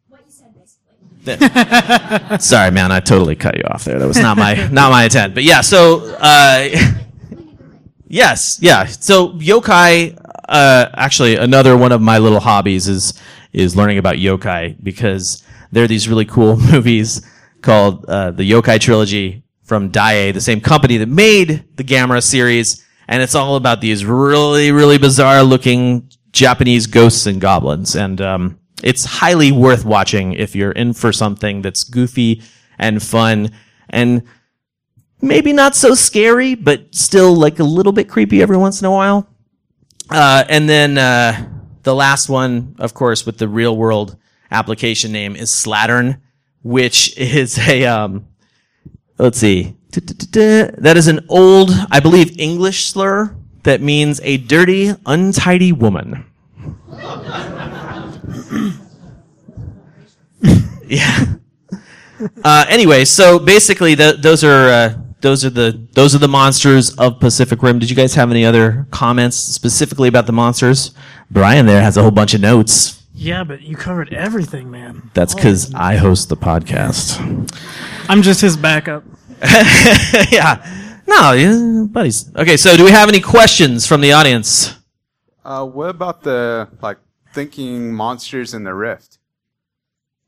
what 0.07 0.21
you 0.25 0.31
said 0.31 0.53
basically. 0.55 0.95
Sorry, 2.39 2.71
man, 2.71 2.91
I 2.91 2.99
totally 2.99 3.35
cut 3.35 3.57
you 3.57 3.63
off 3.63 3.83
there. 3.85 3.97
That 3.99 4.07
was 4.07 4.19
not 4.19 4.37
my 4.37 4.67
not 4.71 4.91
my 4.91 5.05
intent. 5.05 5.33
But 5.33 5.43
yeah, 5.43 5.61
so 5.61 6.15
uh, 6.19 6.69
yes, 8.07 8.59
yeah. 8.61 8.85
So 8.85 9.33
yokai, 9.33 10.17
uh, 10.47 10.89
actually, 10.93 11.35
another 11.35 11.75
one 11.77 11.91
of 11.91 12.01
my 12.01 12.17
little 12.19 12.39
hobbies 12.39 12.87
is 12.87 13.19
is 13.53 13.75
learning 13.75 13.97
about 13.97 14.15
yokai 14.15 14.75
because 14.83 15.43
there 15.71 15.83
are 15.83 15.87
these 15.87 16.07
really 16.07 16.25
cool 16.25 16.57
movies 16.57 17.25
called 17.61 18.05
uh, 18.05 18.31
the 18.31 18.49
Yokai 18.49 18.79
trilogy 18.79 19.43
from 19.63 19.91
Daiei, 19.91 20.33
the 20.33 20.41
same 20.41 20.61
company 20.61 20.97
that 20.97 21.09
made 21.09 21.65
the 21.75 21.83
Gamera 21.83 22.21
series, 22.21 22.85
and 23.07 23.23
it's 23.23 23.33
all 23.33 23.55
about 23.55 23.81
these 23.81 24.05
really 24.05 24.71
really 24.71 24.97
bizarre 24.97 25.41
looking 25.41 26.09
Japanese 26.31 26.85
ghosts 26.85 27.25
and 27.25 27.41
goblins, 27.41 27.95
and 27.95 28.21
um, 28.21 28.59
it's 28.85 29.03
highly 29.03 29.51
worth 29.51 29.83
watching 29.83 30.33
if 30.33 30.55
you're 30.55 30.71
in 30.71 30.93
for 30.93 31.11
something 31.11 31.63
that's 31.63 31.83
goofy 31.83 32.43
and 32.77 33.01
fun 33.01 33.49
and 33.89 34.21
maybe 35.21 35.51
not 35.51 35.75
so 35.75 35.95
scary, 35.95 36.53
but 36.53 36.93
still 36.93 37.35
like 37.35 37.57
a 37.57 37.63
little 37.63 37.91
bit 37.91 38.07
creepy 38.07 38.43
every 38.43 38.57
once 38.57 38.81
in 38.81 38.85
a 38.85 38.91
while. 38.91 39.27
Uh, 40.11 40.43
and 40.47 40.69
then 40.69 40.99
uh, 40.99 41.49
the 41.81 41.95
last 41.95 42.29
one, 42.29 42.75
of 42.77 42.93
course, 42.93 43.25
with 43.25 43.39
the 43.39 43.47
real 43.47 43.75
world 43.75 44.17
application 44.51 45.11
name 45.11 45.35
is 45.35 45.49
Slattern, 45.49 46.21
which 46.61 47.17
is 47.17 47.57
a 47.57 47.85
um, 47.85 48.27
let's 49.17 49.39
see, 49.39 49.75
that 49.91 50.93
is 50.95 51.07
an 51.07 51.25
old, 51.27 51.71
I 51.89 51.99
believe, 51.99 52.39
English 52.39 52.85
slur 52.85 53.35
that 53.63 53.81
means 53.81 54.21
a 54.23 54.37
dirty, 54.37 54.93
untidy 55.07 55.71
woman. 55.71 56.25
Yeah. 60.95 61.25
Uh, 62.45 62.65
anyway, 62.69 63.03
so 63.03 63.37
basically, 63.37 63.93
the, 63.93 64.17
those 64.17 64.41
are 64.41 64.69
uh, 64.69 64.97
those 65.19 65.43
are 65.43 65.49
the 65.49 65.85
those 65.93 66.15
are 66.15 66.19
the 66.19 66.27
monsters 66.27 66.95
of 66.95 67.19
Pacific 67.19 67.61
Rim. 67.61 67.79
Did 67.79 67.89
you 67.89 67.95
guys 67.95 68.15
have 68.15 68.31
any 68.31 68.45
other 68.45 68.87
comments 68.91 69.35
specifically 69.35 70.07
about 70.07 70.25
the 70.25 70.31
monsters? 70.31 70.93
Brian 71.29 71.65
there 71.65 71.81
has 71.81 71.97
a 71.97 72.01
whole 72.01 72.11
bunch 72.11 72.33
of 72.33 72.41
notes. 72.41 73.03
Yeah, 73.13 73.43
but 73.43 73.61
you 73.61 73.75
covered 73.75 74.13
everything, 74.13 74.69
man. 74.69 75.09
That's 75.13 75.33
because 75.33 75.73
I 75.73 75.95
host 75.95 76.29
the 76.29 76.37
podcast. 76.37 77.19
I'm 78.07 78.21
just 78.21 78.39
his 78.41 78.55
backup. 78.55 79.03
yeah, 80.31 81.01
no, 81.07 81.31
yeah, 81.31 81.85
buddies. 81.89 82.29
Okay, 82.35 82.55
so 82.55 82.77
do 82.77 82.83
we 82.83 82.91
have 82.91 83.09
any 83.09 83.21
questions 83.21 83.87
from 83.87 84.01
the 84.01 84.11
audience? 84.11 84.75
Uh, 85.43 85.65
what 85.65 85.89
about 85.89 86.23
the 86.23 86.69
like 86.81 86.97
thinking 87.33 87.93
monsters 87.93 88.53
in 88.53 88.63
the 88.63 88.73
rift? 88.73 89.17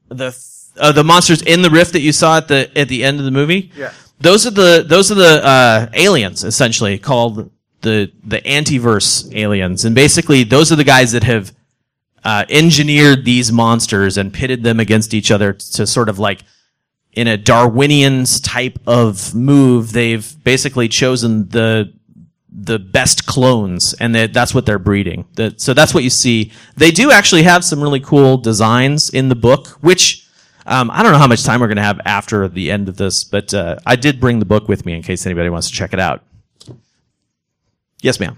The 0.10 0.32
uh, 0.80 0.92
the 0.92 1.04
monsters 1.04 1.42
in 1.42 1.62
the 1.62 1.70
rift 1.70 1.94
that 1.94 2.02
you 2.02 2.12
saw 2.12 2.38
at 2.38 2.48
the 2.48 2.70
at 2.78 2.88
the 2.90 3.04
end 3.04 3.20
of 3.20 3.26
the 3.26 3.32
movie. 3.32 3.72
Yeah. 3.76 3.92
Those 4.20 4.48
are 4.48 4.52
the 4.52 4.86
those 4.88 5.12
are 5.12 5.16
the 5.16 5.46
uh, 5.46 5.90
aliens 5.94 6.44
essentially 6.44 6.98
called 6.98 7.52
the 7.82 8.12
the 8.24 8.42
Anteverse 8.42 9.34
aliens, 9.36 9.86
and 9.86 9.94
basically 9.94 10.44
those 10.44 10.72
are 10.72 10.76
the 10.76 10.84
guys 10.84 11.12
that 11.12 11.24
have 11.24 11.54
uh, 12.24 12.46
engineered 12.50 13.26
these 13.26 13.52
monsters 13.52 14.18
and 14.18 14.34
pitted 14.34 14.64
them 14.64 14.80
against 14.80 15.14
each 15.14 15.32
other 15.32 15.54
to 15.54 15.86
sort 15.86 16.10
of 16.10 16.20
like 16.20 16.44
in 17.14 17.28
a 17.28 17.38
Darwinian's 17.38 18.40
type 18.42 18.80
of 18.86 19.34
move. 19.34 19.92
They've 19.92 20.44
basically 20.44 20.88
chosen 20.88 21.50
the 21.50 21.94
the 22.50 22.80
best 22.80 23.26
clones, 23.28 23.94
and 23.94 24.16
that 24.16 24.34
that's 24.34 24.54
what 24.54 24.66
they're 24.66 24.80
breeding. 24.80 25.26
That, 25.36 25.62
so 25.62 25.74
that's 25.74 25.94
what 25.94 26.04
you 26.04 26.10
see. 26.10 26.52
They 26.76 26.92
do 26.92 27.12
actually 27.12 27.44
have 27.44 27.64
some 27.64 27.82
really 27.82 28.00
cool 28.00 28.38
designs 28.38 29.10
in 29.10 29.30
the 29.30 29.36
book, 29.36 29.68
which 29.82 30.27
um, 30.68 30.92
I 30.92 31.02
don't 31.02 31.14
know 31.14 31.18
how 31.18 31.28
much 31.28 31.44
time 31.44 31.62
we're 31.62 31.68
going 31.68 31.78
to 31.78 31.84
have 31.84 32.00
after 32.06 32.48
the 32.48 32.72
end 32.72 32.90
of 32.90 32.98
this, 32.98 33.24
but 33.24 33.54
uh, 33.54 33.78
I 33.86 33.96
did 33.96 34.20
bring 34.20 34.40
the 34.40 34.46
book 34.46 34.68
with 34.68 34.86
me 34.86 34.94
in 34.94 35.02
case 35.02 35.26
anybody 35.26 35.50
wants 35.50 35.70
to 35.70 35.74
check 35.74 35.94
it 35.94 36.00
out. 36.00 36.24
Yes, 38.02 38.20
ma'am. 38.20 38.38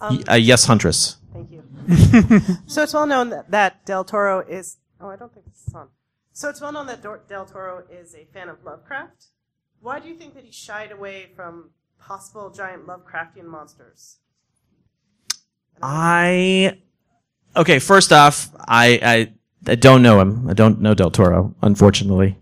Y- 0.00 0.22
uh, 0.28 0.34
yes, 0.34 0.64
Huntress. 0.64 1.16
Thank 1.32 1.50
you. 1.52 1.62
so 2.66 2.82
it's 2.82 2.94
well 2.94 3.06
known 3.06 3.30
that, 3.30 3.50
that 3.50 3.84
Del 3.84 4.04
Toro 4.04 4.40
is. 4.40 4.78
Oh, 5.00 5.08
I 5.08 5.16
don't 5.16 5.32
think 5.32 5.46
this 5.46 5.66
is 5.66 5.74
on. 5.74 5.88
So 6.32 6.48
it's 6.48 6.60
well 6.60 6.72
known 6.72 6.86
that 6.86 7.02
Dor- 7.02 7.22
Del 7.28 7.44
Toro 7.46 7.84
is 7.90 8.14
a 8.14 8.24
fan 8.32 8.48
of 8.48 8.64
Lovecraft. 8.64 9.26
Why 9.80 10.00
do 10.00 10.08
you 10.08 10.14
think 10.14 10.34
that 10.34 10.44
he 10.44 10.52
shied 10.52 10.92
away 10.92 11.28
from 11.36 11.70
possible 11.98 12.50
giant 12.50 12.86
Lovecraftian 12.86 13.44
monsters? 13.44 14.16
I 15.82 16.78
okay. 17.56 17.78
First 17.78 18.12
off, 18.12 18.50
I, 18.58 19.00
I 19.02 19.32
I 19.66 19.74
don't 19.74 20.02
know 20.02 20.20
him. 20.20 20.48
I 20.48 20.54
don't 20.54 20.80
know 20.80 20.94
Del 20.94 21.10
Toro, 21.10 21.54
unfortunately. 21.62 22.36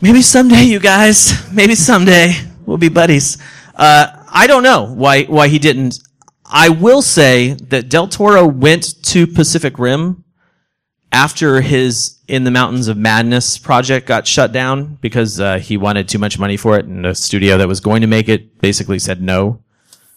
Maybe 0.00 0.22
someday, 0.22 0.62
you 0.62 0.80
guys. 0.80 1.50
Maybe 1.52 1.74
someday 1.74 2.34
we'll 2.66 2.78
be 2.78 2.88
buddies. 2.88 3.38
Uh, 3.74 4.08
I 4.32 4.46
don't 4.46 4.62
know 4.62 4.92
why 4.92 5.24
why 5.24 5.48
he 5.48 5.58
didn't. 5.58 6.00
I 6.44 6.68
will 6.68 7.02
say 7.02 7.54
that 7.54 7.88
Del 7.88 8.08
Toro 8.08 8.46
went 8.46 9.02
to 9.04 9.26
Pacific 9.26 9.78
Rim 9.78 10.24
after 11.12 11.60
his 11.60 12.18
In 12.26 12.44
the 12.44 12.50
Mountains 12.50 12.88
of 12.88 12.96
Madness 12.96 13.58
project 13.58 14.06
got 14.06 14.26
shut 14.26 14.52
down 14.52 14.98
because 15.00 15.40
uh, 15.40 15.58
he 15.58 15.76
wanted 15.76 16.08
too 16.08 16.18
much 16.18 16.38
money 16.38 16.56
for 16.56 16.78
it, 16.78 16.86
and 16.86 17.04
the 17.04 17.14
studio 17.14 17.58
that 17.58 17.68
was 17.68 17.80
going 17.80 18.00
to 18.02 18.06
make 18.06 18.28
it 18.28 18.60
basically 18.60 18.98
said 18.98 19.22
no, 19.22 19.62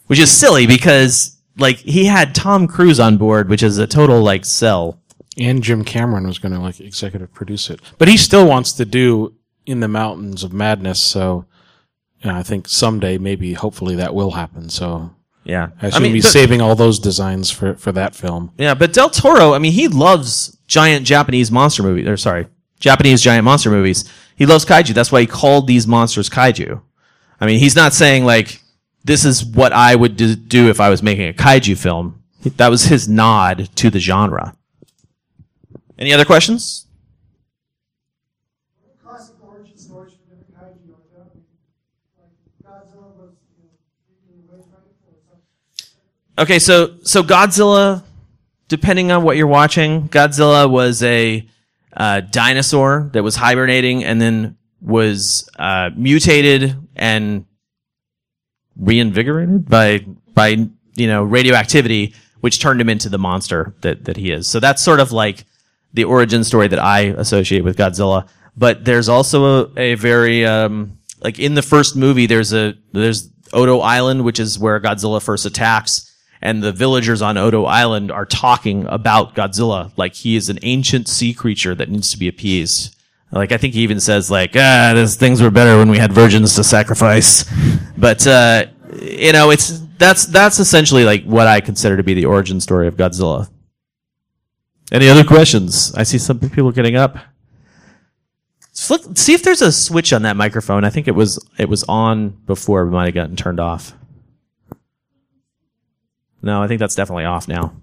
which 0.08 0.20
is 0.20 0.32
silly 0.32 0.68
because 0.68 1.38
like 1.58 1.78
he 1.78 2.06
had 2.06 2.34
Tom 2.36 2.68
Cruise 2.68 3.00
on 3.00 3.18
board, 3.18 3.50
which 3.50 3.64
is 3.64 3.78
a 3.78 3.88
total 3.88 4.22
like 4.22 4.46
sell. 4.46 5.01
And 5.38 5.64
Jim 5.64 5.84
Cameron 5.86 6.28
was 6.28 6.40
going 6.40 6.52
to 6.54 6.60
like 6.60 6.80
executive 6.82 7.34
produce 7.34 7.70
it, 7.70 7.80
but 7.98 8.08
he 8.08 8.18
still 8.18 8.46
wants 8.48 8.74
to 8.74 8.86
do 8.86 9.34
In 9.66 9.80
the 9.80 9.88
Mountains 9.88 10.44
of 10.44 10.52
Madness. 10.54 11.02
So, 11.02 11.46
I 12.24 12.44
think 12.44 12.68
someday, 12.68 13.18
maybe, 13.18 13.54
hopefully, 13.54 13.96
that 13.96 14.14
will 14.14 14.32
happen. 14.32 14.70
So, 14.70 15.12
Yeah, 15.46 15.70
I 15.82 15.88
assume 15.88 16.04
he's 16.14 16.26
but- 16.26 16.32
saving 16.32 16.62
all 16.62 16.76
those 16.76 17.00
designs 17.00 17.50
for 17.50 17.76
for 17.76 17.92
that 17.94 18.14
film. 18.16 18.52
Yeah, 18.58 18.74
but 18.76 18.94
Del 18.94 19.10
Toro, 19.10 19.54
I 19.54 19.60
mean, 19.60 19.72
he 19.72 19.88
loves 19.88 20.58
giant 20.68 21.06
Japanese 21.06 21.50
monster 21.52 21.82
movies. 21.84 22.08
Or 22.08 22.18
sorry, 22.18 22.48
Japanese 22.80 23.22
giant 23.22 23.46
monster 23.46 23.72
movies. 23.72 24.04
He 24.36 24.46
loves 24.46 24.66
kaiju. 24.66 24.94
That's 24.94 25.12
why 25.12 25.22
he 25.22 25.28
called 25.28 25.66
these 25.68 25.88
monsters 25.88 26.30
kaiju. 26.30 26.82
I 27.40 27.46
mean, 27.46 27.60
he's 27.60 27.76
not 27.76 27.94
saying 27.94 28.26
like 28.26 28.62
this 29.04 29.24
is 29.26 29.44
what 29.46 29.72
I 29.74 29.96
would 29.96 30.16
do 30.50 30.70
if 30.70 30.80
I 30.80 30.90
was 30.90 31.02
making 31.02 31.30
a 31.30 31.34
kaiju 31.34 31.78
film. 31.78 32.22
That 32.58 32.70
was 32.70 32.86
his 32.86 33.08
nod 33.08 33.70
to 33.78 33.90
the 33.90 34.00
genre. 34.00 34.56
Any 36.02 36.14
other 36.14 36.26
questions? 36.26 36.88
classic 39.04 39.36
origin 39.40 39.78
stories 39.78 40.14
for 40.14 40.36
different 40.36 40.52
kaiju 40.58 40.90
like 40.90 41.08
that. 41.14 41.30
Like 42.18 42.34
Godzilla 42.66 43.16
was, 43.16 43.36
you 43.56 43.66
know, 43.66 43.70
being 44.28 44.50
away 44.50 44.64
from 44.64 44.82
it 44.82 44.96
or 45.06 45.20
something. 45.30 46.40
Okay, 46.40 46.58
so 46.58 46.98
so 47.04 47.22
Godzilla, 47.22 48.04
depending 48.68 49.12
on 49.12 49.22
what 49.22 49.38
you're 49.38 49.46
watching, 49.46 50.10
Godzilla 50.10 50.68
was 50.68 51.04
a 51.04 51.48
uh, 51.96 52.22
dinosaur 52.22 53.12
that 53.14 53.22
was 53.22 53.36
hibernating 53.36 54.04
and 54.04 54.20
then 54.20 54.58
was 54.82 55.48
uh, 55.60 55.92
mutated 55.96 56.76
and 56.96 57.46
reinvigorated 58.76 59.70
by 59.70 60.04
by 60.34 60.68
you 60.96 61.06
know 61.06 61.22
radioactivity, 61.22 62.16
which 62.40 62.60
turned 62.60 62.82
him 62.82 62.90
into 62.90 63.08
the 63.08 63.20
monster 63.20 63.76
that 63.82 64.06
that 64.06 64.18
he 64.18 64.32
is. 64.32 64.48
So 64.48 64.60
that's 64.60 64.82
sort 64.82 65.00
of 65.00 65.12
like 65.12 65.46
the 65.94 66.04
origin 66.06 66.44
story 66.44 66.68
that 66.68 66.80
I 66.80 67.00
associate 67.00 67.64
with 67.64 67.78
Godzilla. 67.78 68.28
But 68.56 68.86
there's 68.86 69.10
also 69.10 69.72
a, 69.76 69.80
a 69.80 69.96
very 69.96 70.46
um, 70.46 70.98
like 71.22 71.40
in 71.40 71.54
the 71.54 71.62
first 71.62 71.96
movie, 71.96 72.26
there's 72.26 72.54
a 72.54 72.74
there's 72.92 73.30
Odo 73.54 73.80
Island, 73.80 74.24
which 74.24 74.40
is 74.40 74.58
where 74.60 74.80
Godzilla 74.80 75.22
first 75.22 75.46
attacks, 75.46 76.14
and 76.42 76.62
the 76.62 76.72
villagers 76.72 77.22
on 77.22 77.38
Odo 77.38 77.66
Island 77.66 78.12
are 78.12 78.26
talking 78.26 78.86
about 78.88 79.36
Godzilla 79.36 79.92
like 79.98 80.16
he 80.16 80.36
is 80.36 80.50
an 80.50 80.60
ancient 80.64 81.08
sea 81.08 81.34
creature 81.34 81.76
that 81.76 81.90
needs 81.90 82.12
to 82.12 82.18
be 82.18 82.28
appeased. 82.28 82.96
Like 83.32 83.52
I 83.52 83.58
think 83.58 83.74
he 83.74 83.82
even 83.82 84.00
says 84.00 84.30
like, 84.30 84.52
ah, 84.56 85.06
things 85.08 85.42
were 85.42 85.52
better 85.52 85.78
when 85.78 85.90
we 85.90 85.98
had 85.98 86.12
virgins 86.12 86.56
to 86.56 86.64
sacrifice. 86.64 87.46
But 87.98 88.26
uh, 88.28 88.66
you 89.02 89.32
know, 89.32 89.52
it's 89.52 89.80
that's 89.98 90.26
that's 90.26 90.60
essentially 90.60 91.06
like 91.06 91.24
what 91.24 91.48
I 91.48 91.62
consider 91.62 91.98
to 91.98 92.04
be 92.04 92.14
the 92.14 92.26
origin 92.26 92.60
story 92.60 92.88
of 92.88 92.98
Godzilla. 92.98 93.50
Any 94.92 95.08
other 95.10 95.24
questions? 95.24 95.94
I 95.96 96.04
see 96.04 96.18
some 96.18 96.40
people 96.40 96.72
getting 96.72 96.96
up. 96.96 97.18
Flick, 98.74 99.02
see 99.16 99.34
if 99.34 99.44
there's 99.44 99.62
a 99.62 99.72
switch 99.72 100.12
on 100.12 100.24
that 100.24 100.36
microphone. 100.36 100.84
I 100.84 100.90
think 100.90 101.08
it 101.08 101.16
was 101.16 101.40
it 101.58 101.70
was 101.70 101.84
on 101.84 102.30
before, 102.30 102.86
but 102.86 102.92
might 102.92 103.06
have 103.06 103.14
gotten 103.14 103.36
turned 103.36 103.60
off. 103.60 103.94
No, 106.42 106.62
I 106.62 106.68
think 106.68 106.80
that's 106.80 106.96
definitely 106.96 107.26
off 107.26 107.48
now. 107.48 107.74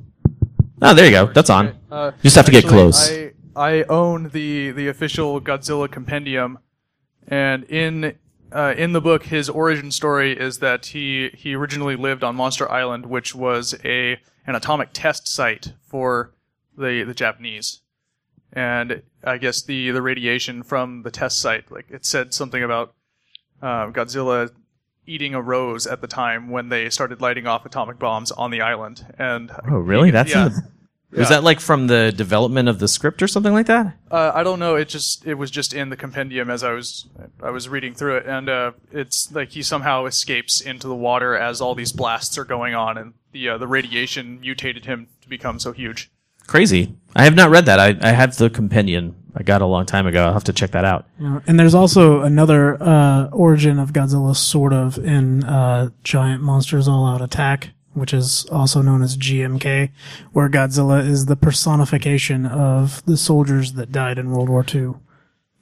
Oh, 0.82 0.94
there 0.94 1.04
you 1.06 1.10
go. 1.12 1.26
That's 1.26 1.50
on. 1.50 1.76
Uh, 1.90 2.12
Just 2.22 2.36
have 2.36 2.46
to 2.46 2.52
get 2.52 2.66
close. 2.66 3.10
I, 3.10 3.32
I 3.54 3.82
own 3.84 4.30
the 4.30 4.72
the 4.72 4.88
official 4.88 5.40
Godzilla 5.40 5.90
compendium, 5.90 6.58
and 7.26 7.64
in 7.64 8.16
uh, 8.52 8.74
in 8.76 8.92
the 8.92 9.00
book, 9.00 9.24
his 9.24 9.48
origin 9.48 9.90
story 9.90 10.38
is 10.38 10.58
that 10.58 10.86
he 10.86 11.30
he 11.34 11.54
originally 11.54 11.96
lived 11.96 12.24
on 12.24 12.34
Monster 12.34 12.70
Island, 12.70 13.06
which 13.06 13.34
was 13.34 13.74
a 13.84 14.18
an 14.46 14.54
atomic 14.54 14.90
test 14.92 15.28
site 15.28 15.74
for 15.82 16.32
the 16.78 17.02
the 17.04 17.14
Japanese, 17.14 17.80
and 18.52 19.02
I 19.24 19.38
guess 19.38 19.62
the 19.62 19.90
the 19.90 20.02
radiation 20.02 20.62
from 20.62 21.02
the 21.02 21.10
test 21.10 21.40
site, 21.40 21.70
like 21.70 21.90
it 21.90 22.04
said 22.04 22.32
something 22.32 22.62
about 22.62 22.94
uh, 23.62 23.90
Godzilla 23.90 24.50
eating 25.06 25.34
a 25.34 25.40
rose 25.40 25.86
at 25.86 26.00
the 26.02 26.06
time 26.06 26.50
when 26.50 26.68
they 26.68 26.90
started 26.90 27.20
lighting 27.20 27.46
off 27.46 27.64
atomic 27.64 27.98
bombs 27.98 28.30
on 28.30 28.50
the 28.50 28.60
island, 28.60 29.06
and 29.18 29.50
Oh, 29.70 29.78
really? 29.78 30.10
That's 30.10 30.30
yeah. 30.30 30.46
in 30.46 30.52
the, 30.52 30.62
was 31.10 31.20
Yeah. 31.30 31.36
that 31.36 31.44
like 31.44 31.60
from 31.60 31.86
the 31.86 32.12
development 32.14 32.68
of 32.68 32.78
the 32.78 32.88
script 32.88 33.22
or 33.22 33.28
something 33.28 33.54
like 33.54 33.64
that? 33.66 33.96
Uh, 34.10 34.30
I 34.34 34.42
don't 34.42 34.58
know. 34.58 34.74
It 34.76 34.88
just 34.90 35.26
it 35.26 35.34
was 35.34 35.50
just 35.50 35.72
in 35.72 35.88
the 35.88 35.96
compendium 35.96 36.50
as 36.50 36.62
I 36.62 36.72
was 36.72 37.06
I 37.42 37.48
was 37.50 37.68
reading 37.70 37.94
through 37.94 38.18
it, 38.18 38.26
and 38.26 38.48
uh, 38.50 38.72
it's 38.92 39.32
like 39.32 39.50
he 39.52 39.62
somehow 39.62 40.04
escapes 40.04 40.60
into 40.60 40.86
the 40.86 40.94
water 40.94 41.34
as 41.34 41.62
all 41.62 41.74
these 41.74 41.92
blasts 41.92 42.36
are 42.36 42.44
going 42.44 42.74
on, 42.74 42.98
and 42.98 43.14
the 43.32 43.48
uh, 43.48 43.58
the 43.58 43.66
radiation 43.66 44.40
mutated 44.40 44.84
him 44.84 45.08
to 45.22 45.28
become 45.30 45.58
so 45.58 45.72
huge. 45.72 46.10
Crazy. 46.48 46.96
I 47.14 47.24
have 47.24 47.36
not 47.36 47.50
read 47.50 47.66
that. 47.66 47.78
I, 47.78 47.96
I 48.00 48.10
have 48.10 48.36
the 48.36 48.50
companion 48.50 49.14
I 49.36 49.44
got 49.44 49.62
a 49.62 49.66
long 49.66 49.86
time 49.86 50.06
ago. 50.08 50.26
I'll 50.26 50.32
have 50.32 50.44
to 50.44 50.52
check 50.52 50.72
that 50.72 50.84
out. 50.84 51.06
Yeah, 51.20 51.40
and 51.46 51.60
there's 51.60 51.74
also 51.74 52.22
another 52.22 52.82
uh, 52.82 53.28
origin 53.28 53.78
of 53.78 53.92
Godzilla, 53.92 54.34
sort 54.34 54.72
of, 54.72 54.98
in 54.98 55.44
uh, 55.44 55.90
Giant 56.02 56.42
Monsters 56.42 56.88
All 56.88 57.06
Out 57.06 57.22
Attack, 57.22 57.70
which 57.92 58.12
is 58.12 58.46
also 58.50 58.82
known 58.82 59.02
as 59.02 59.16
GMK, 59.16 59.90
where 60.32 60.48
Godzilla 60.48 61.06
is 61.06 61.26
the 61.26 61.36
personification 61.36 62.46
of 62.46 63.04
the 63.04 63.16
soldiers 63.16 63.74
that 63.74 63.92
died 63.92 64.18
in 64.18 64.32
World 64.32 64.48
War 64.48 64.64
II. 64.74 64.94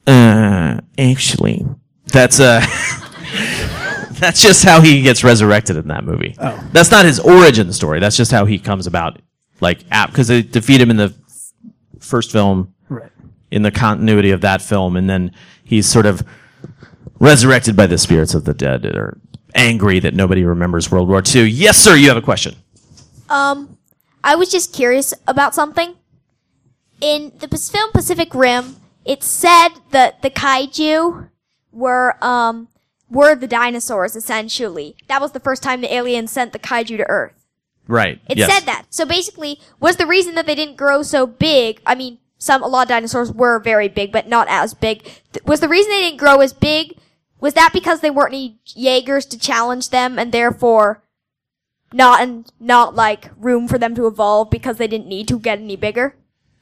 Uh, 0.06 0.80
actually, 0.96 1.66
that's 2.06 2.40
uh, 2.40 2.60
that's 4.12 4.40
just 4.40 4.64
how 4.64 4.80
he 4.80 5.02
gets 5.02 5.22
resurrected 5.22 5.76
in 5.76 5.88
that 5.88 6.04
movie. 6.04 6.34
Oh. 6.38 6.68
That's 6.72 6.90
not 6.90 7.04
his 7.04 7.18
origin 7.20 7.72
story. 7.72 8.00
That's 8.00 8.16
just 8.16 8.30
how 8.30 8.46
he 8.46 8.58
comes 8.58 8.86
about. 8.86 9.20
Like, 9.60 9.84
app 9.90 10.10
because 10.10 10.28
they 10.28 10.42
defeat 10.42 10.80
him 10.80 10.90
in 10.90 10.96
the 10.96 11.14
f- 11.28 11.52
first 12.00 12.30
film, 12.32 12.74
Right. 12.88 13.10
in 13.50 13.62
the 13.62 13.70
continuity 13.70 14.30
of 14.30 14.40
that 14.42 14.60
film, 14.62 14.96
and 14.96 15.08
then 15.08 15.32
he's 15.64 15.86
sort 15.86 16.06
of 16.06 16.22
resurrected 17.18 17.76
by 17.76 17.86
the 17.86 17.98
spirits 17.98 18.34
of 18.34 18.44
the 18.44 18.54
dead 18.54 18.84
or 18.84 19.18
angry 19.54 19.98
that 20.00 20.14
nobody 20.14 20.44
remembers 20.44 20.90
World 20.90 21.08
War 21.08 21.22
II. 21.34 21.44
Yes, 21.44 21.78
sir. 21.78 21.94
You 21.96 22.08
have 22.08 22.16
a 22.16 22.22
question. 22.22 22.54
Um, 23.30 23.78
I 24.22 24.34
was 24.36 24.50
just 24.50 24.72
curious 24.74 25.14
about 25.26 25.54
something. 25.54 25.94
In 27.00 27.32
the 27.38 27.48
film 27.48 27.90
Pacific 27.92 28.34
Rim, 28.34 28.76
it 29.04 29.22
said 29.22 29.68
that 29.90 30.22
the 30.22 30.30
kaiju 30.30 31.28
were 31.72 32.16
um 32.24 32.68
were 33.10 33.34
the 33.34 33.46
dinosaurs 33.46 34.16
essentially. 34.16 34.96
That 35.08 35.20
was 35.20 35.32
the 35.32 35.40
first 35.40 35.62
time 35.62 35.80
the 35.80 35.92
aliens 35.94 36.30
sent 36.32 36.52
the 36.52 36.58
kaiju 36.58 36.96
to 36.96 37.08
Earth. 37.08 37.35
Right. 37.88 38.20
It 38.28 38.38
yes. 38.38 38.52
said 38.52 38.66
that. 38.66 38.86
So 38.90 39.06
basically, 39.06 39.60
was 39.80 39.96
the 39.96 40.06
reason 40.06 40.34
that 40.34 40.46
they 40.46 40.54
didn't 40.54 40.76
grow 40.76 41.02
so 41.02 41.26
big? 41.26 41.80
I 41.86 41.94
mean, 41.94 42.18
some 42.38 42.62
a 42.62 42.68
lot 42.68 42.82
of 42.82 42.88
dinosaurs 42.88 43.32
were 43.32 43.58
very 43.58 43.88
big, 43.88 44.12
but 44.12 44.28
not 44.28 44.48
as 44.48 44.74
big. 44.74 45.02
Th- 45.32 45.44
was 45.44 45.60
the 45.60 45.68
reason 45.68 45.90
they 45.90 46.02
didn't 46.02 46.18
grow 46.18 46.40
as 46.40 46.52
big? 46.52 46.98
Was 47.40 47.54
that 47.54 47.72
because 47.72 48.00
they 48.00 48.10
weren't 48.10 48.32
any 48.32 48.58
Jaegers 48.64 49.26
to 49.26 49.38
challenge 49.38 49.90
them, 49.90 50.18
and 50.18 50.32
therefore 50.32 51.02
not 51.92 52.20
and 52.20 52.50
not 52.58 52.94
like 52.94 53.30
room 53.38 53.68
for 53.68 53.78
them 53.78 53.94
to 53.94 54.06
evolve 54.06 54.50
because 54.50 54.78
they 54.78 54.88
didn't 54.88 55.06
need 55.06 55.28
to 55.28 55.38
get 55.38 55.58
any 55.58 55.76
bigger? 55.76 56.16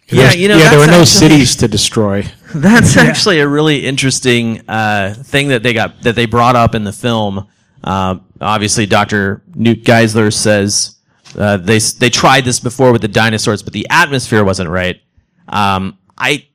Yeah, 0.08 0.32
you 0.32 0.48
know, 0.48 0.58
yeah, 0.58 0.70
there 0.70 0.78
were 0.78 0.86
no 0.86 1.00
actually- 1.00 1.06
cities 1.06 1.56
to 1.56 1.68
destroy. 1.68 2.26
That's 2.54 2.96
actually 2.96 3.40
a 3.40 3.48
really 3.48 3.86
interesting 3.86 4.68
uh, 4.68 5.14
thing 5.14 5.48
that 5.48 5.62
they 5.62 5.72
got 5.72 6.02
that 6.02 6.14
they 6.14 6.26
brought 6.26 6.56
up 6.56 6.74
in 6.74 6.84
the 6.84 6.92
film. 6.92 7.48
Um, 7.82 8.24
obviously, 8.40 8.86
Dr. 8.86 9.42
Newt 9.54 9.84
Geiszler 9.84 10.32
says 10.32 10.96
uh, 11.36 11.56
they 11.56 11.78
they 11.78 12.10
tried 12.10 12.44
this 12.44 12.60
before 12.60 12.92
with 12.92 13.02
the 13.02 13.08
dinosaurs, 13.08 13.62
but 13.62 13.72
the 13.72 13.86
atmosphere 13.90 14.44
wasn't 14.44 14.70
right. 14.70 15.00
Um, 15.48 15.98
I 16.16 16.46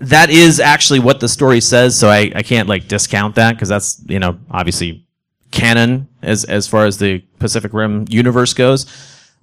that 0.00 0.30
is 0.30 0.60
actually 0.60 1.00
what 1.00 1.20
the 1.20 1.28
story 1.28 1.60
says, 1.60 1.96
so 1.96 2.08
I, 2.08 2.30
I 2.34 2.42
can't 2.42 2.68
like 2.68 2.88
discount 2.88 3.34
that 3.36 3.54
because 3.54 3.68
that's 3.68 4.02
you 4.06 4.18
know 4.18 4.38
obviously 4.50 5.06
canon 5.50 6.08
as 6.22 6.44
as 6.44 6.66
far 6.66 6.84
as 6.86 6.98
the 6.98 7.20
Pacific 7.38 7.72
Rim 7.72 8.04
universe 8.08 8.52
goes. 8.54 8.86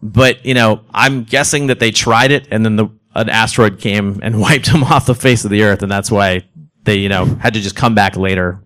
But 0.01 0.45
you 0.45 0.53
know, 0.53 0.81
I'm 0.93 1.23
guessing 1.23 1.67
that 1.67 1.79
they 1.79 1.91
tried 1.91 2.31
it 2.31 2.47
and 2.51 2.63
then 2.65 2.75
the 2.75 2.87
an 3.15 3.29
asteroid 3.29 3.79
came 3.79 4.19
and 4.23 4.39
wiped 4.41 4.71
them 4.71 4.83
off 4.83 5.05
the 5.05 5.15
face 5.15 5.45
of 5.45 5.51
the 5.51 5.63
earth, 5.63 5.81
and 5.81 5.91
that's 5.91 6.11
why 6.11 6.43
they 6.83 6.97
you 6.97 7.09
know 7.09 7.25
had 7.25 7.53
to 7.53 7.61
just 7.61 7.75
come 7.75 7.95
back 7.95 8.15
later. 8.15 8.63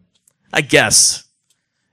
I 0.54 0.62
guess. 0.62 1.26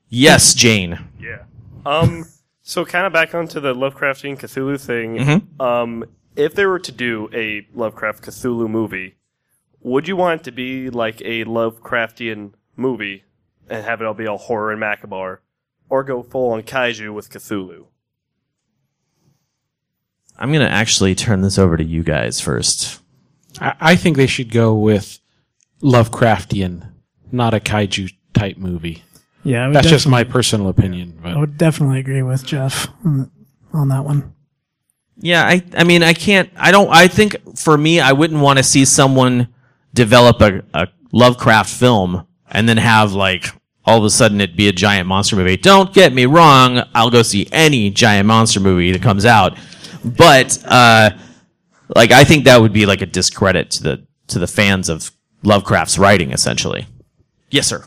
Yes, 0.08 0.54
Jane. 0.54 0.98
Yeah. 1.18 1.42
Um. 1.84 2.24
So 2.66 2.84
kind 2.86 3.06
of 3.06 3.12
back 3.12 3.34
onto 3.34 3.60
the 3.60 3.74
Lovecraftian 3.74 4.38
Cthulhu 4.38 4.80
thing. 4.80 5.16
Mhm. 5.18 5.60
Um. 5.60 6.04
If 6.34 6.54
they 6.54 6.66
were 6.66 6.80
to 6.80 6.90
do 6.90 7.28
a 7.32 7.64
Lovecraft 7.74 8.24
Cthulhu 8.24 8.68
movie, 8.68 9.14
would 9.82 10.08
you 10.08 10.16
want 10.16 10.40
it 10.40 10.44
to 10.44 10.50
be 10.50 10.90
like 10.90 11.20
a 11.20 11.44
Lovecraftian 11.44 12.54
movie 12.76 13.22
and 13.70 13.84
have 13.84 14.00
it 14.00 14.06
all 14.06 14.14
be 14.14 14.26
all 14.26 14.38
horror 14.38 14.72
and 14.72 14.80
macabre, 14.80 15.40
or 15.88 16.02
go 16.02 16.22
full 16.24 16.50
on 16.52 16.62
kaiju 16.62 17.14
with 17.14 17.30
Cthulhu? 17.30 17.84
I'm 20.38 20.52
gonna 20.52 20.64
actually 20.64 21.14
turn 21.14 21.42
this 21.42 21.58
over 21.58 21.76
to 21.76 21.84
you 21.84 22.02
guys 22.02 22.40
first. 22.40 23.00
I, 23.60 23.74
I 23.80 23.94
think 23.96 24.16
they 24.16 24.26
should 24.26 24.50
go 24.50 24.74
with 24.74 25.20
Lovecraftian, 25.82 26.90
not 27.30 27.54
a 27.54 27.60
kaiju 27.60 28.12
type 28.32 28.56
movie. 28.56 29.04
Yeah, 29.44 29.64
I 29.64 29.66
would 29.68 29.76
that's 29.76 29.88
just 29.88 30.08
my 30.08 30.24
personal 30.24 30.68
opinion. 30.68 31.18
But 31.22 31.32
I 31.32 31.38
would 31.38 31.58
definitely 31.58 32.00
agree 32.00 32.22
with 32.22 32.44
Jeff 32.44 32.88
on, 33.04 33.30
on 33.72 33.88
that 33.88 34.04
one. 34.04 34.34
Yeah, 35.18 35.44
I 35.44 35.62
I 35.76 35.84
mean 35.84 36.02
I 36.02 36.14
can't 36.14 36.50
I 36.56 36.72
don't 36.72 36.88
I 36.90 37.06
think 37.08 37.36
for 37.58 37.76
me 37.76 38.00
I 38.00 38.12
wouldn't 38.12 38.40
want 38.40 38.58
to 38.58 38.62
see 38.62 38.84
someone 38.84 39.48
develop 39.92 40.40
a, 40.40 40.62
a 40.72 40.88
Lovecraft 41.12 41.70
film 41.70 42.26
and 42.50 42.68
then 42.68 42.78
have 42.78 43.12
like 43.12 43.46
all 43.84 43.98
of 43.98 44.04
a 44.04 44.10
sudden 44.10 44.40
it 44.40 44.56
be 44.56 44.66
a 44.68 44.72
giant 44.72 45.06
monster 45.06 45.36
movie. 45.36 45.56
Don't 45.56 45.92
get 45.92 46.12
me 46.12 46.26
wrong, 46.26 46.82
I'll 46.94 47.10
go 47.10 47.22
see 47.22 47.46
any 47.52 47.90
giant 47.90 48.26
monster 48.26 48.60
movie 48.60 48.90
that 48.92 49.02
comes 49.02 49.24
out. 49.24 49.56
But 50.04 50.58
uh 50.66 51.10
like 51.94 52.10
I 52.10 52.24
think 52.24 52.46
that 52.46 52.60
would 52.60 52.72
be 52.72 52.86
like 52.86 53.02
a 53.02 53.06
discredit 53.06 53.70
to 53.72 53.82
the 53.82 54.06
to 54.28 54.38
the 54.38 54.46
fans 54.46 54.88
of 54.88 55.12
Lovecraft's 55.42 55.98
writing 55.98 56.32
essentially. 56.32 56.86
Yes, 57.50 57.68
sir. 57.68 57.84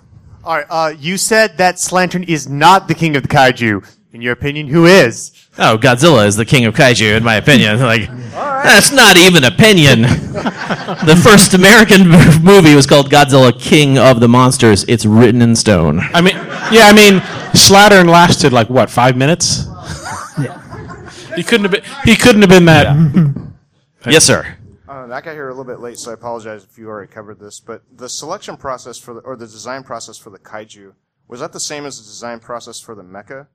All 0.48 0.56
right, 0.56 0.66
uh, 0.70 0.93
you 0.98 1.18
said 1.18 1.58
that 1.58 1.76
Slattern 1.76 2.26
is 2.26 2.48
not 2.48 2.88
the 2.88 2.95
king 2.95 3.18
of 3.18 3.24
the 3.24 3.28
kaiju. 3.28 3.86
In 4.14 4.22
your 4.22 4.32
opinion, 4.32 4.68
who 4.68 4.86
is? 4.86 5.34
Oh, 5.60 5.78
Godzilla 5.78 6.26
is 6.26 6.38
the 6.38 6.45
king 6.45 6.64
of 6.64 6.74
kaiju, 6.74 7.18
in 7.18 7.22
my 7.22 7.36
opinion. 7.36 7.80
Like, 7.82 8.10
that's 8.32 8.93
not 8.93 9.18
even 9.18 9.43
opinion. 9.43 10.02
the 10.04 11.20
first 11.22 11.54
American 11.54 12.08
movie 12.43 12.76
was 12.76 12.88
called 12.88 13.12
Godzilla, 13.12 13.60
King 13.60 13.98
of 13.98 14.22
the 14.22 14.30
Monsters. 14.30 14.86
It's 14.88 15.06
written 15.06 15.41
in 15.41 15.54
stone. 15.54 16.00
I 16.14 16.22
mean, 16.22 16.36
yeah, 16.72 16.88
I 16.88 16.93
mean, 16.93 17.20
Slattern 17.52 18.10
lasted 18.10 18.54
like 18.54 18.70
what 18.70 18.89
five 18.89 19.18
minutes? 19.18 19.66
yeah. 20.39 21.12
He 21.36 21.43
couldn't 21.43 21.70
have 21.70 21.72
been. 21.74 21.84
He 22.06 22.16
couldn't 22.16 22.41
have 22.41 22.50
been 22.50 22.66
that. 22.66 23.52
Yes, 24.06 24.24
sir. 24.24 24.57
I 25.12 25.22
got 25.22 25.34
here 25.34 25.49
a 25.49 25.53
little 25.53 25.72
bit 25.72 25.80
late, 25.80 25.97
so 25.97 26.12
I 26.12 26.14
apologize 26.14 26.64
if 26.64 26.78
you 26.78 26.88
already 26.88 27.12
covered 27.12 27.39
this. 27.39 27.60
But 27.60 27.84
the 27.95 28.10
selection 28.10 28.58
process 28.58 28.97
for 28.97 29.14
the, 29.14 29.20
or 29.22 29.36
the 29.36 29.45
design 29.45 29.84
process 29.84 30.18
for 30.18 30.30
the 30.30 30.39
kaiju, 30.39 30.93
was 31.28 31.39
that 31.39 31.53
the 31.53 31.60
same 31.60 31.86
as 31.86 31.97
the 31.99 32.05
design 32.05 32.39
process 32.39 32.80
for 32.80 32.95
the 32.95 33.03
mecha? 33.03 33.47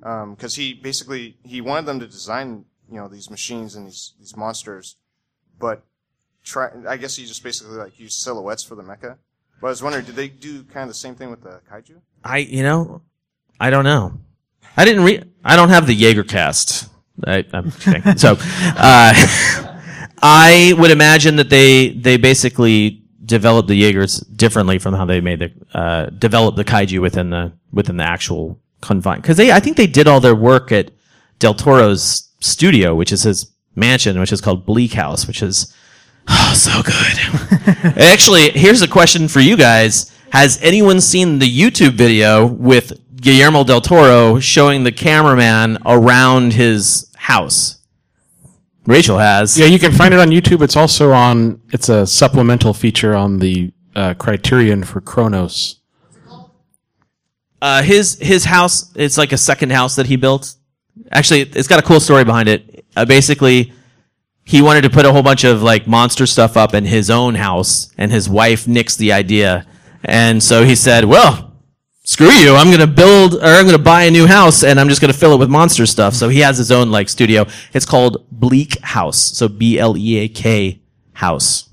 Because 0.00 0.54
he 0.54 0.72
basically 0.74 1.36
he 1.44 1.60
wanted 1.60 1.86
them 1.86 2.00
to 2.00 2.06
design 2.06 2.64
you 2.90 2.96
know 2.96 3.08
these 3.08 3.30
machines 3.30 3.76
and 3.76 3.86
these 3.86 4.14
these 4.18 4.36
monsters, 4.36 4.96
but 5.58 5.84
try. 6.42 6.70
I 6.88 6.96
guess 6.96 7.16
he 7.16 7.26
just 7.26 7.42
basically 7.42 7.76
like 7.76 7.98
used 7.98 8.20
silhouettes 8.20 8.64
for 8.64 8.74
the 8.74 8.82
mecha. 8.82 9.16
But 9.60 9.66
I 9.66 9.70
was 9.70 9.82
wondering, 9.82 10.06
did 10.06 10.16
they 10.16 10.28
do 10.28 10.62
kind 10.64 10.82
of 10.84 10.88
the 10.88 10.94
same 10.94 11.14
thing 11.14 11.30
with 11.30 11.42
the 11.42 11.60
kaiju? 11.70 12.00
I, 12.24 12.38
you 12.38 12.62
know, 12.62 13.02
I 13.58 13.68
don't 13.70 13.84
know. 13.84 14.18
I 14.76 14.84
didn't 14.84 15.04
read. 15.04 15.30
I 15.44 15.56
don't 15.56 15.68
have 15.68 15.86
the 15.86 15.94
Jaeger 15.94 16.24
cast. 16.24 16.88
I, 17.26 17.44
I'm 17.52 17.70
kidding. 17.70 18.16
so, 18.16 18.36
uh, 18.40 19.12
I 20.22 20.74
would 20.78 20.90
imagine 20.90 21.36
that 21.36 21.50
they 21.50 21.90
they 21.90 22.16
basically 22.16 23.02
developed 23.24 23.68
the 23.68 23.76
Jaegers 23.76 24.18
differently 24.18 24.78
from 24.78 24.94
how 24.94 25.04
they 25.04 25.20
made 25.20 25.38
the 25.38 25.52
uh, 25.72 26.06
developed 26.06 26.56
the 26.56 26.64
kaiju 26.64 27.00
within 27.00 27.30
the 27.30 27.52
within 27.72 27.96
the 27.96 28.04
actual 28.04 28.60
confine. 28.80 29.20
Because 29.20 29.36
they, 29.36 29.52
I 29.52 29.60
think 29.60 29.76
they 29.76 29.86
did 29.86 30.06
all 30.06 30.20
their 30.20 30.34
work 30.34 30.72
at 30.72 30.90
Del 31.38 31.54
Toro's 31.54 32.28
studio, 32.40 32.94
which 32.94 33.12
is 33.12 33.22
his 33.22 33.50
mansion, 33.74 34.18
which 34.18 34.32
is 34.32 34.40
called 34.40 34.66
Bleak 34.66 34.92
House, 34.92 35.26
which 35.26 35.42
is 35.42 35.74
oh, 36.28 36.52
so 36.54 36.82
good. 36.82 37.96
Actually, 38.02 38.50
here's 38.50 38.82
a 38.82 38.88
question 38.88 39.28
for 39.28 39.40
you 39.40 39.56
guys. 39.56 40.14
Has 40.32 40.60
anyone 40.62 41.00
seen 41.00 41.38
the 41.38 41.58
YouTube 41.58 41.94
video 41.94 42.46
with 42.46 42.92
Guillermo 43.16 43.64
del 43.64 43.80
Toro 43.80 44.38
showing 44.38 44.84
the 44.84 44.92
cameraman 44.92 45.78
around 45.84 46.52
his 46.52 47.10
house? 47.16 47.79
Rachel 48.90 49.18
has. 49.18 49.56
Yeah, 49.56 49.66
you 49.66 49.78
can 49.78 49.92
find 49.92 50.12
it 50.12 50.18
on 50.18 50.30
YouTube. 50.30 50.62
It's 50.62 50.76
also 50.76 51.12
on. 51.12 51.60
It's 51.72 51.88
a 51.88 52.06
supplemental 52.06 52.74
feature 52.74 53.14
on 53.14 53.38
the 53.38 53.72
uh, 53.94 54.14
Criterion 54.14 54.82
for 54.82 55.00
Cronos. 55.00 55.80
Uh, 57.62 57.82
his 57.82 58.18
his 58.20 58.44
house. 58.44 58.90
It's 58.96 59.16
like 59.16 59.32
a 59.32 59.38
second 59.38 59.70
house 59.70 59.96
that 59.96 60.06
he 60.06 60.16
built. 60.16 60.54
Actually, 61.12 61.42
it's 61.42 61.68
got 61.68 61.78
a 61.78 61.82
cool 61.82 62.00
story 62.00 62.24
behind 62.24 62.48
it. 62.48 62.84
Uh, 62.96 63.04
basically, 63.04 63.72
he 64.44 64.60
wanted 64.60 64.82
to 64.82 64.90
put 64.90 65.06
a 65.06 65.12
whole 65.12 65.22
bunch 65.22 65.44
of 65.44 65.62
like 65.62 65.86
monster 65.86 66.26
stuff 66.26 66.56
up 66.56 66.74
in 66.74 66.84
his 66.84 67.10
own 67.10 67.36
house, 67.36 67.92
and 67.96 68.10
his 68.10 68.28
wife 68.28 68.64
nixed 68.64 68.98
the 68.98 69.12
idea, 69.12 69.66
and 70.04 70.42
so 70.42 70.64
he 70.64 70.74
said, 70.74 71.04
"Well, 71.04 71.52
screw 72.02 72.30
you! 72.30 72.56
I'm 72.56 72.70
gonna 72.70 72.88
build 72.88 73.34
or 73.34 73.44
I'm 73.44 73.66
gonna 73.66 73.78
buy 73.78 74.04
a 74.04 74.10
new 74.10 74.26
house, 74.26 74.64
and 74.64 74.80
I'm 74.80 74.88
just 74.88 75.00
gonna 75.00 75.12
fill 75.12 75.34
it 75.34 75.38
with 75.38 75.48
monster 75.48 75.86
stuff." 75.86 76.14
So 76.14 76.28
he 76.28 76.40
has 76.40 76.58
his 76.58 76.72
own 76.72 76.90
like 76.90 77.08
studio. 77.08 77.46
It's 77.72 77.86
called 77.86 78.26
Bleak 78.40 78.80
House. 78.80 79.18
So 79.18 79.48
B 79.48 79.78
L 79.78 79.96
E 79.96 80.18
A 80.18 80.28
K 80.28 80.80
House. 81.12 81.68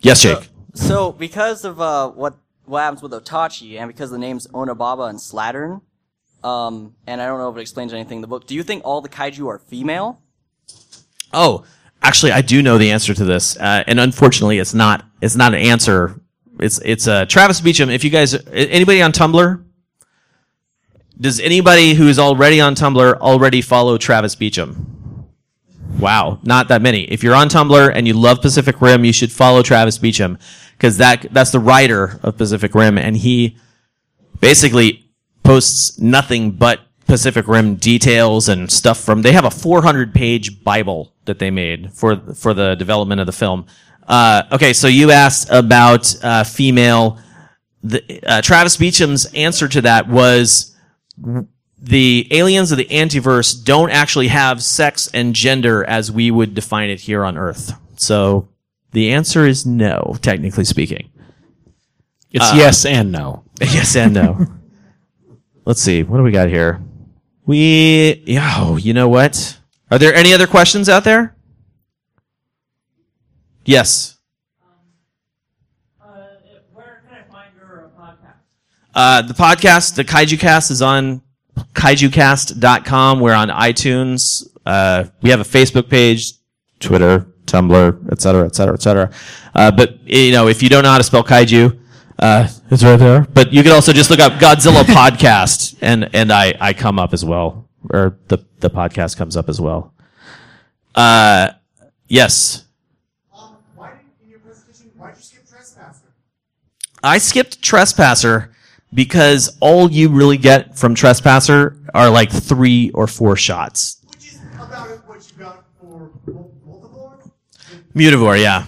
Yes, 0.00 0.22
Jake. 0.22 0.48
So, 0.74 1.10
because 1.10 1.64
of 1.64 1.80
uh, 1.80 2.10
what 2.10 2.36
what 2.64 2.82
happens 2.82 3.02
with 3.02 3.12
Otachi, 3.12 3.78
and 3.78 3.88
because 3.88 4.10
the 4.10 4.18
names 4.18 4.46
Onibaba 4.48 5.08
and 5.08 5.18
Slattern, 5.18 5.80
um, 6.44 6.94
and 7.06 7.20
I 7.20 7.26
don't 7.26 7.38
know 7.38 7.50
if 7.50 7.56
it 7.56 7.60
explains 7.60 7.92
anything 7.92 8.18
in 8.18 8.22
the 8.22 8.28
book. 8.28 8.46
Do 8.46 8.54
you 8.54 8.62
think 8.62 8.82
all 8.84 9.00
the 9.00 9.08
kaiju 9.08 9.48
are 9.48 9.58
female? 9.58 10.20
Oh, 11.32 11.64
actually, 12.02 12.32
I 12.32 12.42
do 12.42 12.62
know 12.62 12.78
the 12.78 12.92
answer 12.92 13.14
to 13.14 13.24
this, 13.24 13.56
uh, 13.56 13.84
and 13.86 13.98
unfortunately, 13.98 14.58
it's 14.58 14.74
not. 14.74 15.04
It's 15.20 15.36
not 15.36 15.54
an 15.54 15.60
answer. 15.60 16.20
It's 16.60 16.78
it's 16.84 17.08
uh, 17.08 17.24
Travis 17.24 17.60
Beacham. 17.60 17.90
If 17.90 18.04
you 18.04 18.10
guys, 18.10 18.34
anybody 18.52 19.02
on 19.02 19.12
Tumblr, 19.12 19.64
does 21.18 21.40
anybody 21.40 21.94
who 21.94 22.08
is 22.08 22.18
already 22.18 22.60
on 22.60 22.74
Tumblr 22.74 23.18
already 23.18 23.62
follow 23.62 23.98
Travis 23.98 24.34
Beacham? 24.34 25.26
Wow, 25.98 26.40
not 26.42 26.68
that 26.68 26.82
many. 26.82 27.04
If 27.04 27.22
you're 27.22 27.34
on 27.34 27.48
Tumblr 27.48 27.92
and 27.94 28.06
you 28.06 28.12
love 28.12 28.42
Pacific 28.42 28.80
Rim, 28.82 29.04
you 29.04 29.12
should 29.12 29.32
follow 29.32 29.62
Travis 29.62 29.98
Beacham 29.98 30.38
because 30.76 30.98
that 30.98 31.26
that's 31.32 31.52
the 31.52 31.58
writer 31.58 32.20
of 32.22 32.36
Pacific 32.36 32.74
Rim, 32.74 32.98
and 32.98 33.16
he 33.16 33.56
basically 34.40 35.10
posts 35.42 35.98
nothing 35.98 36.50
but 36.50 36.80
Pacific 37.06 37.48
Rim 37.48 37.76
details 37.76 38.48
and 38.48 38.70
stuff 38.70 39.00
from. 39.00 39.22
They 39.22 39.32
have 39.32 39.46
a 39.46 39.50
400 39.50 40.12
page 40.12 40.62
Bible 40.62 41.14
that 41.24 41.38
they 41.38 41.50
made 41.50 41.92
for 41.94 42.16
for 42.34 42.52
the 42.52 42.74
development 42.74 43.20
of 43.22 43.26
the 43.26 43.32
film. 43.32 43.66
Uh, 44.06 44.42
okay, 44.52 44.74
so 44.74 44.88
you 44.88 45.10
asked 45.10 45.48
about 45.50 46.14
uh, 46.22 46.44
female. 46.44 47.18
The, 47.82 48.22
uh, 48.26 48.42
Travis 48.42 48.76
Beacham's 48.76 49.26
answer 49.26 49.68
to 49.68 49.80
that 49.82 50.08
was 50.08 50.75
the 51.78 52.26
aliens 52.30 52.72
of 52.72 52.78
the 52.78 52.86
Anteverse 52.86 53.64
don't 53.64 53.90
actually 53.90 54.28
have 54.28 54.62
sex 54.62 55.08
and 55.12 55.34
gender 55.34 55.84
as 55.84 56.10
we 56.10 56.30
would 56.30 56.54
define 56.54 56.90
it 56.90 57.00
here 57.00 57.24
on 57.24 57.36
Earth. 57.36 57.74
So 57.96 58.48
the 58.92 59.12
answer 59.12 59.46
is 59.46 59.66
no, 59.66 60.16
technically 60.22 60.64
speaking. 60.64 61.10
It's 62.30 62.52
Uh, 62.52 62.54
yes 62.56 62.84
and 62.84 63.12
no. 63.12 63.44
Yes 63.60 63.96
and 63.96 64.14
no. 64.14 64.46
Let's 65.64 65.80
see. 65.80 66.02
What 66.02 66.18
do 66.18 66.22
we 66.22 66.32
got 66.32 66.48
here? 66.48 66.80
We, 67.44 68.22
yeah, 68.26 68.54
oh, 68.58 68.76
you 68.76 68.92
know 68.92 69.08
what? 69.08 69.58
Are 69.90 69.98
there 69.98 70.14
any 70.14 70.34
other 70.34 70.46
questions 70.46 70.88
out 70.88 71.04
there? 71.04 71.34
Yes. 73.64 74.15
Uh, 78.96 79.20
the 79.20 79.34
podcast, 79.34 79.94
the 79.94 80.04
Kaiju 80.04 80.38
Cast 80.40 80.70
is 80.70 80.80
on 80.80 81.20
kaijucast.com. 81.74 83.20
We're 83.20 83.34
on 83.34 83.48
iTunes. 83.50 84.48
Uh, 84.64 85.04
we 85.20 85.28
have 85.30 85.40
a 85.40 85.44
Facebook 85.44 85.90
page, 85.90 86.32
Twitter, 86.80 87.26
Tumblr, 87.44 88.10
et 88.10 88.20
cetera, 88.22 88.46
et 88.46 88.54
cetera, 88.56 88.74
et 88.74 88.82
cetera. 88.82 89.10
Uh, 89.54 89.70
but, 89.70 90.00
you 90.08 90.32
know, 90.32 90.48
if 90.48 90.62
you 90.62 90.70
don't 90.70 90.82
know 90.82 90.90
how 90.90 90.98
to 90.98 91.04
spell 91.04 91.22
kaiju, 91.22 91.78
Uh, 92.18 92.48
it's 92.70 92.82
right 92.82 92.96
there. 92.98 93.26
But 93.34 93.52
you 93.52 93.62
can 93.62 93.72
also 93.72 93.92
just 93.92 94.08
look 94.08 94.20
up 94.20 94.40
Godzilla 94.40 94.82
podcast, 95.00 95.76
and 95.82 96.08
and 96.14 96.32
I 96.32 96.54
I 96.58 96.72
come 96.72 96.98
up 96.98 97.12
as 97.12 97.22
well, 97.22 97.68
or 97.90 98.16
the 98.28 98.38
the 98.60 98.70
podcast 98.70 99.18
comes 99.18 99.36
up 99.36 99.50
as 99.50 99.60
well. 99.60 99.92
Uh, 100.94 101.50
yes. 102.08 102.64
Why'd 103.76 103.98
you 105.14 105.22
skip 105.22 105.46
trespasser? 105.46 106.08
I 107.02 107.18
skipped 107.18 107.60
Trespasser 107.60 108.50
because 108.92 109.56
all 109.60 109.90
you 109.90 110.08
really 110.08 110.36
get 110.36 110.76
from 110.78 110.94
Trespasser 110.94 111.76
are 111.94 112.10
like 112.10 112.30
three 112.30 112.90
or 112.94 113.06
four 113.06 113.36
shots. 113.36 114.02
Mutavore, 117.94 118.40
yeah. 118.40 118.66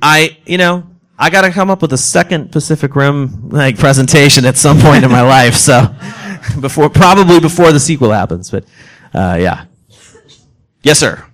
I, 0.00 0.38
you 0.46 0.56
know, 0.56 0.86
I 1.18 1.30
got 1.30 1.42
to 1.42 1.50
come 1.50 1.70
up 1.70 1.82
with 1.82 1.92
a 1.92 1.98
second 1.98 2.50
Pacific 2.50 2.96
Rim 2.96 3.50
like 3.50 3.78
presentation 3.78 4.46
at 4.46 4.56
some 4.56 4.80
point 4.80 5.04
in 5.04 5.10
my 5.10 5.20
life. 5.20 5.54
So 5.54 5.94
before, 6.60 6.88
probably 6.88 7.40
before 7.40 7.72
the 7.72 7.80
sequel 7.80 8.10
happens. 8.10 8.50
But 8.50 8.64
uh, 9.12 9.36
yeah. 9.38 9.66
Yes, 10.82 10.98
sir. 10.98 11.24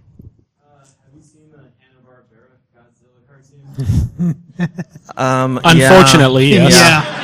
Uh, 0.62 0.78
have 0.78 0.88
you 1.14 1.22
seen 1.22 1.50
the 1.50 1.64
Hanna-Barbera 1.78 2.58
Godzilla 2.76 3.26
cartoon? 4.58 5.06
um, 5.16 5.60
yeah. 5.64 5.92
Unfortunately, 5.92 6.50
yes. 6.50 6.76
Yeah. 6.76 7.19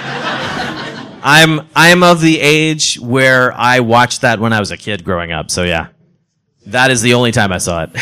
I'm 1.26 1.66
I'm 1.74 2.04
of 2.04 2.20
the 2.20 2.40
age 2.40 3.00
where 3.00 3.52
I 3.52 3.80
watched 3.80 4.20
that 4.20 4.38
when 4.38 4.52
I 4.52 4.60
was 4.60 4.70
a 4.70 4.76
kid 4.76 5.02
growing 5.02 5.32
up. 5.32 5.50
So 5.50 5.64
yeah, 5.64 5.88
that 6.66 6.92
is 6.92 7.02
the 7.02 7.14
only 7.14 7.32
time 7.32 7.52
I 7.52 7.58
saw 7.58 7.82
it. 7.82 7.92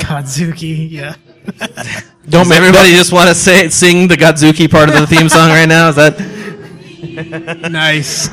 Godzooky, 0.00 0.90
yeah. 0.90 1.14
Don't 2.30 2.50
everybody 2.50 2.92
just 2.92 3.12
want 3.12 3.28
to 3.28 3.34
say 3.34 3.68
sing 3.68 4.08
the 4.08 4.16
Godzooky 4.16 4.70
part 4.70 4.88
of 4.88 4.94
the 4.94 5.06
theme 5.06 5.28
song 5.28 5.50
right 5.50 5.68
now? 5.68 5.90
Is 5.90 5.96
that 5.96 7.68
nice? 7.70 8.30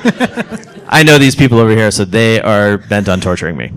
I 0.87 1.03
know 1.03 1.17
these 1.17 1.35
people 1.35 1.59
over 1.59 1.71
here, 1.71 1.91
so 1.91 2.05
they 2.05 2.39
are 2.39 2.77
bent 2.77 3.09
on 3.09 3.19
torturing 3.19 3.57
me. 3.57 3.73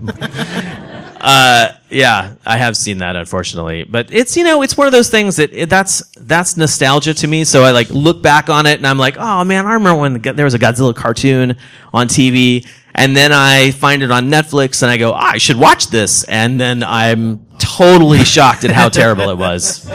Uh, 1.19 1.73
yeah, 1.93 2.35
I 2.45 2.57
have 2.57 2.75
seen 2.75 2.97
that 2.99 3.15
unfortunately, 3.15 3.83
but 3.83 4.11
it's 4.11 4.35
you 4.35 4.43
know 4.43 4.61
it's 4.61 4.75
one 4.75 4.87
of 4.87 4.93
those 4.93 5.09
things 5.09 5.37
that 5.37 5.53
it, 5.53 5.69
that's 5.69 6.05
that's 6.17 6.57
nostalgia 6.57 7.13
to 7.13 7.27
me. 7.27 7.43
So 7.43 7.63
I 7.63 7.71
like 7.71 7.89
look 7.89 8.21
back 8.21 8.49
on 8.49 8.65
it 8.65 8.77
and 8.77 8.87
I'm 8.87 8.97
like, 8.97 9.15
oh 9.17 9.43
man, 9.43 9.65
I 9.65 9.73
remember 9.73 10.01
when 10.01 10.13
the, 10.13 10.33
there 10.33 10.45
was 10.45 10.53
a 10.53 10.59
Godzilla 10.59 10.95
cartoon 10.95 11.57
on 11.93 12.07
TV, 12.07 12.67
and 12.95 13.15
then 13.15 13.31
I 13.31 13.71
find 13.71 14.03
it 14.03 14.11
on 14.11 14.29
Netflix 14.29 14.81
and 14.83 14.91
I 14.91 14.97
go, 14.97 15.13
I 15.13 15.37
should 15.37 15.57
watch 15.57 15.87
this, 15.87 16.23
and 16.25 16.59
then 16.59 16.83
I'm 16.83 17.45
totally 17.59 18.23
shocked 18.23 18.63
at 18.63 18.71
how 18.71 18.89
terrible 19.01 19.29
it 19.29 19.37
was. 19.37 19.89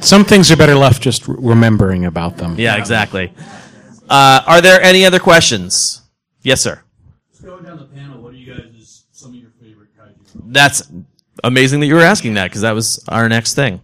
Some 0.00 0.24
things 0.24 0.50
are 0.50 0.56
better 0.56 0.74
left 0.74 1.02
just 1.02 1.26
remembering 1.26 2.04
about 2.04 2.36
them. 2.36 2.54
Yeah, 2.58 2.76
exactly. 2.76 3.32
Uh, 4.08 4.42
are 4.46 4.60
there 4.60 4.80
any 4.80 5.04
other 5.04 5.18
questions? 5.18 6.02
Yes, 6.42 6.60
sir. 6.60 6.80
Let's 7.30 7.40
go 7.40 7.58
down 7.60 7.78
the 7.78 7.84
panel. 7.84 8.22
What 8.22 8.32
are 8.32 8.36
you 8.36 8.54
guys' 8.54 9.04
some 9.12 9.30
of 9.32 9.36
your 9.36 9.50
favorite 9.60 9.90
kaiju? 9.98 10.52
That's 10.52 10.82
amazing 11.44 11.80
that 11.80 11.86
you 11.86 11.94
were 11.94 12.00
asking 12.00 12.34
that 12.34 12.44
because 12.44 12.62
that 12.62 12.72
was 12.72 13.02
our 13.08 13.28
next 13.28 13.54
thing. 13.54 13.80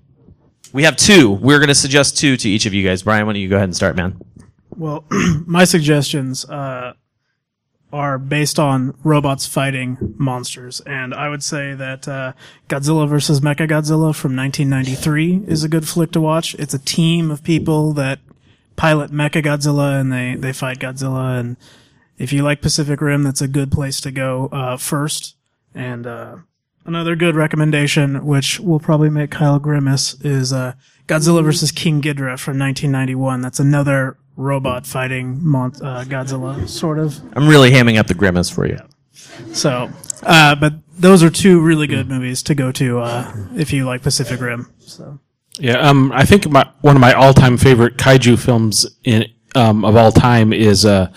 We 0.72 0.82
have 0.84 0.96
two. 0.96 1.30
We're 1.30 1.58
going 1.58 1.68
to 1.68 1.74
suggest 1.74 2.18
two 2.18 2.36
to 2.36 2.48
each 2.48 2.66
of 2.66 2.74
you 2.74 2.86
guys. 2.86 3.02
Brian, 3.02 3.26
why 3.26 3.32
don't 3.32 3.42
you 3.42 3.48
go 3.48 3.56
ahead 3.56 3.68
and 3.68 3.76
start, 3.76 3.96
man? 3.96 4.20
Well, 4.76 5.04
my 5.46 5.64
suggestions 5.64 6.44
uh, 6.46 6.94
are 7.92 8.18
based 8.18 8.58
on 8.58 8.96
robots 9.04 9.46
fighting 9.46 10.14
monsters, 10.18 10.80
and 10.80 11.14
I 11.14 11.28
would 11.28 11.44
say 11.44 11.74
that 11.74 12.08
uh, 12.08 12.32
Godzilla 12.68 13.08
vs. 13.08 13.40
Mechagodzilla 13.40 14.14
from 14.14 14.34
1993 14.34 15.44
is 15.46 15.62
a 15.62 15.68
good 15.68 15.86
flick 15.86 16.10
to 16.12 16.20
watch. 16.20 16.56
It's 16.56 16.74
a 16.74 16.78
team 16.78 17.30
of 17.30 17.44
people 17.44 17.92
that 17.92 18.18
pilot 18.74 19.12
Mechagodzilla 19.12 20.00
and 20.00 20.12
they 20.12 20.34
they 20.34 20.52
fight 20.52 20.80
Godzilla, 20.80 21.38
and 21.38 21.56
if 22.18 22.32
you 22.32 22.42
like 22.42 22.60
Pacific 22.60 23.00
Rim, 23.00 23.22
that's 23.22 23.40
a 23.40 23.48
good 23.48 23.70
place 23.70 24.00
to 24.00 24.10
go 24.10 24.48
uh, 24.50 24.76
first. 24.76 25.36
And 25.72 26.06
uh, 26.06 26.36
another 26.84 27.16
good 27.16 27.34
recommendation, 27.34 28.24
which 28.24 28.60
will 28.60 28.80
probably 28.80 29.10
make 29.10 29.30
Kyle 29.30 29.58
grimace, 29.58 30.14
is 30.20 30.52
uh, 30.52 30.74
Godzilla 31.06 31.42
vs. 31.44 31.72
King 31.72 32.00
Ghidorah 32.00 32.38
from 32.38 32.58
1991. 32.58 33.40
That's 33.40 33.60
another 33.60 34.16
robot 34.36 34.86
fighting 34.86 35.38
mon- 35.46 35.74
uh, 35.82 36.04
Godzilla, 36.06 36.68
sort 36.68 36.98
of. 36.98 37.20
I'm 37.34 37.48
really 37.48 37.70
hamming 37.70 37.98
up 37.98 38.06
the 38.06 38.14
grimace 38.14 38.50
for 38.50 38.66
you. 38.66 38.78
So, 39.52 39.90
uh, 40.22 40.54
but 40.54 40.74
those 40.96 41.22
are 41.22 41.30
two 41.30 41.60
really 41.60 41.86
good 41.86 42.08
movies 42.08 42.42
to 42.44 42.54
go 42.54 42.72
to 42.72 43.00
uh, 43.00 43.34
if 43.56 43.72
you 43.72 43.84
like 43.84 44.02
Pacific 44.02 44.40
Rim. 44.40 44.72
So. 44.78 45.18
Yeah, 45.58 45.78
um, 45.78 46.10
I 46.12 46.24
think 46.24 46.48
my 46.50 46.68
one 46.80 46.96
of 46.96 47.00
my 47.00 47.12
all-time 47.12 47.56
favorite 47.56 47.96
kaiju 47.96 48.38
films 48.38 48.86
in 49.04 49.26
um, 49.54 49.84
of 49.84 49.94
all 49.94 50.10
time 50.10 50.52
is 50.52 50.84
uh, 50.84 51.12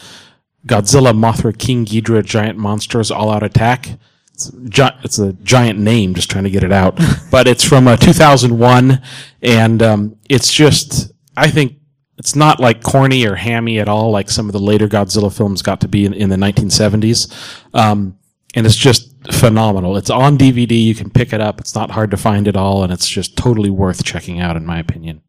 Godzilla, 0.67 1.11
Mothra, 1.11 1.57
King 1.57 1.85
Ghidorah, 1.85 2.23
Giant 2.23 2.57
Monsters, 2.57 3.09
All 3.09 3.31
Out 3.31 3.41
Attack. 3.41 3.97
It's, 4.37 4.51
gi- 4.69 4.99
it's 5.03 5.17
a 5.17 5.33
giant 5.33 5.79
name, 5.79 6.13
just 6.13 6.29
trying 6.29 6.43
to 6.43 6.51
get 6.51 6.63
it 6.63 6.71
out, 6.71 6.99
but 7.31 7.47
it's 7.47 7.63
from 7.63 7.87
uh, 7.87 7.97
2001, 7.97 9.01
and 9.41 9.81
um, 9.81 10.15
it's 10.29 10.53
just 10.53 11.11
I 11.35 11.49
think 11.49 11.77
it's 12.19 12.35
not 12.35 12.59
like 12.59 12.83
corny 12.83 13.25
or 13.25 13.33
hammy 13.33 13.79
at 13.79 13.89
all, 13.89 14.11
like 14.11 14.29
some 14.29 14.45
of 14.45 14.53
the 14.53 14.59
later 14.59 14.87
Godzilla 14.87 15.35
films 15.35 15.63
got 15.63 15.81
to 15.81 15.87
be 15.87 16.05
in, 16.05 16.13
in 16.13 16.29
the 16.29 16.35
1970s. 16.35 17.33
Um, 17.73 18.19
and 18.53 18.67
it's 18.67 18.75
just 18.75 19.11
phenomenal. 19.31 19.97
It's 19.97 20.11
on 20.11 20.37
DVD. 20.37 20.83
You 20.83 20.93
can 20.93 21.09
pick 21.09 21.33
it 21.33 21.41
up. 21.41 21.59
It's 21.59 21.73
not 21.73 21.91
hard 21.91 22.11
to 22.11 22.17
find 22.17 22.47
at 22.47 22.55
all, 22.55 22.83
and 22.83 22.93
it's 22.93 23.09
just 23.09 23.35
totally 23.35 23.71
worth 23.71 24.03
checking 24.03 24.39
out, 24.39 24.55
in 24.55 24.67
my 24.67 24.77
opinion. 24.77 25.21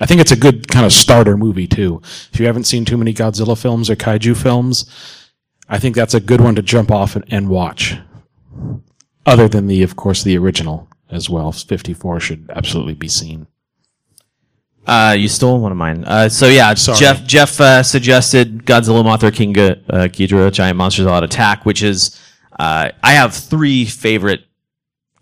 I 0.00 0.06
think 0.06 0.20
it's 0.20 0.32
a 0.32 0.36
good 0.36 0.68
kind 0.68 0.86
of 0.86 0.92
starter 0.92 1.36
movie 1.36 1.66
too. 1.66 2.00
If 2.32 2.38
you 2.38 2.46
haven't 2.46 2.64
seen 2.64 2.84
too 2.84 2.96
many 2.96 3.12
Godzilla 3.12 3.60
films 3.60 3.90
or 3.90 3.96
kaiju 3.96 4.36
films, 4.36 4.88
I 5.68 5.78
think 5.78 5.96
that's 5.96 6.14
a 6.14 6.20
good 6.20 6.40
one 6.40 6.54
to 6.54 6.62
jump 6.62 6.90
off 6.90 7.16
and, 7.16 7.24
and 7.28 7.48
watch. 7.48 7.96
Other 9.24 9.48
than 9.48 9.66
the, 9.66 9.82
of 9.82 9.96
course, 9.96 10.22
the 10.22 10.38
original 10.38 10.88
as 11.10 11.28
well. 11.28 11.52
54 11.52 12.20
should 12.20 12.50
absolutely 12.54 12.94
be 12.94 13.08
seen. 13.08 13.46
Uh, 14.86 15.16
you 15.18 15.28
stole 15.28 15.58
one 15.60 15.72
of 15.72 15.78
mine. 15.78 16.04
Uh, 16.04 16.28
so 16.28 16.46
yeah, 16.46 16.72
Sorry. 16.74 16.98
Jeff 16.98 17.24
Jeff 17.26 17.60
uh, 17.60 17.82
suggested 17.82 18.64
Godzilla, 18.64 19.02
Mothra, 19.04 19.34
King 19.34 19.52
G- 19.52 19.60
uh, 19.62 20.06
Ghidorah, 20.06 20.52
Giant 20.52 20.76
Monsters 20.76 21.06
All 21.06 21.14
Out 21.14 21.24
Attack, 21.24 21.66
which 21.66 21.82
is 21.82 22.16
uh, 22.58 22.90
I 23.02 23.12
have 23.14 23.34
three 23.34 23.84
favorite 23.84 24.44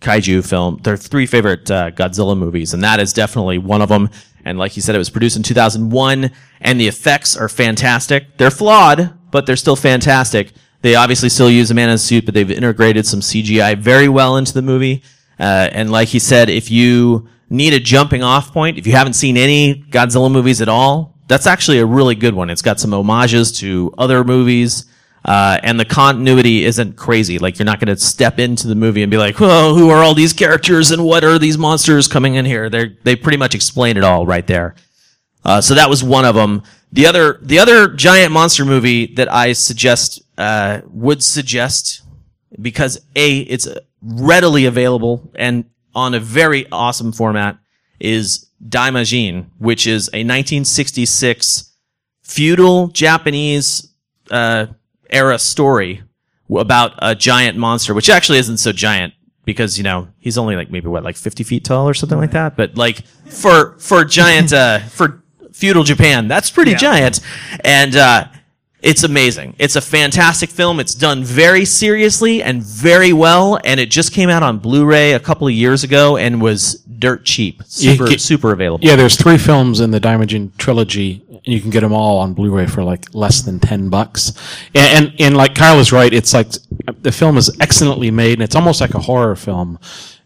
kaiju 0.02 0.46
film. 0.46 0.80
There 0.82 0.92
are 0.92 0.98
three 0.98 1.24
favorite 1.24 1.70
uh, 1.70 1.90
Godzilla 1.92 2.36
movies, 2.36 2.74
and 2.74 2.84
that 2.84 3.00
is 3.00 3.14
definitely 3.14 3.56
one 3.56 3.80
of 3.80 3.88
them. 3.88 4.10
And 4.44 4.58
like 4.58 4.76
you 4.76 4.82
said, 4.82 4.94
it 4.94 4.98
was 4.98 5.08
produced 5.08 5.38
in 5.38 5.42
2001, 5.42 6.30
and 6.60 6.78
the 6.78 6.86
effects 6.86 7.34
are 7.34 7.48
fantastic. 7.48 8.36
They're 8.36 8.50
flawed, 8.50 9.18
but 9.30 9.46
they're 9.46 9.56
still 9.56 9.76
fantastic. 9.76 10.52
They 10.84 10.96
obviously 10.96 11.30
still 11.30 11.48
use 11.48 11.70
a 11.70 11.74
man 11.74 11.88
in 11.88 11.94
a 11.94 11.98
suit, 11.98 12.26
but 12.26 12.34
they've 12.34 12.50
integrated 12.50 13.06
some 13.06 13.20
CGI 13.20 13.74
very 13.78 14.06
well 14.06 14.36
into 14.36 14.52
the 14.52 14.60
movie. 14.60 15.02
Uh, 15.40 15.70
and 15.72 15.90
like 15.90 16.08
he 16.08 16.18
said, 16.18 16.50
if 16.50 16.70
you 16.70 17.26
need 17.48 17.72
a 17.72 17.80
jumping 17.80 18.22
off 18.22 18.52
point, 18.52 18.76
if 18.76 18.86
you 18.86 18.92
haven't 18.92 19.14
seen 19.14 19.38
any 19.38 19.82
Godzilla 19.88 20.30
movies 20.30 20.60
at 20.60 20.68
all, 20.68 21.14
that's 21.26 21.46
actually 21.46 21.78
a 21.78 21.86
really 21.86 22.14
good 22.14 22.34
one. 22.34 22.50
It's 22.50 22.60
got 22.60 22.80
some 22.80 22.92
homages 22.92 23.50
to 23.60 23.94
other 23.96 24.24
movies. 24.24 24.84
Uh, 25.24 25.58
and 25.62 25.80
the 25.80 25.86
continuity 25.86 26.66
isn't 26.66 26.96
crazy. 26.98 27.38
Like 27.38 27.58
you're 27.58 27.64
not 27.64 27.80
going 27.80 27.96
to 27.96 27.96
step 27.96 28.38
into 28.38 28.68
the 28.68 28.74
movie 28.74 29.02
and 29.02 29.10
be 29.10 29.16
like, 29.16 29.40
"Whoa, 29.40 29.74
who 29.74 29.88
are 29.88 30.02
all 30.02 30.12
these 30.12 30.34
characters 30.34 30.90
and 30.90 31.02
what 31.02 31.24
are 31.24 31.38
these 31.38 31.56
monsters 31.56 32.08
coming 32.08 32.34
in 32.34 32.44
here?" 32.44 32.68
They 32.68 32.94
they 33.04 33.16
pretty 33.16 33.38
much 33.38 33.54
explain 33.54 33.96
it 33.96 34.04
all 34.04 34.26
right 34.26 34.46
there. 34.46 34.74
Uh, 35.42 35.62
so 35.62 35.76
that 35.76 35.88
was 35.88 36.04
one 36.04 36.26
of 36.26 36.34
them. 36.34 36.62
The 36.94 37.06
other 37.06 37.40
the 37.42 37.58
other 37.58 37.88
giant 37.88 38.32
monster 38.32 38.64
movie 38.64 39.06
that 39.14 39.30
I 39.32 39.52
suggest 39.52 40.22
uh, 40.38 40.80
would 40.86 41.24
suggest 41.24 42.02
because 42.62 43.04
a 43.16 43.40
it's 43.40 43.66
readily 44.00 44.64
available 44.64 45.28
and 45.34 45.64
on 45.92 46.14
a 46.14 46.20
very 46.20 46.70
awesome 46.70 47.10
format 47.10 47.58
is 47.98 48.48
Daimajin, 48.64 49.46
which 49.58 49.88
is 49.88 50.06
a 50.08 50.22
1966 50.22 51.72
feudal 52.22 52.86
Japanese 52.88 53.92
uh, 54.30 54.66
era 55.10 55.40
story 55.40 56.00
about 56.48 56.92
a 56.98 57.16
giant 57.16 57.58
monster, 57.58 57.92
which 57.92 58.08
actually 58.08 58.38
isn't 58.38 58.58
so 58.58 58.70
giant 58.70 59.14
because 59.44 59.78
you 59.78 59.82
know 59.82 60.06
he's 60.20 60.38
only 60.38 60.54
like 60.54 60.70
maybe 60.70 60.86
what 60.86 61.02
like 61.02 61.16
50 61.16 61.42
feet 61.42 61.64
tall 61.64 61.88
or 61.88 61.94
something 61.94 62.18
like 62.18 62.30
that. 62.30 62.56
But 62.56 62.76
like 62.76 63.04
for 63.26 63.76
for 63.80 64.04
giant 64.04 64.52
uh, 64.52 64.78
for 64.78 65.23
feudal 65.54 65.84
Japan, 65.84 66.28
that's 66.28 66.50
pretty 66.50 66.72
Yeah. 66.72 66.76
giant, 66.78 67.20
and 67.64 67.94
uh, 67.96 68.24
it's 68.82 69.02
amazing. 69.04 69.54
It's 69.58 69.76
a 69.76 69.80
fantastic 69.80 70.50
film. 70.50 70.78
It's 70.80 70.94
done 70.94 71.24
very 71.24 71.64
seriously 71.64 72.42
and 72.42 72.62
very 72.62 73.12
well, 73.14 73.58
and 73.64 73.80
it 73.80 73.90
just 73.90 74.12
came 74.12 74.28
out 74.28 74.42
on 74.42 74.58
Blu-ray 74.58 75.12
a 75.12 75.20
couple 75.20 75.46
of 75.46 75.54
years 75.54 75.84
ago 75.84 76.16
and 76.18 76.42
was 76.42 76.74
dirt 76.98 77.24
cheap, 77.24 77.62
super 77.66 78.06
get- 78.08 78.20
super 78.20 78.52
available. 78.52 78.86
Yeah, 78.86 78.96
there's 78.96 79.16
three 79.16 79.38
films 79.38 79.80
in 79.80 79.90
the 79.90 80.00
Daimajin 80.00 80.56
trilogy, 80.58 81.22
and 81.30 81.54
you 81.54 81.60
can 81.60 81.70
get 81.70 81.80
them 81.80 81.92
all 81.94 82.18
on 82.18 82.34
Blu-ray 82.34 82.66
for 82.66 82.82
like 82.84 83.14
less 83.14 83.40
than 83.42 83.58
ten 83.58 83.88
bucks. 83.88 84.32
And 84.74 85.06
and, 85.06 85.20
and 85.20 85.36
like 85.36 85.54
Kyle 85.54 85.78
is 85.78 85.90
right, 85.92 86.12
it's 86.12 86.34
like 86.34 86.48
the 87.00 87.12
film 87.12 87.38
is 87.38 87.50
excellently 87.60 88.10
made, 88.10 88.34
and 88.34 88.42
it's 88.42 88.56
almost 88.56 88.80
like 88.82 88.92
a 88.94 89.00
horror 89.00 89.36
film. 89.36 89.78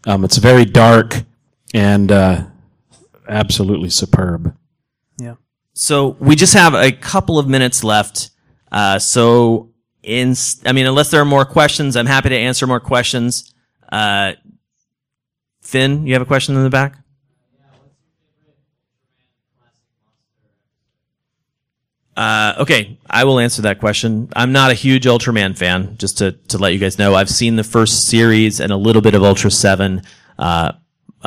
Um, 0.05 0.25
it's 0.25 0.37
very 0.37 0.65
dark 0.65 1.23
and 1.73 2.11
uh, 2.11 2.43
absolutely 3.27 3.89
superb. 3.89 4.55
So 5.79 6.17
we 6.19 6.35
just 6.35 6.55
have 6.55 6.73
a 6.73 6.91
couple 6.91 7.39
of 7.39 7.47
minutes 7.47 7.85
left. 7.85 8.31
Uh, 8.69 8.99
so 8.99 9.71
in, 10.03 10.35
I 10.65 10.73
mean, 10.73 10.85
unless 10.85 11.09
there 11.09 11.21
are 11.21 11.25
more 11.25 11.45
questions, 11.45 11.95
I'm 11.95 12.05
happy 12.05 12.27
to 12.27 12.37
answer 12.37 12.67
more 12.67 12.81
questions. 12.81 13.53
Uh, 13.89 14.33
Finn, 15.61 16.05
you 16.05 16.11
have 16.11 16.21
a 16.21 16.25
question 16.25 16.57
in 16.57 16.63
the 16.63 16.69
back? 16.69 16.97
Uh, 22.17 22.55
okay, 22.59 22.99
I 23.09 23.23
will 23.23 23.39
answer 23.39 23.61
that 23.61 23.79
question. 23.79 24.27
I'm 24.35 24.51
not 24.51 24.71
a 24.71 24.73
huge 24.73 25.05
Ultraman 25.05 25.57
fan, 25.57 25.95
just 25.97 26.17
to, 26.17 26.33
to 26.49 26.57
let 26.57 26.73
you 26.73 26.79
guys 26.79 26.99
know. 26.99 27.15
I've 27.15 27.29
seen 27.29 27.55
the 27.55 27.63
first 27.63 28.09
series 28.09 28.59
and 28.59 28.73
a 28.73 28.77
little 28.77 29.01
bit 29.01 29.15
of 29.15 29.23
Ultra 29.23 29.49
7. 29.49 30.01
Uh, 30.37 30.73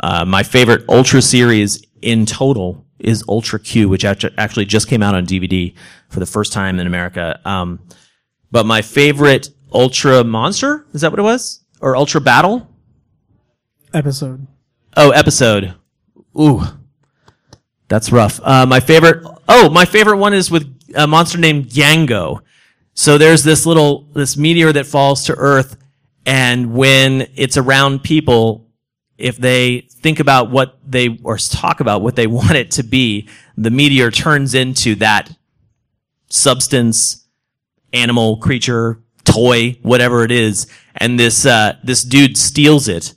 uh, 0.03 0.25
my 0.25 0.43
favorite 0.43 0.87
Ultra 0.87 1.23
series 1.23 1.83
in 2.03 2.27
total 2.27 2.82
is 3.03 3.23
Ultra 3.27 3.59
Q, 3.59 3.89
which 3.89 4.05
actually 4.05 4.65
just 4.65 4.87
came 4.87 5.03
out 5.03 5.15
on 5.15 5.25
DVD 5.25 5.75
for 6.09 6.19
the 6.19 6.25
first 6.25 6.53
time 6.53 6.79
in 6.79 6.87
America. 6.87 7.39
Um, 7.45 7.79
but 8.51 8.65
my 8.65 8.81
favorite 8.81 9.49
Ultra 9.71 10.23
Monster, 10.23 10.85
is 10.93 11.01
that 11.01 11.11
what 11.11 11.19
it 11.19 11.23
was? 11.23 11.63
Or 11.81 11.95
Ultra 11.95 12.21
Battle? 12.21 12.69
Episode. 13.93 14.47
Oh, 14.95 15.11
episode. 15.11 15.73
Ooh, 16.39 16.63
that's 17.87 18.11
rough. 18.11 18.39
Uh, 18.43 18.65
my 18.65 18.79
favorite. 18.79 19.23
Oh, 19.47 19.69
my 19.69 19.85
favorite 19.85 20.17
one 20.17 20.33
is 20.33 20.49
with 20.49 20.67
a 20.95 21.05
monster 21.05 21.37
named 21.37 21.69
Yango. 21.69 22.41
So 22.93 23.17
there's 23.17 23.43
this 23.43 23.65
little 23.65 24.07
this 24.13 24.37
meteor 24.37 24.71
that 24.73 24.85
falls 24.85 25.25
to 25.25 25.35
Earth, 25.35 25.77
and 26.25 26.73
when 26.73 27.27
it's 27.35 27.57
around 27.57 28.03
people, 28.03 28.62
if 29.17 29.37
they 29.37 29.81
think 29.89 30.19
about 30.19 30.49
what 30.49 30.77
they 30.85 31.19
or 31.23 31.37
talk 31.37 31.79
about 31.79 32.01
what 32.01 32.15
they 32.15 32.27
want 32.39 32.53
it 32.53 32.71
to 32.71 32.83
be, 32.83 33.27
the 33.57 33.71
meteor 33.71 34.11
turns 34.11 34.53
into 34.53 34.95
that 34.95 35.35
substance, 36.29 37.27
animal, 37.91 38.37
creature, 38.37 39.03
toy, 39.23 39.77
whatever 39.81 40.23
it 40.23 40.31
is, 40.31 40.67
and 40.95 41.19
this 41.19 41.45
uh, 41.45 41.77
this 41.83 42.03
dude 42.03 42.37
steals 42.37 42.87
it 42.87 43.13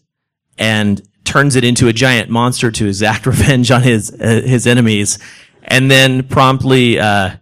and 0.59 1.03
turns 1.25 1.57
it 1.57 1.65
into 1.65 1.89
a 1.89 1.93
giant 1.93 2.31
monster 2.31 2.71
to 2.71 2.87
exact 2.87 3.27
revenge 3.27 3.71
on 3.71 3.83
his 3.83 4.11
uh, 4.13 4.43
his 4.45 4.67
enemies, 4.67 5.19
and 5.63 5.91
then 5.91 6.27
promptly 6.27 6.99
uh, 6.99 7.37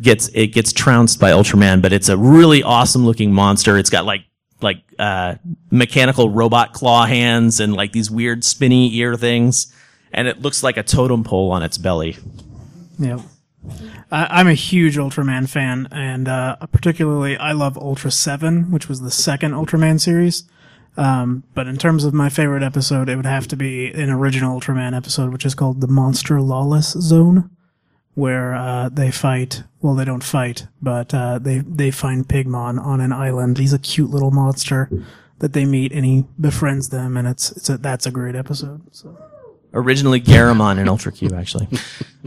gets 0.00 0.28
it 0.28 0.48
gets 0.48 0.72
trounced 0.72 1.20
by 1.20 1.30
Ultraman. 1.32 1.82
But 1.82 1.92
it's 1.92 2.08
a 2.08 2.16
really 2.16 2.62
awesome 2.62 3.04
looking 3.04 3.32
monster. 3.32 3.76
It's 3.78 3.90
got 3.90 4.04
like 4.04 4.24
like 4.60 4.82
uh, 4.98 5.36
mechanical 5.70 6.30
robot 6.30 6.72
claw 6.72 7.06
hands 7.06 7.60
and 7.60 7.74
like 7.74 7.92
these 7.92 8.10
weird 8.10 8.44
spinny 8.44 8.94
ear 8.96 9.16
things, 9.16 9.72
and 10.12 10.28
it 10.28 10.42
looks 10.42 10.62
like 10.62 10.76
a 10.76 10.82
totem 10.82 11.24
pole 11.24 11.50
on 11.50 11.62
its 11.62 11.78
belly. 11.78 12.16
Yep. 12.98 13.20
I, 14.10 14.26
I'm 14.40 14.48
a 14.48 14.54
huge 14.54 14.96
Ultraman 14.96 15.48
fan, 15.48 15.88
and 15.90 16.28
uh, 16.28 16.56
particularly 16.72 17.36
I 17.36 17.52
love 17.52 17.76
Ultra 17.76 18.10
Seven, 18.10 18.70
which 18.70 18.88
was 18.88 19.00
the 19.00 19.10
second 19.10 19.52
Ultraman 19.52 20.00
series. 20.00 20.44
Um, 20.96 21.44
but 21.54 21.68
in 21.68 21.76
terms 21.76 22.04
of 22.04 22.12
my 22.12 22.28
favorite 22.28 22.64
episode, 22.64 23.08
it 23.08 23.14
would 23.14 23.26
have 23.26 23.46
to 23.48 23.56
be 23.56 23.92
an 23.92 24.10
original 24.10 24.58
Ultraman 24.58 24.96
episode, 24.96 25.32
which 25.32 25.46
is 25.46 25.54
called 25.54 25.80
the 25.80 25.86
Monster 25.86 26.40
Lawless 26.40 26.92
Zone, 26.92 27.50
where 28.18 28.52
uh, 28.52 28.88
they 28.88 29.12
fight. 29.12 29.62
Well, 29.80 29.94
they 29.94 30.04
don't 30.04 30.24
fight, 30.24 30.66
but 30.82 31.14
uh, 31.14 31.38
they 31.38 31.58
they 31.60 31.92
find 31.92 32.26
Pigmon 32.26 32.84
on 32.84 33.00
an 33.00 33.12
island. 33.12 33.58
He's 33.58 33.72
a 33.72 33.78
cute 33.78 34.10
little 34.10 34.32
monster 34.32 34.90
that 35.38 35.52
they 35.52 35.64
meet, 35.64 35.92
and 35.92 36.04
he 36.04 36.24
befriends 36.40 36.88
them, 36.88 37.16
and 37.16 37.28
it's 37.28 37.52
it's 37.52 37.70
a, 37.70 37.78
that's 37.78 38.06
a 38.06 38.10
great 38.10 38.34
episode. 38.34 38.82
So. 38.90 39.16
Originally 39.72 40.20
Garamon 40.20 40.78
in 40.78 40.88
Ultra 40.88 41.12
Q, 41.12 41.30
actually. 41.36 41.68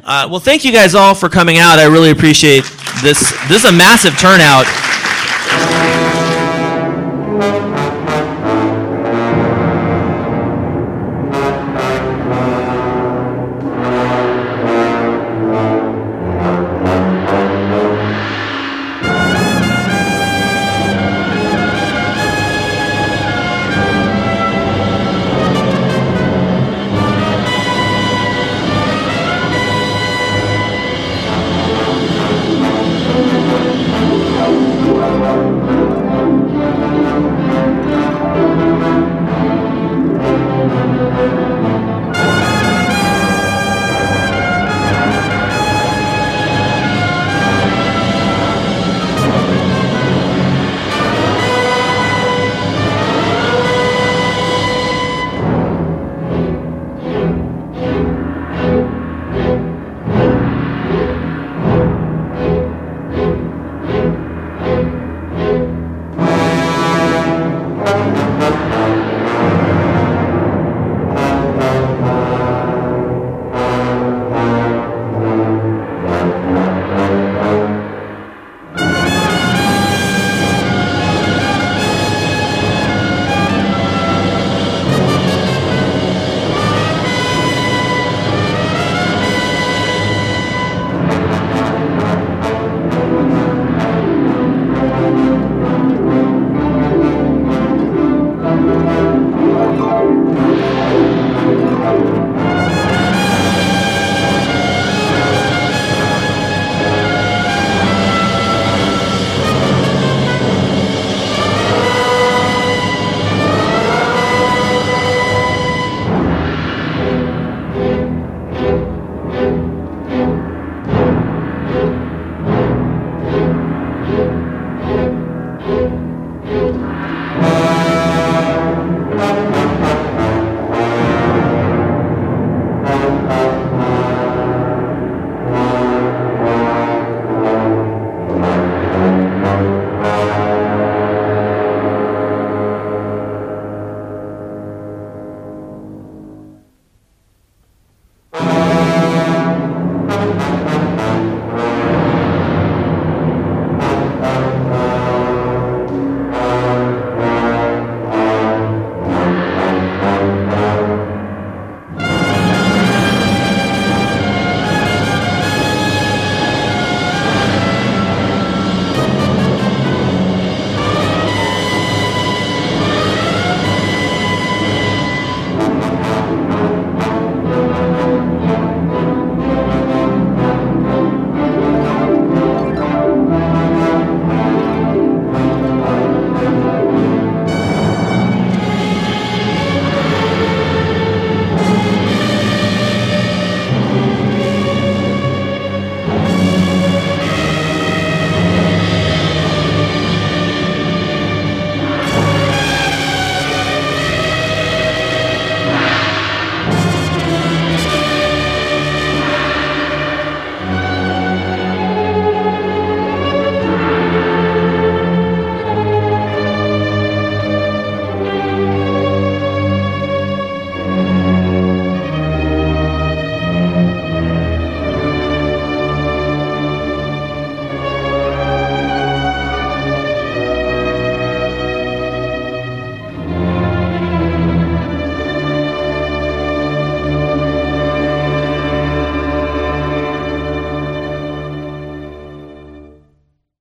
Uh, 0.04 0.28
well, 0.32 0.40
thank 0.40 0.64
you 0.64 0.72
guys 0.72 0.96
all 0.96 1.14
for 1.14 1.28
coming 1.28 1.58
out. 1.58 1.78
I 1.78 1.86
really 1.86 2.12
appreciate 2.12 2.64
this. 3.04 3.32
This 3.50 3.64
is 3.64 3.66
a 3.66 3.72
massive 3.72 4.18
turnout. 4.18 4.66